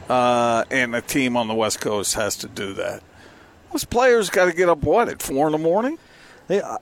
uh, 0.08 0.64
and 0.70 0.94
a 0.94 1.00
team 1.00 1.36
on 1.36 1.48
the 1.48 1.54
West 1.54 1.80
Coast 1.80 2.14
has 2.14 2.36
to 2.38 2.48
do 2.48 2.72
that. 2.74 3.02
Those 3.72 3.84
players 3.84 4.30
got 4.30 4.44
to 4.46 4.52
get 4.52 4.68
up 4.68 4.82
what 4.82 5.08
at 5.08 5.20
four 5.20 5.46
in 5.46 5.52
the 5.52 5.58
morning. 5.58 5.98
They, 6.48 6.62
I- 6.62 6.78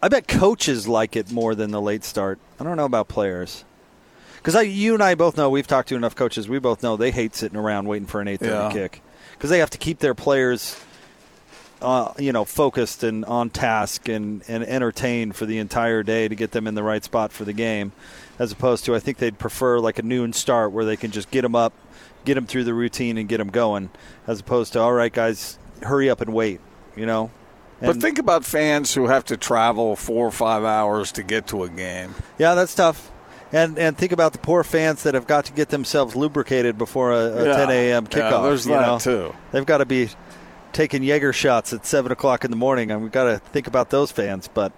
I 0.00 0.08
bet 0.08 0.28
coaches 0.28 0.86
like 0.86 1.16
it 1.16 1.32
more 1.32 1.56
than 1.56 1.72
the 1.72 1.80
late 1.80 2.04
start. 2.04 2.38
I 2.60 2.62
don't 2.62 2.76
know 2.76 2.84
about 2.84 3.08
players. 3.08 3.64
Because 4.48 4.66
you 4.66 4.94
and 4.94 5.02
I 5.02 5.14
both 5.14 5.36
know 5.36 5.50
we've 5.50 5.66
talked 5.66 5.90
to 5.90 5.94
enough 5.94 6.16
coaches. 6.16 6.48
We 6.48 6.58
both 6.58 6.82
know 6.82 6.96
they 6.96 7.10
hate 7.10 7.34
sitting 7.34 7.58
around 7.58 7.86
waiting 7.86 8.06
for 8.06 8.22
an 8.22 8.28
eight 8.28 8.40
thirty 8.40 8.52
Yeah. 8.52 8.72
kick 8.72 9.02
because 9.32 9.50
they 9.50 9.58
have 9.58 9.68
to 9.68 9.76
keep 9.76 9.98
their 9.98 10.14
players, 10.14 10.74
uh, 11.82 12.14
you 12.18 12.32
know, 12.32 12.46
focused 12.46 13.02
and 13.02 13.26
on 13.26 13.50
task 13.50 14.08
and, 14.08 14.42
and 14.48 14.64
entertained 14.64 15.36
for 15.36 15.44
the 15.44 15.58
entire 15.58 16.02
day 16.02 16.28
to 16.28 16.34
get 16.34 16.52
them 16.52 16.66
in 16.66 16.74
the 16.74 16.82
right 16.82 17.04
spot 17.04 17.30
for 17.30 17.44
the 17.44 17.52
game. 17.52 17.92
As 18.38 18.50
opposed 18.50 18.86
to, 18.86 18.94
I 18.94 19.00
think 19.00 19.18
they'd 19.18 19.38
prefer 19.38 19.80
like 19.80 19.98
a 19.98 20.02
noon 20.02 20.32
start 20.32 20.72
where 20.72 20.86
they 20.86 20.96
can 20.96 21.10
just 21.10 21.30
get 21.30 21.42
them 21.42 21.54
up, 21.54 21.74
get 22.24 22.34
them 22.36 22.46
through 22.46 22.64
the 22.64 22.72
routine, 22.72 23.18
and 23.18 23.28
get 23.28 23.36
them 23.36 23.50
going. 23.50 23.90
As 24.26 24.40
opposed 24.40 24.72
to, 24.72 24.80
all 24.80 24.94
right, 24.94 25.12
guys, 25.12 25.58
hurry 25.82 26.08
up 26.08 26.22
and 26.22 26.32
wait. 26.32 26.62
You 26.96 27.04
know. 27.04 27.30
but 27.82 28.00
think 28.00 28.18
about 28.18 28.46
fans 28.46 28.94
who 28.94 29.08
have 29.08 29.26
to 29.26 29.36
travel 29.36 29.94
four 29.94 30.26
or 30.26 30.32
five 30.32 30.64
hours 30.64 31.12
to 31.12 31.22
get 31.22 31.48
to 31.48 31.64
a 31.64 31.68
game. 31.68 32.14
Yeah, 32.38 32.54
that's 32.54 32.74
tough. 32.74 33.12
And 33.52 33.78
and 33.78 33.96
think 33.96 34.12
about 34.12 34.32
the 34.32 34.38
poor 34.38 34.62
fans 34.62 35.04
that 35.04 35.14
have 35.14 35.26
got 35.26 35.46
to 35.46 35.52
get 35.52 35.70
themselves 35.70 36.14
lubricated 36.14 36.76
before 36.76 37.12
a, 37.12 37.16
a 37.32 37.44
Yeah. 37.46 37.56
10 37.56 37.70
a.m. 37.70 38.06
kickoff. 38.06 38.30
Yeah, 38.30 38.42
there's 38.42 38.66
you 38.66 38.72
that, 38.72 38.86
know? 38.86 38.98
too. 38.98 39.34
They've 39.52 39.64
got 39.66 39.78
to 39.78 39.86
be 39.86 40.10
taking 40.72 41.02
Jaeger 41.02 41.32
shots 41.32 41.72
at 41.72 41.86
seven 41.86 42.12
o'clock 42.12 42.44
in 42.44 42.50
the 42.50 42.56
morning, 42.58 42.90
and 42.90 43.02
we've 43.02 43.12
got 43.12 43.24
to 43.24 43.38
think 43.38 43.66
about 43.66 43.88
those 43.90 44.10
fans. 44.12 44.48
But 44.52 44.72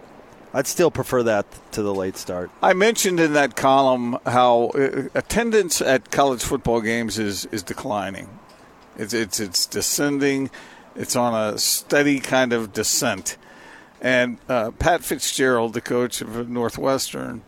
I'd 0.54 0.68
still 0.68 0.90
prefer 0.92 1.24
that 1.24 1.46
to 1.72 1.82
the 1.82 1.92
late 1.94 2.16
start. 2.16 2.50
I 2.62 2.72
mentioned 2.74 3.18
in 3.18 3.32
that 3.32 3.56
column 3.56 4.18
how 4.24 4.68
uh, 4.74 5.08
attendance 5.14 5.80
at 5.80 6.10
college 6.12 6.42
football 6.42 6.80
games 6.80 7.18
is, 7.18 7.46
is 7.46 7.62
declining. 7.64 8.28
It's, 8.96 9.14
it's 9.14 9.40
it's 9.40 9.66
descending. 9.66 10.50
It's 10.94 11.16
on 11.16 11.34
a 11.34 11.58
steady 11.58 12.20
kind 12.20 12.52
of 12.52 12.72
descent. 12.72 13.36
And 14.00 14.38
uh, 14.48 14.70
Pat 14.72 15.04
Fitzgerald, 15.04 15.72
the 15.74 15.80
coach 15.80 16.20
of 16.20 16.48
Northwestern, 16.48 17.42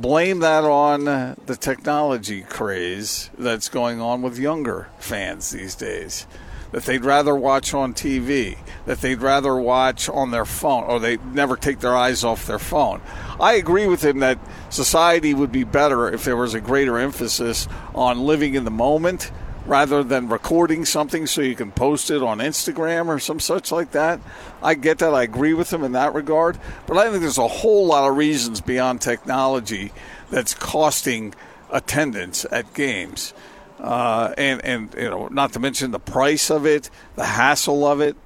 blamed 0.00 0.42
that 0.42 0.64
on 0.64 1.04
the 1.04 1.56
technology 1.58 2.42
craze 2.42 3.30
that's 3.38 3.68
going 3.68 4.00
on 4.00 4.22
with 4.22 4.38
younger 4.38 4.88
fans 4.98 5.50
these 5.50 5.74
days. 5.74 6.26
That 6.72 6.82
they'd 6.82 7.04
rather 7.04 7.34
watch 7.34 7.72
on 7.72 7.94
TV, 7.94 8.58
that 8.86 9.00
they'd 9.00 9.22
rather 9.22 9.56
watch 9.56 10.08
on 10.08 10.32
their 10.32 10.44
phone, 10.44 10.84
or 10.84 10.98
they 10.98 11.16
never 11.16 11.56
take 11.56 11.78
their 11.78 11.94
eyes 11.94 12.24
off 12.24 12.46
their 12.46 12.58
phone. 12.58 13.00
I 13.40 13.54
agree 13.54 13.86
with 13.86 14.04
him 14.04 14.18
that 14.18 14.38
society 14.68 15.32
would 15.32 15.52
be 15.52 15.64
better 15.64 16.12
if 16.12 16.24
there 16.24 16.36
was 16.36 16.54
a 16.54 16.60
greater 16.60 16.98
emphasis 16.98 17.68
on 17.94 18.26
living 18.26 18.54
in 18.54 18.64
the 18.64 18.70
moment 18.70 19.30
rather 19.66 20.02
than 20.04 20.28
recording 20.28 20.84
something 20.84 21.26
so 21.26 21.40
you 21.40 21.56
can 21.56 21.72
post 21.72 22.10
it 22.10 22.22
on 22.22 22.38
Instagram 22.38 23.08
or 23.08 23.18
some 23.18 23.40
such 23.40 23.72
like 23.72 23.90
that. 23.92 24.20
I 24.62 24.74
get 24.74 24.98
that. 24.98 25.12
I 25.12 25.24
agree 25.24 25.54
with 25.54 25.72
him 25.72 25.82
in 25.82 25.92
that 25.92 26.14
regard. 26.14 26.58
But 26.86 26.96
I 26.98 27.10
think 27.10 27.20
there's 27.20 27.38
a 27.38 27.48
whole 27.48 27.86
lot 27.86 28.08
of 28.08 28.16
reasons 28.16 28.60
beyond 28.60 29.00
technology 29.00 29.92
that's 30.30 30.54
costing 30.54 31.34
attendance 31.70 32.46
at 32.50 32.72
games. 32.74 33.34
Uh, 33.80 34.32
and, 34.38 34.64
and, 34.64 34.94
you 34.96 35.10
know, 35.10 35.28
not 35.28 35.52
to 35.52 35.60
mention 35.60 35.90
the 35.90 35.98
price 35.98 36.50
of 36.50 36.64
it, 36.64 36.88
the 37.16 37.24
hassle 37.24 37.84
of 37.84 38.00
it, 38.00 38.16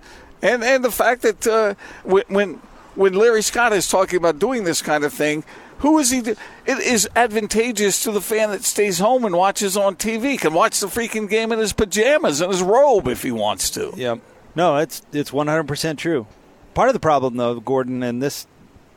and, 0.42 0.62
and 0.62 0.84
the 0.84 0.92
fact 0.92 1.22
that 1.22 1.46
uh, 1.46 1.74
when, 2.04 2.60
when 2.94 3.14
Larry 3.14 3.42
Scott 3.42 3.72
is 3.72 3.88
talking 3.88 4.16
about 4.16 4.38
doing 4.38 4.64
this 4.64 4.80
kind 4.80 5.04
of 5.04 5.12
thing, 5.12 5.44
who 5.80 5.98
is 5.98 6.10
he? 6.10 6.18
It 6.18 6.38
is 6.66 7.08
advantageous 7.16 8.02
to 8.04 8.12
the 8.12 8.20
fan 8.20 8.50
that 8.50 8.64
stays 8.64 8.98
home 8.98 9.24
and 9.24 9.34
watches 9.34 9.76
on 9.76 9.96
TV. 9.96 10.38
Can 10.38 10.52
watch 10.52 10.80
the 10.80 10.86
freaking 10.86 11.28
game 11.28 11.52
in 11.52 11.58
his 11.58 11.72
pajamas 11.72 12.40
and 12.40 12.50
his 12.50 12.62
robe 12.62 13.08
if 13.08 13.22
he 13.22 13.32
wants 13.32 13.70
to. 13.70 13.92
Yeah. 13.96 14.16
No, 14.54 14.76
it's 14.76 15.02
it's 15.12 15.30
100% 15.30 15.96
true. 15.96 16.26
Part 16.74 16.88
of 16.88 16.92
the 16.92 17.00
problem, 17.00 17.36
though, 17.36 17.60
Gordon, 17.60 18.02
and 18.02 18.22
this 18.22 18.46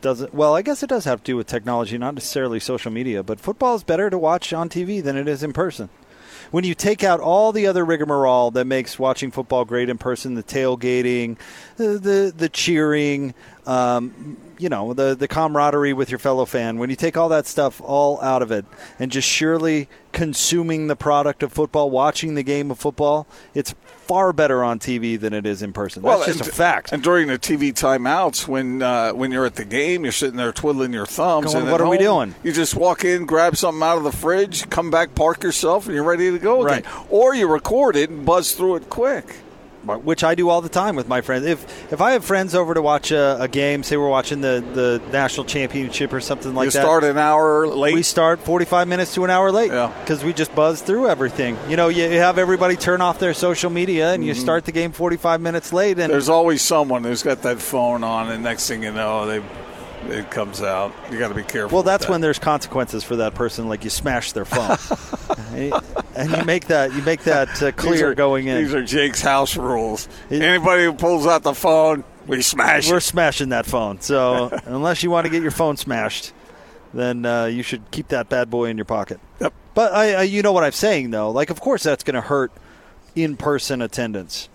doesn't. 0.01 0.33
Well, 0.33 0.55
I 0.55 0.61
guess 0.61 0.83
it 0.83 0.87
does 0.87 1.05
have 1.05 1.19
to 1.19 1.23
do 1.23 1.37
with 1.37 1.47
technology, 1.47 1.97
not 1.97 2.15
necessarily 2.15 2.59
social 2.59 2.91
media. 2.91 3.23
But 3.23 3.39
football 3.39 3.75
is 3.75 3.83
better 3.83 4.09
to 4.09 4.17
watch 4.17 4.53
on 4.53 4.69
TV 4.69 5.01
than 5.01 5.15
it 5.17 5.27
is 5.27 5.41
in 5.41 5.53
person. 5.53 5.89
When 6.51 6.63
you 6.65 6.75
take 6.75 7.03
out 7.03 7.19
all 7.19 7.51
the 7.51 7.65
other 7.65 7.83
rigmarole 7.83 8.51
that 8.51 8.65
makes 8.65 8.99
watching 8.99 9.31
football 9.31 9.65
great 9.65 9.89
in 9.89 9.97
person, 9.97 10.35
the 10.35 10.43
tailgating, 10.43 11.37
the 11.77 11.97
the, 11.97 12.33
the 12.35 12.49
cheering, 12.49 13.33
um, 13.65 14.37
you 14.63 14.69
know, 14.69 14.93
the 14.93 15.13
the 15.13 15.27
camaraderie 15.27 15.91
with 15.91 16.09
your 16.09 16.19
fellow 16.19 16.45
fan. 16.45 16.77
When 16.77 16.89
you 16.89 16.95
take 16.95 17.17
all 17.17 17.27
that 17.29 17.45
stuff 17.45 17.81
all 17.81 18.21
out 18.21 18.41
of 18.41 18.49
it 18.49 18.63
and 18.97 19.11
just 19.11 19.27
surely 19.27 19.89
consuming 20.13 20.87
the 20.87 20.95
product 20.95 21.43
of 21.43 21.51
football, 21.51 21.89
watching 21.89 22.35
the 22.35 22.43
game 22.43 22.71
of 22.71 22.79
football, 22.79 23.27
it's 23.53 23.75
far 23.83 24.31
better 24.31 24.63
on 24.63 24.79
TV 24.79 25.19
than 25.19 25.33
it 25.33 25.45
is 25.45 25.61
in 25.61 25.73
person. 25.73 26.01
That's 26.01 26.25
just 26.25 26.39
and, 26.39 26.47
a 26.47 26.51
fact. 26.53 26.93
And 26.93 27.03
during 27.03 27.27
the 27.27 27.37
TV 27.37 27.73
timeouts, 27.73 28.47
when 28.47 28.81
uh, 28.81 29.11
when 29.11 29.33
you're 29.33 29.45
at 29.45 29.55
the 29.55 29.65
game, 29.65 30.03
you're 30.03 30.13
sitting 30.13 30.37
there 30.37 30.53
twiddling 30.53 30.93
your 30.93 31.05
thumbs. 31.05 31.47
Going, 31.47 31.63
and 31.63 31.71
"What 31.71 31.81
at 31.81 31.85
are 31.85 31.89
we 31.89 31.97
doing?" 31.97 32.33
You 32.41 32.53
just 32.53 32.73
walk 32.73 33.03
in, 33.03 33.25
grab 33.25 33.57
something 33.57 33.83
out 33.83 33.97
of 33.97 34.05
the 34.05 34.13
fridge, 34.13 34.69
come 34.69 34.89
back, 34.89 35.13
park 35.13 35.43
yourself, 35.43 35.87
and 35.87 35.93
you're 35.93 36.05
ready 36.05 36.31
to 36.31 36.39
go 36.39 36.65
again. 36.65 36.83
Right. 36.83 37.05
Or 37.09 37.35
you 37.35 37.49
record 37.49 37.97
it 37.97 38.09
and 38.09 38.25
buzz 38.25 38.53
through 38.53 38.77
it 38.77 38.89
quick. 38.89 39.25
Which 39.85 40.23
I 40.23 40.35
do 40.35 40.49
all 40.49 40.61
the 40.61 40.69
time 40.69 40.95
with 40.95 41.07
my 41.07 41.21
friends. 41.21 41.45
If 41.45 41.91
if 41.93 42.01
I 42.01 42.11
have 42.13 42.23
friends 42.25 42.55
over 42.55 42.73
to 42.73 42.81
watch 42.81 43.11
a, 43.11 43.41
a 43.41 43.47
game, 43.47 43.83
say 43.83 43.97
we're 43.97 44.09
watching 44.09 44.41
the, 44.41 44.63
the 44.73 45.01
national 45.11 45.45
championship 45.45 46.13
or 46.13 46.21
something 46.21 46.53
like 46.55 46.65
you 46.65 46.71
that, 46.71 46.81
start 46.81 47.03
an 47.03 47.17
hour 47.17 47.67
late. 47.67 47.93
we 47.93 48.03
start 48.03 48.39
45 48.39 48.87
minutes 48.87 49.13
to 49.15 49.23
an 49.23 49.29
hour 49.29 49.51
late 49.51 49.69
because 50.01 50.23
we 50.23 50.33
just 50.33 50.53
buzz 50.55 50.81
through 50.81 51.07
everything. 51.07 51.57
You 51.67 51.77
know, 51.77 51.89
you 51.89 52.09
have 52.09 52.37
everybody 52.37 52.75
turn 52.75 53.01
off 53.01 53.19
their 53.19 53.33
social 53.33 53.69
media 53.69 54.13
and 54.13 54.25
you 54.25 54.33
Mhm. 54.33 54.37
start 54.37 54.65
the 54.65 54.71
game 54.71 54.91
45 54.91 55.41
minutes 55.41 55.73
late. 55.73 55.99
And 55.99 56.11
There's 56.11 56.29
always 56.29 56.61
someone 56.61 57.03
who's 57.03 57.23
got 57.23 57.41
that 57.43 57.59
phone 57.59 58.03
on, 58.03 58.29
and 58.31 58.43
next 58.43 58.67
thing 58.67 58.83
you 58.83 58.91
know, 58.91 59.25
they 59.25 59.41
it 60.09 60.31
comes 60.31 60.61
out. 60.61 60.93
You 61.11 61.19
got 61.19 61.29
to 61.29 61.33
be 61.33 61.43
careful. 61.43 61.75
well, 61.75 61.83
that's 61.83 62.05
that. 62.05 62.11
when 62.11 62.21
there's 62.21 62.39
consequences 62.39 63.03
for 63.03 63.17
that 63.17 63.35
person. 63.35 63.67
Like 63.67 63.83
you 63.83 63.89
smash 63.89 64.31
their 64.31 64.45
phone, 64.45 64.77
and 66.15 66.31
you 66.31 66.43
make 66.45 66.67
that 66.67 66.93
you 66.93 67.01
make 67.03 67.23
that 67.23 67.61
uh, 67.61 67.71
clear 67.71 68.11
are- 68.11 68.15
going 68.15 68.47
in. 68.47 68.63
These 68.63 68.73
are 68.73 68.83
Jake's 68.83 69.21
house 69.21 69.55
rules. 69.57 70.07
Anybody 70.29 70.85
who 70.85 70.93
pulls 70.93 71.25
out 71.25 71.43
the 71.43 71.53
phone, 71.53 72.03
we 72.27 72.41
smash. 72.41 72.89
We're 72.89 72.97
it. 72.97 73.01
smashing 73.01 73.49
that 73.49 73.65
phone. 73.65 74.01
So 74.01 74.57
unless 74.65 75.03
you 75.03 75.11
want 75.11 75.25
to 75.25 75.31
get 75.31 75.41
your 75.41 75.51
phone 75.51 75.77
smashed, 75.77 76.33
then 76.93 77.25
uh, 77.25 77.45
you 77.45 77.63
should 77.63 77.89
keep 77.91 78.09
that 78.09 78.29
bad 78.29 78.49
boy 78.49 78.65
in 78.65 78.77
your 78.77 78.85
pocket. 78.85 79.19
Yep. 79.39 79.53
But 79.73 79.93
I, 79.93 80.13
I, 80.13 80.21
you 80.23 80.41
know 80.41 80.51
what 80.51 80.63
I'm 80.63 80.71
saying 80.71 81.11
though. 81.11 81.31
Like, 81.31 81.49
of 81.49 81.59
course, 81.59 81.83
that's 81.83 82.03
going 82.03 82.15
to 82.15 82.21
hurt 82.21 82.51
in-person 83.15 83.81
attendance 83.81 84.49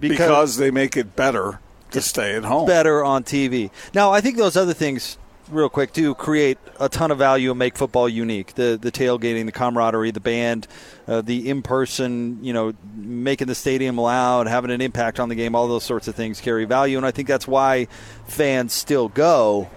because, 0.00 0.56
they 0.56 0.70
make 0.70 0.96
it 0.96 1.16
better 1.16 1.60
to 1.92 2.00
stay 2.00 2.34
at 2.34 2.44
home. 2.44 2.66
better 2.66 3.04
on 3.04 3.24
TV. 3.24 3.70
Now, 3.94 4.12
I 4.12 4.20
think 4.20 4.36
those 4.36 4.56
other 4.56 4.74
things, 4.74 5.18
real 5.50 5.68
quick, 5.68 5.92
do 5.92 6.14
create 6.14 6.58
a 6.80 6.88
ton 6.88 7.10
of 7.10 7.18
value 7.18 7.50
and 7.50 7.58
make 7.58 7.76
football 7.76 8.08
unique. 8.08 8.54
The 8.54 8.78
the 8.80 8.92
tailgating, 8.92 9.46
the 9.46 9.52
camaraderie, 9.52 10.10
the 10.10 10.20
band, 10.20 10.66
uh, 11.06 11.22
the 11.22 11.48
in 11.48 11.62
person, 11.62 12.42
you 12.42 12.52
know, 12.52 12.74
making 12.94 13.46
the 13.46 13.54
stadium 13.54 13.96
loud, 13.98 14.46
having 14.46 14.70
an 14.70 14.80
impact 14.80 15.20
on 15.20 15.28
the 15.28 15.34
game. 15.34 15.54
All 15.54 15.68
those 15.68 15.84
sorts 15.84 16.08
of 16.08 16.14
things 16.14 16.40
carry 16.40 16.64
value, 16.64 16.96
and 16.96 17.06
I 17.06 17.10
think 17.10 17.28
that's 17.28 17.48
why 17.48 17.86
fans 18.26 18.72
still 18.72 19.08
go. 19.08 19.68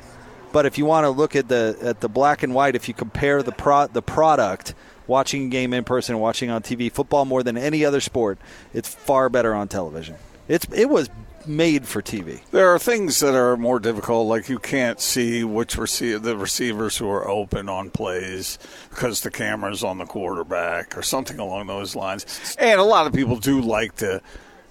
But 0.52 0.66
if 0.66 0.78
you 0.78 0.86
want 0.86 1.06
to 1.06 1.10
look 1.10 1.36
at 1.36 1.48
the 1.48 1.78
at 1.82 2.02
the 2.02 2.10
black 2.10 2.44
and 2.44 2.54
white, 2.54 2.76
if 2.76 2.88
you 2.88 2.94
compare 2.94 3.42
the 3.44 3.52
pro, 3.52 3.88
the 3.88 4.02
product. 4.02 4.76
Watching 5.08 5.48
a 5.48 5.50
game 5.50 5.74
in 5.74 5.84
person, 5.84 6.20
watching 6.20 6.50
on 6.50 6.62
TV, 6.62 6.90
football 6.90 7.26
more 7.26 7.44
than 7.44 7.58
any 7.58 7.84
other 7.84 8.00
sport, 8.00 8.38
it's 8.74 8.88
far 8.88 9.28
better 9.28 9.54
on 9.54 9.68
television. 9.68 10.16
It's 10.48 10.66
it 10.72 10.90
was 10.90 11.10
made 11.48 11.88
for 11.88 12.02
TV. 12.02 12.42
There 12.52 12.70
are 12.70 12.80
things 12.80 13.20
that 13.20 13.36
are 13.36 13.58
more 13.58 13.80
difficult, 13.80 14.28
like 14.28 14.50
you 14.50 14.60
can't 14.60 15.00
see 15.00 15.44
which 15.44 15.78
receive 15.78 16.24
the 16.24 16.38
receivers 16.38 16.98
who 16.98 17.10
are 17.10 17.28
open 17.28 17.70
on 17.70 17.90
plays 17.90 18.58
because 18.90 19.22
the 19.22 19.32
camera's 19.32 19.84
on 19.84 19.98
the 19.98 20.06
quarterback 20.06 20.98
or 20.98 21.02
something 21.02 21.40
along 21.40 21.68
those 21.68 21.96
lines. 21.96 22.56
And 22.60 22.80
a 22.80 22.84
lot 22.84 23.08
of 23.08 23.14
people 23.14 23.38
do 23.38 23.62
like 23.62 23.96
to 23.98 24.22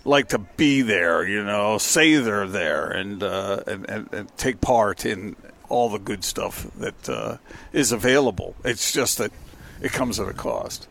like 0.04 0.28
to 0.28 0.38
be 0.38 0.82
there, 0.82 1.26
you 1.26 1.44
know, 1.44 1.78
say 1.78 2.16
they're 2.16 2.48
there 2.48 2.90
and 2.90 3.22
uh, 3.22 3.62
and, 3.66 3.88
and, 3.88 4.12
and 4.12 4.36
take 4.36 4.60
part 4.60 5.04
in 5.04 5.36
all 5.68 5.88
the 5.88 5.98
good 5.98 6.24
stuff 6.24 6.66
that 6.78 7.08
uh, 7.08 7.36
is 7.72 7.92
available. 7.92 8.54
It's 8.64 8.92
just 8.92 9.18
that 9.18 9.32
it 9.80 9.92
comes 9.92 10.18
at 10.18 10.28
a 10.28 10.32
cost. 10.32 10.88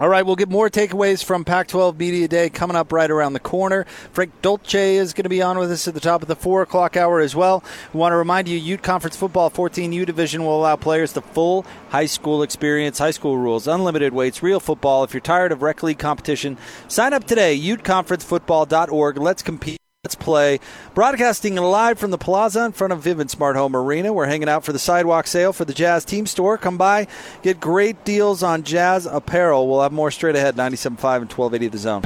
All 0.00 0.08
right, 0.08 0.24
we'll 0.24 0.36
get 0.36 0.48
more 0.48 0.70
takeaways 0.70 1.24
from 1.24 1.44
Pac 1.44 1.66
12 1.66 1.98
Media 1.98 2.28
Day 2.28 2.50
coming 2.50 2.76
up 2.76 2.92
right 2.92 3.10
around 3.10 3.32
the 3.32 3.40
corner. 3.40 3.84
Frank 4.12 4.30
Dolce 4.42 4.94
is 4.94 5.12
going 5.12 5.24
to 5.24 5.28
be 5.28 5.42
on 5.42 5.58
with 5.58 5.72
us 5.72 5.88
at 5.88 5.94
the 5.94 5.98
top 5.98 6.22
of 6.22 6.28
the 6.28 6.36
4 6.36 6.62
o'clock 6.62 6.96
hour 6.96 7.18
as 7.18 7.34
well. 7.34 7.64
We 7.92 7.98
want 7.98 8.12
to 8.12 8.16
remind 8.16 8.46
you 8.46 8.56
Ute 8.56 8.80
Conference 8.80 9.16
Football 9.16 9.50
14U 9.50 10.06
Division 10.06 10.44
will 10.44 10.56
allow 10.56 10.76
players 10.76 11.14
the 11.14 11.22
full 11.22 11.66
high 11.88 12.06
school 12.06 12.44
experience, 12.44 12.98
high 12.98 13.10
school 13.10 13.38
rules, 13.38 13.66
unlimited 13.66 14.12
weights, 14.12 14.40
real 14.40 14.60
football. 14.60 15.02
If 15.02 15.14
you're 15.14 15.20
tired 15.20 15.50
of 15.50 15.62
rec 15.62 15.82
league 15.82 15.98
competition, 15.98 16.58
sign 16.86 17.12
up 17.12 17.24
today, 17.24 17.58
uteconferencefootball.org. 17.58 19.16
Let's 19.16 19.42
compete. 19.42 19.77
Let's 20.08 20.14
play. 20.14 20.58
Broadcasting 20.94 21.56
live 21.56 21.98
from 21.98 22.10
the 22.10 22.16
plaza 22.16 22.64
in 22.64 22.72
front 22.72 22.94
of 22.94 23.04
Vivint 23.04 23.28
Smart 23.28 23.56
Home 23.56 23.76
Arena. 23.76 24.10
We're 24.10 24.24
hanging 24.24 24.48
out 24.48 24.64
for 24.64 24.72
the 24.72 24.78
sidewalk 24.78 25.26
sale 25.26 25.52
for 25.52 25.66
the 25.66 25.74
Jazz 25.74 26.06
Team 26.06 26.24
Store. 26.24 26.56
Come 26.56 26.78
by, 26.78 27.08
get 27.42 27.60
great 27.60 28.06
deals 28.06 28.42
on 28.42 28.62
Jazz 28.62 29.04
apparel. 29.04 29.68
We'll 29.68 29.82
have 29.82 29.92
more 29.92 30.10
straight 30.10 30.34
ahead, 30.34 30.56
97.5 30.56 30.86
and 30.86 31.30
1280 31.30 31.68
The 31.68 31.76
Zone. 31.76 32.00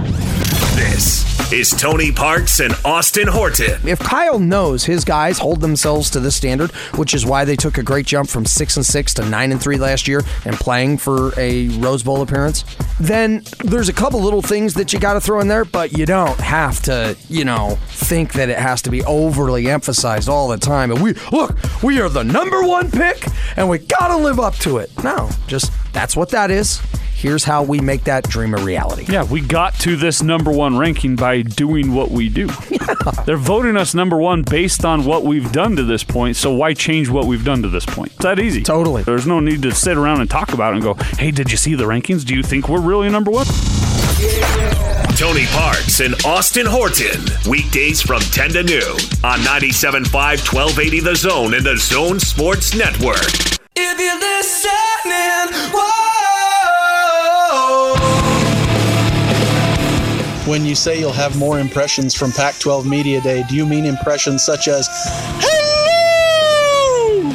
This 0.74 1.41
is 1.52 1.68
Tony 1.70 2.10
Parks 2.10 2.60
and 2.60 2.74
Austin 2.82 3.28
Horton. 3.28 3.86
If 3.86 3.98
Kyle 3.98 4.38
knows 4.38 4.84
his 4.84 5.04
guys 5.04 5.38
hold 5.38 5.60
themselves 5.60 6.08
to 6.10 6.20
this 6.20 6.34
standard, 6.34 6.70
which 6.96 7.12
is 7.12 7.26
why 7.26 7.44
they 7.44 7.56
took 7.56 7.76
a 7.76 7.82
great 7.82 8.06
jump 8.06 8.30
from 8.30 8.46
six 8.46 8.78
and 8.78 8.86
six 8.86 9.12
to 9.14 9.28
nine 9.28 9.52
and 9.52 9.62
three 9.62 9.76
last 9.76 10.08
year 10.08 10.22
and 10.46 10.56
playing 10.56 10.96
for 10.96 11.38
a 11.38 11.68
Rose 11.68 12.02
Bowl 12.02 12.22
appearance, 12.22 12.64
then 12.98 13.42
there's 13.64 13.90
a 13.90 13.92
couple 13.92 14.18
little 14.20 14.40
things 14.40 14.72
that 14.74 14.94
you 14.94 14.98
got 14.98 15.12
to 15.12 15.20
throw 15.20 15.40
in 15.40 15.48
there, 15.48 15.66
but 15.66 15.92
you 15.92 16.06
don't 16.06 16.40
have 16.40 16.80
to, 16.84 17.14
you 17.28 17.44
know, 17.44 17.76
think 17.88 18.32
that 18.32 18.48
it 18.48 18.58
has 18.58 18.80
to 18.82 18.90
be 18.90 19.04
overly 19.04 19.68
emphasized 19.68 20.30
all 20.30 20.48
the 20.48 20.56
time. 20.56 20.90
And 20.90 21.02
we 21.02 21.12
look, 21.32 21.58
we 21.82 22.00
are 22.00 22.08
the 22.08 22.24
number 22.24 22.62
one 22.62 22.90
pick, 22.90 23.26
and 23.56 23.68
we 23.68 23.76
got 23.76 24.08
to 24.08 24.16
live 24.16 24.40
up 24.40 24.54
to 24.60 24.78
it. 24.78 24.90
No, 25.04 25.28
just 25.48 25.70
that's 25.92 26.16
what 26.16 26.30
that 26.30 26.50
is. 26.50 26.80
Here's 27.22 27.44
how 27.44 27.62
we 27.62 27.78
make 27.78 28.02
that 28.02 28.28
dream 28.28 28.52
a 28.52 28.56
reality. 28.56 29.06
Yeah, 29.08 29.22
we 29.22 29.42
got 29.42 29.74
to 29.74 29.94
this 29.94 30.24
number 30.24 30.50
one 30.50 30.76
ranking 30.76 31.14
by 31.14 31.42
doing 31.42 31.94
what 31.94 32.10
we 32.10 32.28
do. 32.28 32.48
They're 33.26 33.36
voting 33.36 33.76
us 33.76 33.94
number 33.94 34.16
one 34.16 34.42
based 34.42 34.84
on 34.84 35.04
what 35.04 35.22
we've 35.22 35.52
done 35.52 35.76
to 35.76 35.84
this 35.84 36.02
point, 36.02 36.34
so 36.34 36.52
why 36.52 36.74
change 36.74 37.08
what 37.08 37.26
we've 37.26 37.44
done 37.44 37.62
to 37.62 37.68
this 37.68 37.86
point? 37.86 38.10
It's 38.10 38.24
that 38.24 38.40
easy. 38.40 38.64
Totally. 38.64 39.04
There's 39.04 39.24
no 39.24 39.38
need 39.38 39.62
to 39.62 39.70
sit 39.70 39.96
around 39.96 40.20
and 40.20 40.28
talk 40.28 40.52
about 40.52 40.72
it 40.72 40.78
and 40.78 40.82
go, 40.82 40.94
hey, 41.16 41.30
did 41.30 41.52
you 41.52 41.56
see 41.56 41.76
the 41.76 41.84
rankings? 41.84 42.24
Do 42.24 42.34
you 42.34 42.42
think 42.42 42.68
we're 42.68 42.80
really 42.80 43.08
number 43.08 43.30
one? 43.30 43.46
Tony 45.14 45.46
Parks 45.46 46.00
and 46.00 46.16
Austin 46.26 46.66
Horton. 46.66 47.22
Weekdays 47.48 48.02
from 48.02 48.18
10 48.18 48.50
to 48.50 48.62
noon 48.64 48.98
on 49.22 49.38
97.5, 49.46 50.10
1280 50.12 50.98
The 50.98 51.14
Zone 51.14 51.54
and 51.54 51.64
The 51.64 51.76
Zone 51.76 52.18
Sports 52.18 52.74
Network. 52.74 53.22
If 53.76 54.00
you're 54.00 54.18
listening, 54.18 55.72
When 60.46 60.66
you 60.66 60.74
say 60.74 60.98
you'll 60.98 61.12
have 61.12 61.38
more 61.38 61.60
impressions 61.60 62.16
from 62.16 62.32
Pac 62.32 62.58
12 62.58 62.84
Media 62.84 63.20
Day, 63.20 63.44
do 63.48 63.54
you 63.54 63.64
mean 63.64 63.84
impressions 63.84 64.44
such 64.44 64.66
as, 64.66 64.88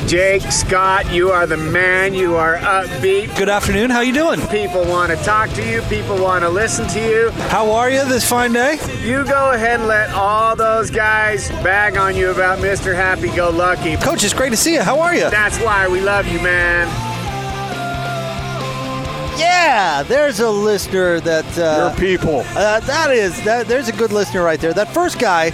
Jake 0.07 0.41
Scott, 0.51 1.09
you 1.11 1.31
are 1.31 1.45
the 1.47 1.55
man. 1.57 2.13
You 2.13 2.35
are 2.35 2.57
upbeat. 2.57 3.35
Good 3.37 3.47
afternoon. 3.49 3.89
How 3.89 4.01
you 4.01 4.13
doing? 4.13 4.39
People 4.47 4.83
want 4.85 5.11
to 5.11 5.17
talk 5.23 5.49
to 5.51 5.69
you. 5.69 5.81
People 5.83 6.17
want 6.17 6.43
to 6.43 6.49
listen 6.49 6.87
to 6.89 6.99
you. 6.99 7.29
How 7.49 7.71
are 7.71 7.89
you 7.89 8.03
this 8.05 8.27
fine 8.27 8.51
day? 8.51 8.77
You 9.03 9.25
go 9.25 9.51
ahead 9.51 9.79
and 9.79 9.87
let 9.87 10.09
all 10.11 10.55
those 10.57 10.89
guys 10.89 11.49
bag 11.63 11.95
on 11.97 12.15
you 12.15 12.31
about 12.31 12.59
Mr. 12.59 12.93
Happy 12.93 13.29
Go 13.29 13.49
Lucky. 13.49 13.95
Coach, 13.97 14.23
it's 14.25 14.33
great 14.33 14.49
to 14.49 14.57
see 14.57 14.73
you. 14.73 14.81
How 14.81 14.99
are 14.99 15.15
you? 15.15 15.29
That's 15.29 15.57
why 15.59 15.87
we 15.87 16.01
love 16.01 16.27
you, 16.27 16.41
man. 16.41 17.06
Yeah, 19.37 20.03
there's 20.03 20.39
a 20.39 20.49
listener 20.49 21.19
that 21.21 21.45
uh, 21.57 21.89
Your 21.89 21.99
people. 21.99 22.39
Uh, 22.55 22.79
that 22.81 23.11
is 23.11 23.41
that. 23.43 23.67
There's 23.67 23.87
a 23.87 23.93
good 23.93 24.11
listener 24.11 24.43
right 24.43 24.59
there. 24.59 24.73
That 24.73 24.93
first 24.93 25.19
guy, 25.19 25.51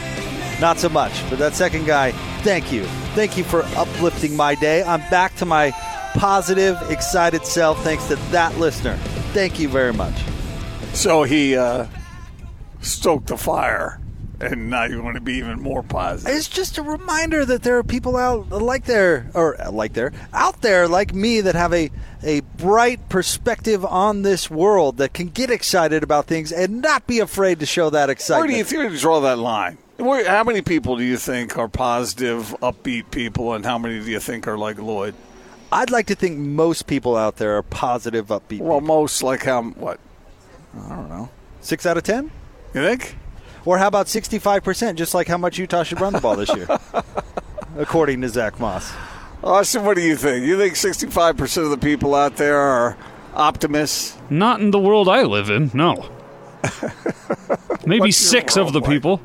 not 0.60 0.80
so 0.80 0.90
much, 0.90 1.12
but 1.30 1.40
that 1.40 1.54
second 1.54 1.86
guy, 1.86 2.12
thank 2.44 2.72
you, 2.72 2.86
thank 3.16 3.38
you 3.38 3.44
for 3.44 3.64
uplifting 3.76 4.36
my 4.36 4.56
day. 4.56 4.84
I'm 4.84 5.02
back 5.10 5.36
to 5.38 5.46
my 5.46 5.72
positive, 6.14 6.78
excited 6.90 7.46
self 7.46 7.84
thanks 7.84 8.08
to 8.08 8.16
that 8.32 8.58
listener. 8.58 8.96
Thank 9.34 9.60
you 9.60 9.68
very 9.68 9.94
much. 9.94 10.16
So 10.94 11.24
he 11.24 11.58
uh, 11.58 11.88
stoked 12.82 13.28
the 13.28 13.38
fire, 13.38 14.00
and 14.40 14.70
now 14.70 14.84
you 14.86 15.02
want 15.02 15.16
to 15.16 15.22
be 15.22 15.34
even 15.34 15.60
more 15.60 15.82
positive. 15.84 16.36
It's 16.36 16.48
just 16.48 16.78
a 16.78 16.84
reminder 16.84 17.46
that 17.46 17.64
there 17.64 17.78
are 17.80 17.84
people 17.84 18.16
out 18.16 18.50
like 18.50 18.86
there 18.86 19.30
or 19.34 19.58
like 19.72 19.94
there 19.94 20.14
out 20.34 20.62
there 20.62 20.88
like 20.88 21.14
me 21.14 21.42
that 21.42 21.56
have 21.56 21.74
a 21.74 21.90
a 22.22 22.42
bright 22.64 23.10
perspective 23.10 23.84
on 23.84 24.22
this 24.22 24.50
world 24.50 24.96
that 24.96 25.14
can 25.14 25.28
get 25.28 25.50
excited 25.50 26.02
about 26.02 26.28
things 26.28 26.50
and 26.50 26.82
not 26.82 27.06
be 27.06 27.20
afraid 27.20 27.60
to 27.60 27.66
show 27.66 27.90
that 27.90 28.10
excitement. 28.10 28.48
Where 28.48 28.54
do 28.54 28.58
you 28.58 28.64
think 28.64 28.94
you 28.94 29.00
draw 29.00 29.20
that 29.20 29.38
line? 29.38 29.78
Where, 29.98 30.26
how 30.28 30.46
many 30.46 30.62
people 30.62 30.96
do 30.96 31.04
you 31.04 31.18
think 31.18 31.58
are 31.58 31.68
positive, 31.68 32.56
upbeat 32.62 33.12
people, 33.12 33.54
and 33.54 33.66
how 33.66 33.78
many 33.78 34.00
do 34.00 34.10
you 34.10 34.20
think 34.22 34.48
are 34.48 34.58
like 34.58 34.80
Lloyd? 34.80 35.14
I'd 35.74 35.90
like 35.90 36.08
to 36.08 36.16
think 36.16 36.38
most 36.38 36.88
people 36.88 37.18
out 37.18 37.36
there 37.36 37.58
are 37.58 37.64
positive, 37.64 38.28
upbeat. 38.28 38.62
Well, 38.62 38.80
most 38.80 39.24
like 39.24 39.44
how 39.44 39.64
what? 39.64 40.00
I 40.74 40.90
don't 40.90 41.10
know. 41.10 41.30
Six 41.60 41.86
out 41.86 41.98
of 41.98 42.04
ten? 42.04 42.32
You 42.74 42.82
think? 42.82 43.18
Or 43.66 43.78
how 43.78 43.88
about 43.88 44.08
sixty-five 44.08 44.64
percent? 44.64 44.98
Just 44.98 45.14
like 45.14 45.28
how 45.28 45.38
much 45.38 45.58
Utah 45.58 45.84
should 45.84 46.00
run 46.00 46.14
the 46.14 46.22
ball 46.22 46.38
this 46.38 46.56
year, 46.56 46.68
according 47.78 48.22
to 48.22 48.30
Zach 48.30 48.58
Moss. 48.60 48.94
Austin, 49.44 49.84
what 49.84 49.96
do 49.96 50.02
you 50.02 50.16
think? 50.16 50.46
You 50.46 50.58
think 50.58 50.76
65% 50.76 51.64
of 51.64 51.70
the 51.70 51.78
people 51.78 52.16
out 52.16 52.38
there 52.38 52.58
are 52.58 52.98
optimists? 53.34 54.18
Not 54.30 54.62
in 54.62 54.72
the 54.72 54.80
world 54.80 55.10
I 55.10 55.24
live 55.24 55.50
in, 55.50 55.70
no. 55.74 56.10
Maybe 57.86 58.12
six 58.12 58.56
of 58.56 58.72
the 58.72 58.80
like? 58.80 58.90
people. 58.90 59.22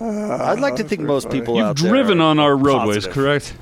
I'd 0.00 0.58
like 0.60 0.76
to 0.76 0.84
think 0.84 1.00
most 1.02 1.30
people 1.30 1.56
You've 1.56 1.66
out 1.66 1.76
there 1.76 1.90
driven 1.90 2.20
are 2.20 2.30
on 2.30 2.38
our 2.38 2.56
roadways, 2.56 3.06
positive. 3.06 3.12
correct? 3.14 3.54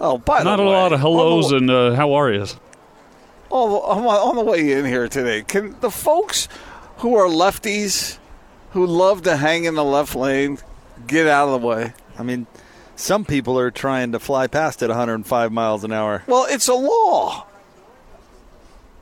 Oh, 0.00 0.18
by 0.18 0.42
Not 0.42 0.56
the 0.56 0.62
a 0.62 0.64
lot 0.64 0.92
of 0.92 1.00
hellos 1.00 1.52
and 1.52 1.70
uh, 1.70 1.94
how 1.94 2.12
are 2.14 2.30
yous. 2.32 2.56
Oh, 3.50 3.80
on 3.80 4.02
the- 4.02 4.08
on 4.08 4.36
the 4.36 4.42
way 4.44 4.72
in 4.72 4.84
here 4.84 5.08
today, 5.08 5.42
can 5.42 5.76
the 5.80 5.90
folks 5.90 6.48
who 6.98 7.14
are 7.16 7.26
lefties 7.26 8.18
who 8.72 8.86
love 8.86 9.22
to 9.22 9.36
hang 9.36 9.64
in 9.64 9.74
the 9.74 9.84
left 9.84 10.14
lane 10.14 10.58
get 11.06 11.26
out 11.26 11.48
of 11.48 11.60
the 11.60 11.66
way? 11.66 11.92
I 12.18 12.22
mean, 12.22 12.46
some 12.96 13.24
people 13.24 13.58
are 13.58 13.70
trying 13.70 14.12
to 14.12 14.18
fly 14.18 14.46
past 14.46 14.82
at 14.82 14.88
105 14.88 15.52
miles 15.52 15.84
an 15.84 15.92
hour. 15.92 16.22
Well, 16.26 16.46
it's 16.48 16.68
a 16.68 16.74
law. 16.74 17.46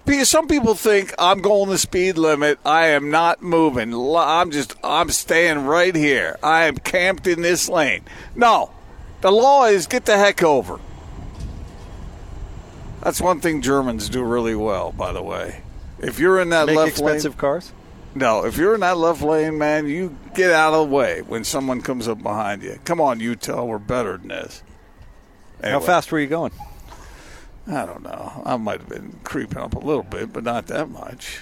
Because 0.07 0.29
some 0.29 0.49
people 0.49 0.75
think 0.75 1.15
I'm 1.19 1.41
going 1.41 1.71
the 1.71 1.79
speed 1.79 2.19
limit. 2.19 2.59
I 2.65 2.89
am 2.89 3.11
not 3.11 3.43
moving. 3.43 3.95
I'm 3.95 4.51
just 4.51 4.75
I'm 4.85 5.09
staying 5.11 5.65
right 5.65 5.95
here. 5.95 6.37
I 6.43 6.65
am 6.65 6.77
camped 6.77 7.27
in 7.27 7.41
this 7.41 7.69
lane. 7.71 8.05
No. 8.35 8.71
The 9.23 9.33
law 9.33 9.65
is 9.65 9.87
get 9.87 10.05
the 10.05 10.19
heck 10.19 10.43
over. 10.43 10.79
That's 13.01 13.21
one 13.21 13.41
thing 13.41 13.63
Germans 13.63 14.11
do 14.11 14.23
really 14.23 14.55
well, 14.55 14.93
by 14.93 15.13
the 15.13 15.23
way. 15.23 15.63
If 15.99 16.19
you're 16.19 16.41
in 16.41 16.51
that 16.51 16.67
Make 16.67 16.77
left 16.77 16.91
expensive 16.91 17.33
lane, 17.33 17.39
cars. 17.39 17.73
No, 18.15 18.45
if 18.45 18.57
you're 18.57 18.75
in 18.75 18.81
that 18.81 18.97
left 18.99 19.23
lane, 19.23 19.59
man, 19.59 19.87
you 19.89 20.17
get 20.35 20.51
out 20.51 20.73
of 20.75 20.89
the 20.89 20.95
way 20.95 21.23
when 21.23 21.45
someone 21.45 21.81
comes 21.83 22.09
up 22.09 22.23
behind 22.23 22.62
you. 22.62 22.79
Come 22.85 23.01
on, 23.01 23.21
Utah, 23.21 23.65
we're 23.65 23.79
better 23.79 24.17
than 24.17 24.29
this. 24.29 24.62
How 25.62 25.81
fast 25.81 26.12
were 26.12 26.21
you 26.21 26.27
going? 26.27 26.53
I 27.67 27.87
don't 27.87 28.03
know. 28.03 28.43
I 28.45 28.57
might 28.59 28.81
have 28.81 28.89
been 28.89 29.19
creeping 29.25 29.59
up 29.59 29.75
a 29.75 29.79
little 29.79 30.03
bit, 30.03 30.33
but 30.33 30.45
not 30.45 30.67
that 30.67 30.91
much. 30.91 31.41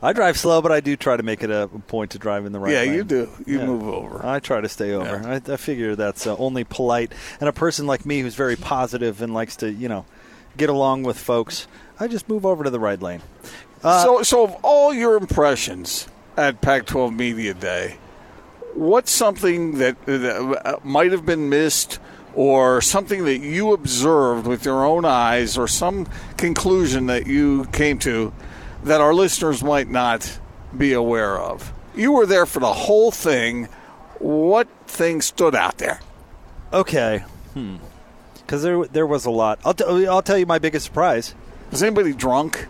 I 0.00 0.12
drive 0.12 0.38
slow, 0.38 0.62
but 0.62 0.70
I 0.70 0.78
do 0.78 0.94
try 0.96 1.16
to 1.16 1.24
make 1.24 1.42
it 1.42 1.50
a 1.50 1.66
point 1.66 2.12
to 2.12 2.18
drive 2.20 2.46
in 2.46 2.52
the 2.52 2.60
right 2.60 2.72
lane. 2.72 2.84
yeah, 2.84 2.90
lane. 2.90 2.94
you 2.94 3.02
do. 3.04 3.28
You 3.46 3.58
Yeah. 3.58 3.66
move 3.66 3.88
over. 3.88 4.24
I 4.24 4.38
try 4.38 4.60
to 4.60 4.68
stay 4.68 4.92
over. 4.92 5.26
I, 5.26 5.52
I 5.52 5.56
figure 5.56 5.96
that's 5.96 6.24
uh, 6.28 6.36
only 6.36 6.62
polite. 6.62 7.12
And 7.40 7.48
a 7.48 7.52
person 7.52 7.88
like 7.88 8.06
me 8.06 8.20
who's 8.20 8.36
very 8.36 8.54
positive 8.54 9.20
and 9.20 9.34
likes 9.34 9.56
to, 9.56 9.72
you 9.72 9.88
know, 9.88 10.04
get 10.56 10.68
along 10.70 11.02
with 11.02 11.18
folks, 11.18 11.66
I 11.98 12.06
just 12.06 12.28
move 12.28 12.46
over 12.46 12.62
to 12.62 12.70
the 12.70 12.78
right 12.78 13.02
lane. 13.02 13.22
Uh, 13.82 14.02
so, 14.02 14.22
so 14.22 14.44
of 14.44 14.56
all 14.62 14.92
your 14.92 15.16
impressions 15.16 16.08
at 16.36 16.60
Pac-12 16.60 17.14
Media 17.16 17.54
Day, 17.54 17.96
what's 18.74 19.10
something 19.10 19.78
that, 19.78 20.04
that 20.06 20.62
uh, 20.64 20.78
might 20.84 21.12
have 21.12 21.24
been 21.26 21.48
missed, 21.48 21.98
or 22.34 22.80
something 22.80 23.24
that 23.24 23.38
you 23.38 23.72
observed 23.72 24.46
with 24.46 24.64
your 24.64 24.84
own 24.84 25.04
eyes, 25.04 25.56
or 25.58 25.66
some 25.66 26.06
conclusion 26.36 27.06
that 27.06 27.26
you 27.26 27.64
came 27.66 27.98
to 28.00 28.32
that 28.84 29.00
our 29.00 29.14
listeners 29.14 29.62
might 29.62 29.88
not 29.88 30.38
be 30.76 30.92
aware 30.92 31.38
of? 31.38 31.72
You 31.96 32.12
were 32.12 32.26
there 32.26 32.46
for 32.46 32.60
the 32.60 32.72
whole 32.72 33.10
thing. 33.10 33.64
What 34.18 34.68
thing 34.86 35.20
stood 35.20 35.54
out 35.54 35.78
there? 35.78 36.00
Okay. 36.72 37.24
Hmm. 37.54 37.76
Because 38.36 38.62
there, 38.62 38.84
there 38.86 39.06
was 39.06 39.26
a 39.26 39.30
lot. 39.30 39.58
I'll, 39.64 39.74
t- 39.74 40.06
I'll 40.06 40.22
tell 40.22 40.38
you 40.38 40.46
my 40.46 40.58
biggest 40.58 40.86
surprise. 40.86 41.34
Was 41.70 41.82
anybody 41.82 42.12
drunk? 42.12 42.66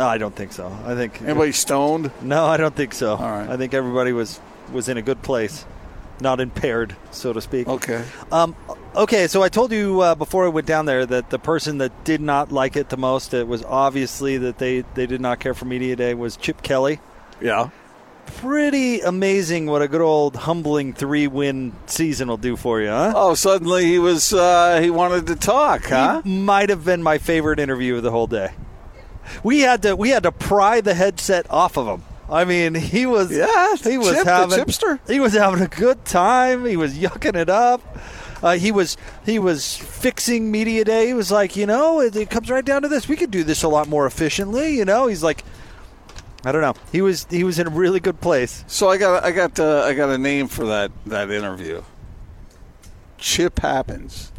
No, 0.00 0.08
I 0.08 0.16
don't 0.16 0.34
think 0.34 0.52
so. 0.52 0.74
I 0.86 0.94
think 0.94 1.20
Anybody 1.20 1.52
stoned? 1.52 2.10
No, 2.22 2.46
I 2.46 2.56
don't 2.56 2.74
think 2.74 2.94
so. 2.94 3.16
All 3.16 3.30
right. 3.30 3.46
I 3.46 3.58
think 3.58 3.74
everybody 3.74 4.12
was 4.14 4.40
was 4.72 4.88
in 4.88 4.96
a 4.96 5.02
good 5.02 5.20
place, 5.20 5.66
not 6.22 6.40
impaired, 6.40 6.96
so 7.10 7.34
to 7.34 7.40
speak. 7.42 7.68
Okay. 7.68 8.02
Um, 8.32 8.56
Okay, 8.96 9.28
so 9.28 9.40
I 9.42 9.48
told 9.48 9.70
you 9.70 10.00
uh, 10.00 10.14
before 10.16 10.44
I 10.46 10.48
went 10.48 10.66
down 10.66 10.84
there 10.86 11.06
that 11.06 11.30
the 11.30 11.38
person 11.38 11.78
that 11.78 11.92
did 12.02 12.20
not 12.20 12.50
like 12.50 12.76
it 12.76 12.88
the 12.88 12.96
most, 12.96 13.32
it 13.32 13.46
was 13.46 13.62
obviously 13.62 14.36
that 14.38 14.58
they, 14.58 14.80
they 14.94 15.06
did 15.06 15.20
not 15.20 15.38
care 15.38 15.54
for 15.54 15.64
Media 15.64 15.94
Day, 15.94 16.12
was 16.14 16.36
Chip 16.36 16.60
Kelly. 16.62 16.98
Yeah. 17.40 17.70
Pretty 18.26 19.00
amazing 19.00 19.66
what 19.66 19.80
a 19.80 19.86
good 19.86 20.00
old 20.00 20.34
humbling 20.34 20.92
three 20.92 21.28
win 21.28 21.72
season 21.86 22.26
will 22.26 22.36
do 22.36 22.56
for 22.56 22.80
you, 22.80 22.88
huh? 22.88 23.12
Oh, 23.14 23.34
suddenly 23.34 23.84
he 23.84 24.00
was 24.00 24.32
uh, 24.32 24.80
he 24.80 24.90
wanted 24.90 25.28
to 25.28 25.36
talk, 25.36 25.84
huh? 25.84 26.22
He 26.22 26.36
might 26.40 26.68
have 26.68 26.84
been 26.84 27.02
my 27.02 27.18
favorite 27.18 27.60
interview 27.60 27.96
of 27.96 28.02
the 28.02 28.10
whole 28.10 28.26
day. 28.26 28.50
We 29.42 29.60
had 29.60 29.82
to 29.82 29.96
we 29.96 30.10
had 30.10 30.22
to 30.24 30.32
pry 30.32 30.80
the 30.80 30.94
headset 30.94 31.50
off 31.50 31.76
of 31.76 31.86
him. 31.86 32.02
I 32.28 32.44
mean, 32.44 32.74
he 32.74 33.06
was 33.06 33.30
yeah, 33.36 33.74
he 33.76 33.98
was 33.98 34.12
Chip, 34.12 34.26
having 34.26 34.58
chipster. 34.58 35.00
he 35.08 35.18
was 35.18 35.32
having 35.32 35.60
a 35.60 35.68
good 35.68 36.04
time. 36.04 36.64
He 36.64 36.76
was 36.76 36.96
yucking 36.96 37.34
it 37.34 37.48
up. 37.50 37.82
Uh, 38.42 38.52
he 38.56 38.72
was 38.72 38.96
he 39.26 39.38
was 39.38 39.76
fixing 39.76 40.50
media 40.50 40.84
day. 40.84 41.06
He 41.08 41.14
was 41.14 41.30
like, 41.30 41.56
you 41.56 41.66
know, 41.66 42.00
it, 42.00 42.16
it 42.16 42.30
comes 42.30 42.50
right 42.50 42.64
down 42.64 42.82
to 42.82 42.88
this. 42.88 43.08
We 43.08 43.16
could 43.16 43.30
do 43.30 43.44
this 43.44 43.62
a 43.62 43.68
lot 43.68 43.88
more 43.88 44.06
efficiently. 44.06 44.76
You 44.76 44.84
know, 44.84 45.08
he's 45.08 45.22
like, 45.22 45.44
I 46.44 46.52
don't 46.52 46.62
know. 46.62 46.74
He 46.92 47.02
was 47.02 47.26
he 47.28 47.44
was 47.44 47.58
in 47.58 47.66
a 47.66 47.70
really 47.70 48.00
good 48.00 48.20
place. 48.20 48.64
So 48.66 48.88
I 48.88 48.96
got 48.96 49.24
I 49.24 49.32
got 49.32 49.58
uh, 49.58 49.82
I 49.82 49.94
got 49.94 50.08
a 50.08 50.18
name 50.18 50.48
for 50.48 50.64
that 50.66 50.90
that 51.06 51.30
interview. 51.30 51.82
Chip 53.18 53.58
happens. 53.58 54.32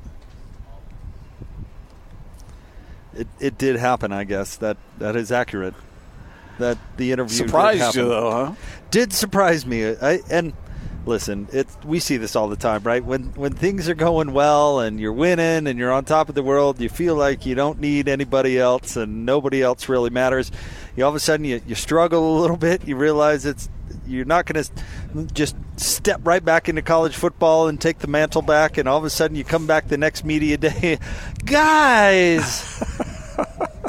It 3.16 3.28
it 3.40 3.58
did 3.58 3.76
happen. 3.76 4.12
I 4.12 4.24
guess 4.24 4.56
that 4.58 4.78
that 5.00 5.16
is 5.16 5.32
accurate. 5.32 5.74
That 6.60 6.78
the 6.98 7.12
interview 7.12 7.40
did 7.40 7.48
Surprised 7.48 7.96
you 7.96 8.08
though, 8.08 8.32
huh? 8.32 8.54
Did 8.92 9.14
surprise 9.14 9.66
me. 9.66 9.86
I 9.86 10.20
and 10.30 10.54
listen, 11.06 11.48
it 11.52 11.68
we 11.84 12.00
see 12.00 12.18
this 12.18 12.36
all 12.36 12.48
the 12.48 12.56
time, 12.56 12.84
right? 12.84 13.04
When 13.04 13.34
when 13.34 13.54
things 13.54 13.90
are 13.90 13.96
going 13.96 14.34
well 14.34 14.80
and 14.80 15.00
you're 15.00 15.14
winning 15.14 15.68
and 15.68 15.78
you're 15.78 15.92
on 15.92 16.06
top 16.06 16.30
of 16.30 16.36
the 16.36 16.44
world, 16.44 16.80
you 16.80 16.90
feel 16.90 17.16
like 17.16 17.46
you 17.46 17.56
don't 17.56 17.80
need 17.80 18.08
anybody 18.08 18.60
else 18.60 18.96
and 18.96 19.26
nobody 19.26 19.62
else 19.62 19.90
really 19.90 20.10
matters. 20.10 20.52
You 20.96 21.04
all 21.04 21.10
of 21.10 21.16
a 21.16 21.20
sudden 21.20 21.46
you, 21.46 21.62
you 21.66 21.76
struggle 21.76 22.38
a 22.38 22.40
little 22.40 22.58
bit. 22.58 22.88
You 22.88 22.96
realize 22.96 23.46
it's 23.46 23.70
you're 24.12 24.26
not 24.26 24.46
going 24.46 24.64
to 24.64 25.34
just 25.34 25.56
step 25.78 26.22
right 26.24 26.44
back 26.44 26.70
into 26.70 26.82
college 26.82 27.16
football 27.16 27.68
and 27.68 27.80
take 27.80 28.00
the 28.00 28.08
mantle 28.08 28.42
back, 28.42 28.78
and 28.78 28.88
all 28.88 28.98
of 28.98 29.04
a 29.04 29.10
sudden 29.10 29.36
you 29.36 29.44
come 29.44 29.66
back 29.66 29.88
the 29.88 29.98
next 29.98 30.26
media 30.26 30.58
day, 30.58 31.00
guys. 31.46 32.84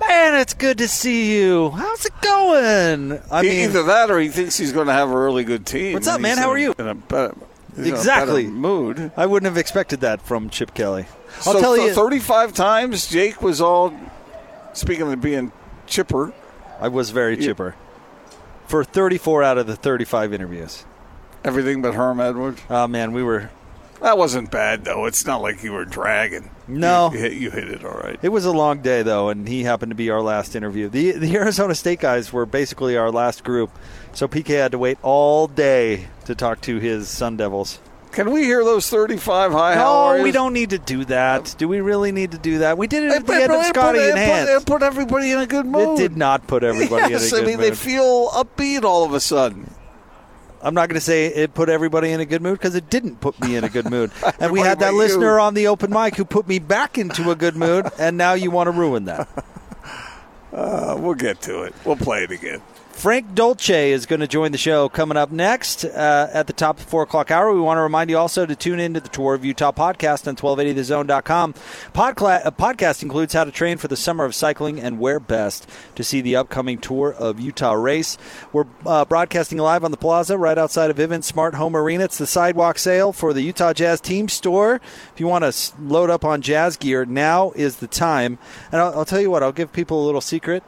Man, 0.01 0.41
it's 0.41 0.55
good 0.55 0.79
to 0.79 0.89
see 0.89 1.37
you. 1.39 1.71
How's 1.71 2.07
it 2.07 2.13
going? 2.23 3.21
I 3.31 3.43
mean, 3.43 3.53
either 3.65 3.83
that 3.85 4.11
or 4.11 4.19
he 4.19 4.29
thinks 4.29 4.57
he's 4.57 4.73
going 4.73 4.87
to 4.87 4.93
have 4.93 5.11
a 5.11 5.19
really 5.19 5.45
good 5.45 5.65
team. 5.65 5.95
What's 5.95 6.09
up, 6.09 6.21
man? 6.21 6.39
How 6.39 6.51
are 6.51 6.59
you? 6.59 6.75
In 6.79 6.89
a 6.89 6.95
better, 6.95 7.37
he's 7.77 7.87
in 7.87 7.93
a 7.93 7.97
exactly 7.97 8.47
mood. 8.47 9.13
I 9.17 9.27
wouldn't 9.27 9.49
have 9.49 9.57
expected 9.57 10.01
that 10.01 10.21
from 10.21 10.51
Chip 10.51 10.75
Kelly. 10.75 11.07
I'll 11.47 11.55
so 11.55 11.61
tell 11.61 11.77
you, 11.77 11.95
35 11.95 12.53
times 12.53 13.07
Jake 13.07 13.43
was 13.43 13.61
all 13.61 13.95
speaking 14.73 15.11
of 15.11 15.21
being 15.21 15.53
chipper. 15.87 16.33
I 16.81 16.89
was 16.89 17.11
very 17.11 17.37
chipper 17.37 17.77
for 18.73 18.85
34 18.85 19.43
out 19.43 19.59
of 19.59 19.67
the 19.67 19.77
35 19.77 20.33
interviews. 20.33 20.87
Everything 21.45 21.83
but 21.83 21.93
Herm 21.93 22.21
Edwards. 22.21 22.63
Oh 22.71 22.87
man, 22.87 23.13
we 23.13 23.23
were. 23.23 23.51
That 24.01 24.17
wasn't 24.17 24.51
bad 24.51 24.87
though. 24.87 25.05
It's 25.05 25.27
not 25.27 25.43
like 25.43 25.63
you 25.63 25.73
were 25.73 25.85
dragging. 25.85 26.49
No. 26.67 27.13
you, 27.13 27.19
you 27.19 27.23
hit, 27.23 27.33
you 27.35 27.51
hit 27.51 27.69
it 27.69 27.85
all 27.85 27.93
right. 27.93 28.19
It 28.23 28.31
was 28.31 28.47
a 28.47 28.51
long 28.51 28.81
day 28.81 29.03
though, 29.03 29.29
and 29.29 29.47
he 29.47 29.65
happened 29.65 29.91
to 29.91 29.95
be 29.95 30.09
our 30.09 30.23
last 30.23 30.57
interview. 30.57 30.89
The 30.89 31.13
the 31.13 31.37
Arizona 31.37 31.75
State 31.75 32.01
guys 32.01 32.33
were 32.33 32.47
basically 32.47 32.97
our 32.97 33.11
last 33.11 33.45
group, 33.45 33.71
so 34.15 34.27
PK 34.27 34.47
had 34.47 34.73
to 34.73 34.79
wait 34.79 34.97
all 35.03 35.49
day 35.49 36.07
to 36.25 36.35
talk 36.35 36.63
to 36.63 36.79
his 36.79 37.11
Sun 37.11 37.37
Devils. 37.37 37.79
Can 38.13 38.31
we 38.31 38.45
hear 38.45 38.63
those 38.63 38.89
35 38.91 39.53
high? 39.53 39.75
No, 39.75 40.23
we 40.23 40.33
don't 40.33 40.53
need 40.53 40.71
to 40.71 40.79
do 40.79 41.05
that. 41.07 41.55
Do 41.57 41.67
we 41.67 41.81
really 41.81 42.13
need 42.13 42.33
to 42.33 42.39
do 42.39 42.59
that? 42.59 42.77
We 42.77 42.87
did 42.87 43.05
it 43.05 43.13
at 43.13 43.27
the 43.27 43.33
end 43.33 43.51
of 43.51 43.61
put- 43.61 43.67
Scotty 43.67 43.99
it 43.99 44.11
and 44.11 44.19
put- 44.19 44.27
Hans. 44.27 44.49
It 44.51 44.67
put 44.67 44.83
everybody 44.83 45.31
in 45.31 45.39
a 45.39 45.47
good 45.47 45.65
mood. 45.65 45.99
It 45.99 46.03
did 46.03 46.17
not 46.17 46.47
put 46.47 46.63
everybody 46.63 47.11
yes, 47.11 47.23
in 47.23 47.29
a 47.29 47.31
good 47.31 47.37
mood. 47.37 47.43
I 47.43 47.47
mean 47.47 47.57
mood. 47.59 47.73
they 47.73 47.75
feel 47.75 48.29
upbeat 48.29 48.85
all 48.85 49.05
of 49.05 49.15
a 49.15 49.21
sudden. 49.21 49.75
I'm 50.61 50.75
not 50.75 50.89
going 50.89 50.95
to 50.95 51.05
say 51.05 51.27
it 51.27 51.55
put 51.55 51.69
everybody 51.69 52.13
in 52.13 52.21
a 52.21 52.27
good 52.27 52.43
mood 52.43 52.59
because 52.59 52.77
it 52.77 52.89
didn't 52.89 53.21
put 53.21 53.41
me 53.41 53.57
in 53.57 53.65
a 53.65 53.69
good 53.69 53.91
mood. 53.91 54.13
and 54.39 54.53
we 54.53 54.61
had 54.61 54.79
that 54.79 54.95
listener 54.95 55.37
you. 55.37 55.41
on 55.41 55.55
the 55.55 55.67
open 55.67 55.91
mic 55.91 56.15
who 56.15 56.25
put 56.25 56.47
me 56.47 56.59
back 56.61 56.99
into 56.99 57.31
a 57.31 57.35
good 57.35 57.57
mood, 57.57 57.91
and 57.99 58.17
now 58.17 58.35
you 58.35 58.51
want 58.51 58.69
to 58.69 58.73
ruin 58.73 59.07
that. 59.07 59.29
Uh, 60.53 60.95
we'll 60.99 61.15
get 61.15 61.41
to 61.41 61.63
it. 61.63 61.75
We'll 61.83 61.97
play 61.97 62.25
it 62.25 62.31
again. 62.31 62.61
Frank 63.03 63.35
Dolce 63.35 63.91
is 63.91 64.07
going 64.07 64.21
to 64.21 64.29
join 64.29 64.53
the 64.53 64.59
show 64.59 64.89
coming 64.89 65.17
up 65.17 65.33
next 65.33 65.85
uh, 65.85 66.31
at 66.33 66.47
the 66.47 66.53
top 66.53 66.79
of 66.79 66.85
the 66.85 66.91
4 66.93 67.03
o'clock 67.03 67.33
hour. 67.33 67.53
We 67.53 67.61
want 67.61 67.79
to 67.79 67.83
remind 67.83 68.11
you 68.11 68.17
also 68.17 68.47
to 68.47 68.55
tune 68.55 68.79
into 68.79 69.01
the 69.01 69.09
Tour 69.09 69.35
of 69.35 69.45
Utah 69.45 69.73
podcast 69.73 70.29
on 70.29 70.37
1280thezone.com. 70.37 71.55
Podcla- 71.93 72.47
uh, 72.47 72.53
podcast 72.53 73.03
includes 73.03 73.35
how 73.35 73.43
to 73.43 73.51
train 73.51 73.77
for 73.77 73.89
the 73.89 73.97
summer 73.97 74.25
of 74.25 74.37
cycling 74.37 74.79
and 74.79 75.01
where 75.01 75.19
best 75.19 75.69
to 75.97 76.05
see 76.05 76.21
the 76.21 76.37
upcoming 76.37 76.79
Tour 76.79 77.13
of 77.13 77.41
Utah 77.41 77.73
race. 77.73 78.19
We're 78.53 78.67
uh, 78.87 79.05
broadcasting 79.05 79.59
live 79.59 79.83
on 79.83 79.91
the 79.91 79.97
plaza 79.97 80.39
right 80.39 80.57
outside 80.57 80.89
of 80.89 80.97
Vivint 80.97 81.25
Smart 81.25 81.57
Home 81.57 81.75
Arena. 81.75 82.05
It's 82.05 82.19
the 82.19 82.27
sidewalk 82.29 82.79
sale 82.79 83.13
for 83.13 83.33
the 83.33 83.43
Utah 83.43 83.73
Jazz 83.73 84.01
team 84.01 84.29
store. 84.29 84.77
If 85.13 85.19
you 85.19 85.27
want 85.27 85.43
to 85.43 85.73
load 85.81 86.09
up 86.09 86.25
on 86.25 86.41
jazz 86.41 86.77
gear, 86.77 87.05
now 87.05 87.51
is 87.57 87.79
the 87.79 87.89
time. 87.89 88.39
And 88.71 88.81
I'll, 88.81 89.01
I'll 89.01 89.05
tell 89.05 89.21
you 89.21 89.33
what, 89.33 89.43
I'll 89.43 89.51
give 89.51 89.73
people 89.73 90.05
a 90.05 90.07
little 90.07 90.21
secret. 90.21 90.63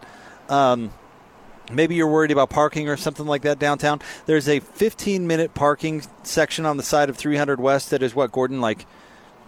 Um, 0.49 0.91
maybe 1.73 1.95
you're 1.95 2.09
worried 2.09 2.31
about 2.31 2.51
parking 2.51 2.89
or 2.89 2.97
something 2.97 3.27
like 3.27 3.43
that 3.43 3.59
downtown. 3.59 4.01
There's 4.27 4.49
a 4.49 4.61
15 4.61 5.27
minute 5.27 5.55
parking 5.55 6.03
section 6.23 6.67
on 6.67 6.77
the 6.77 6.83
side 6.83 7.09
of 7.09 7.17
300 7.17 7.61
West 7.61 7.91
that 7.91 8.03
is 8.03 8.15
what, 8.15 8.33
Gordon, 8.33 8.61
like 8.61 8.87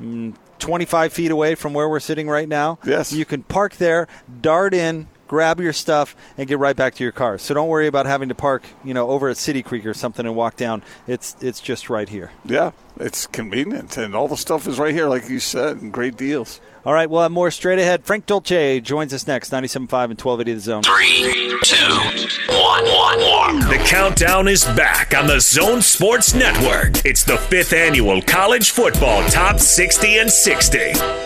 mm, 0.01 0.35
25 0.59 1.12
feet 1.12 1.31
away 1.31 1.55
from 1.55 1.75
where 1.75 1.89
we're 1.89 2.01
sitting 2.01 2.29
right 2.29 2.49
now. 2.49 2.79
Yes. 2.85 3.12
You 3.12 3.25
can 3.25 3.43
park 3.43 3.77
there, 3.77 4.09
dart 4.41 4.75
in, 4.75 5.09
grab 5.27 5.61
your 5.61 5.72
stuff, 5.72 6.16
and 6.37 6.47
get 6.49 6.59
right 6.59 6.77
back 6.77 6.95
to 6.95 7.03
your 7.03 7.12
car. 7.12 7.39
So 7.39 7.55
don't 7.55 7.68
worry 7.68 7.87
about 7.87 8.07
having 8.07 8.29
to 8.29 8.35
park, 8.35 8.64
you 8.85 8.95
know, 8.95 9.09
over 9.11 9.29
at 9.29 9.37
City 9.37 9.62
Creek 9.62 9.87
or 9.87 9.95
something 9.95 10.27
and 10.27 10.35
walk 10.35 10.57
down. 10.57 10.83
It's 11.07 11.37
it's 11.41 11.61
just 11.61 11.91
right 11.91 12.09
here. 12.09 12.33
Yeah, 12.45 12.72
it's 12.99 13.27
convenient, 13.27 13.97
and 13.97 14.14
all 14.14 14.29
the 14.29 14.37
stuff 14.37 14.66
is 14.66 14.79
right 14.79 14.95
here, 14.95 15.09
like 15.09 15.29
you 15.29 15.41
said, 15.41 15.79
and 15.79 15.93
great 15.93 16.16
deals. 16.16 16.61
All 16.85 16.93
right, 16.93 17.11
we'll 17.11 17.22
have 17.22 17.33
more 17.33 17.51
straight 17.51 17.81
ahead. 17.81 18.05
Frank 18.05 18.27
Dolce 18.27 18.81
joins 18.81 19.12
us 19.12 19.27
next, 19.27 19.51
97.5 19.51 19.81
and 19.83 20.20
1280 20.20 20.55
The 20.55 20.61
Zone. 20.61 20.83
Three, 20.85 21.59
two, 21.64 22.55
one, 22.55 22.85
one, 22.85 23.20
one. 23.20 23.59
The 23.68 23.85
countdown 23.89 24.47
is 24.47 24.64
back 24.64 25.12
on 25.12 25.27
the 25.27 25.41
Zone 25.41 25.83
Sports 25.83 26.33
Network. 26.33 27.05
It's 27.05 27.24
the 27.24 27.39
fifth 27.39 27.72
annual 27.72 28.22
College 28.22 28.70
Football 28.70 29.29
Top 29.31 29.59
60 29.59 30.18
and 30.18 30.31
60. 30.31 31.26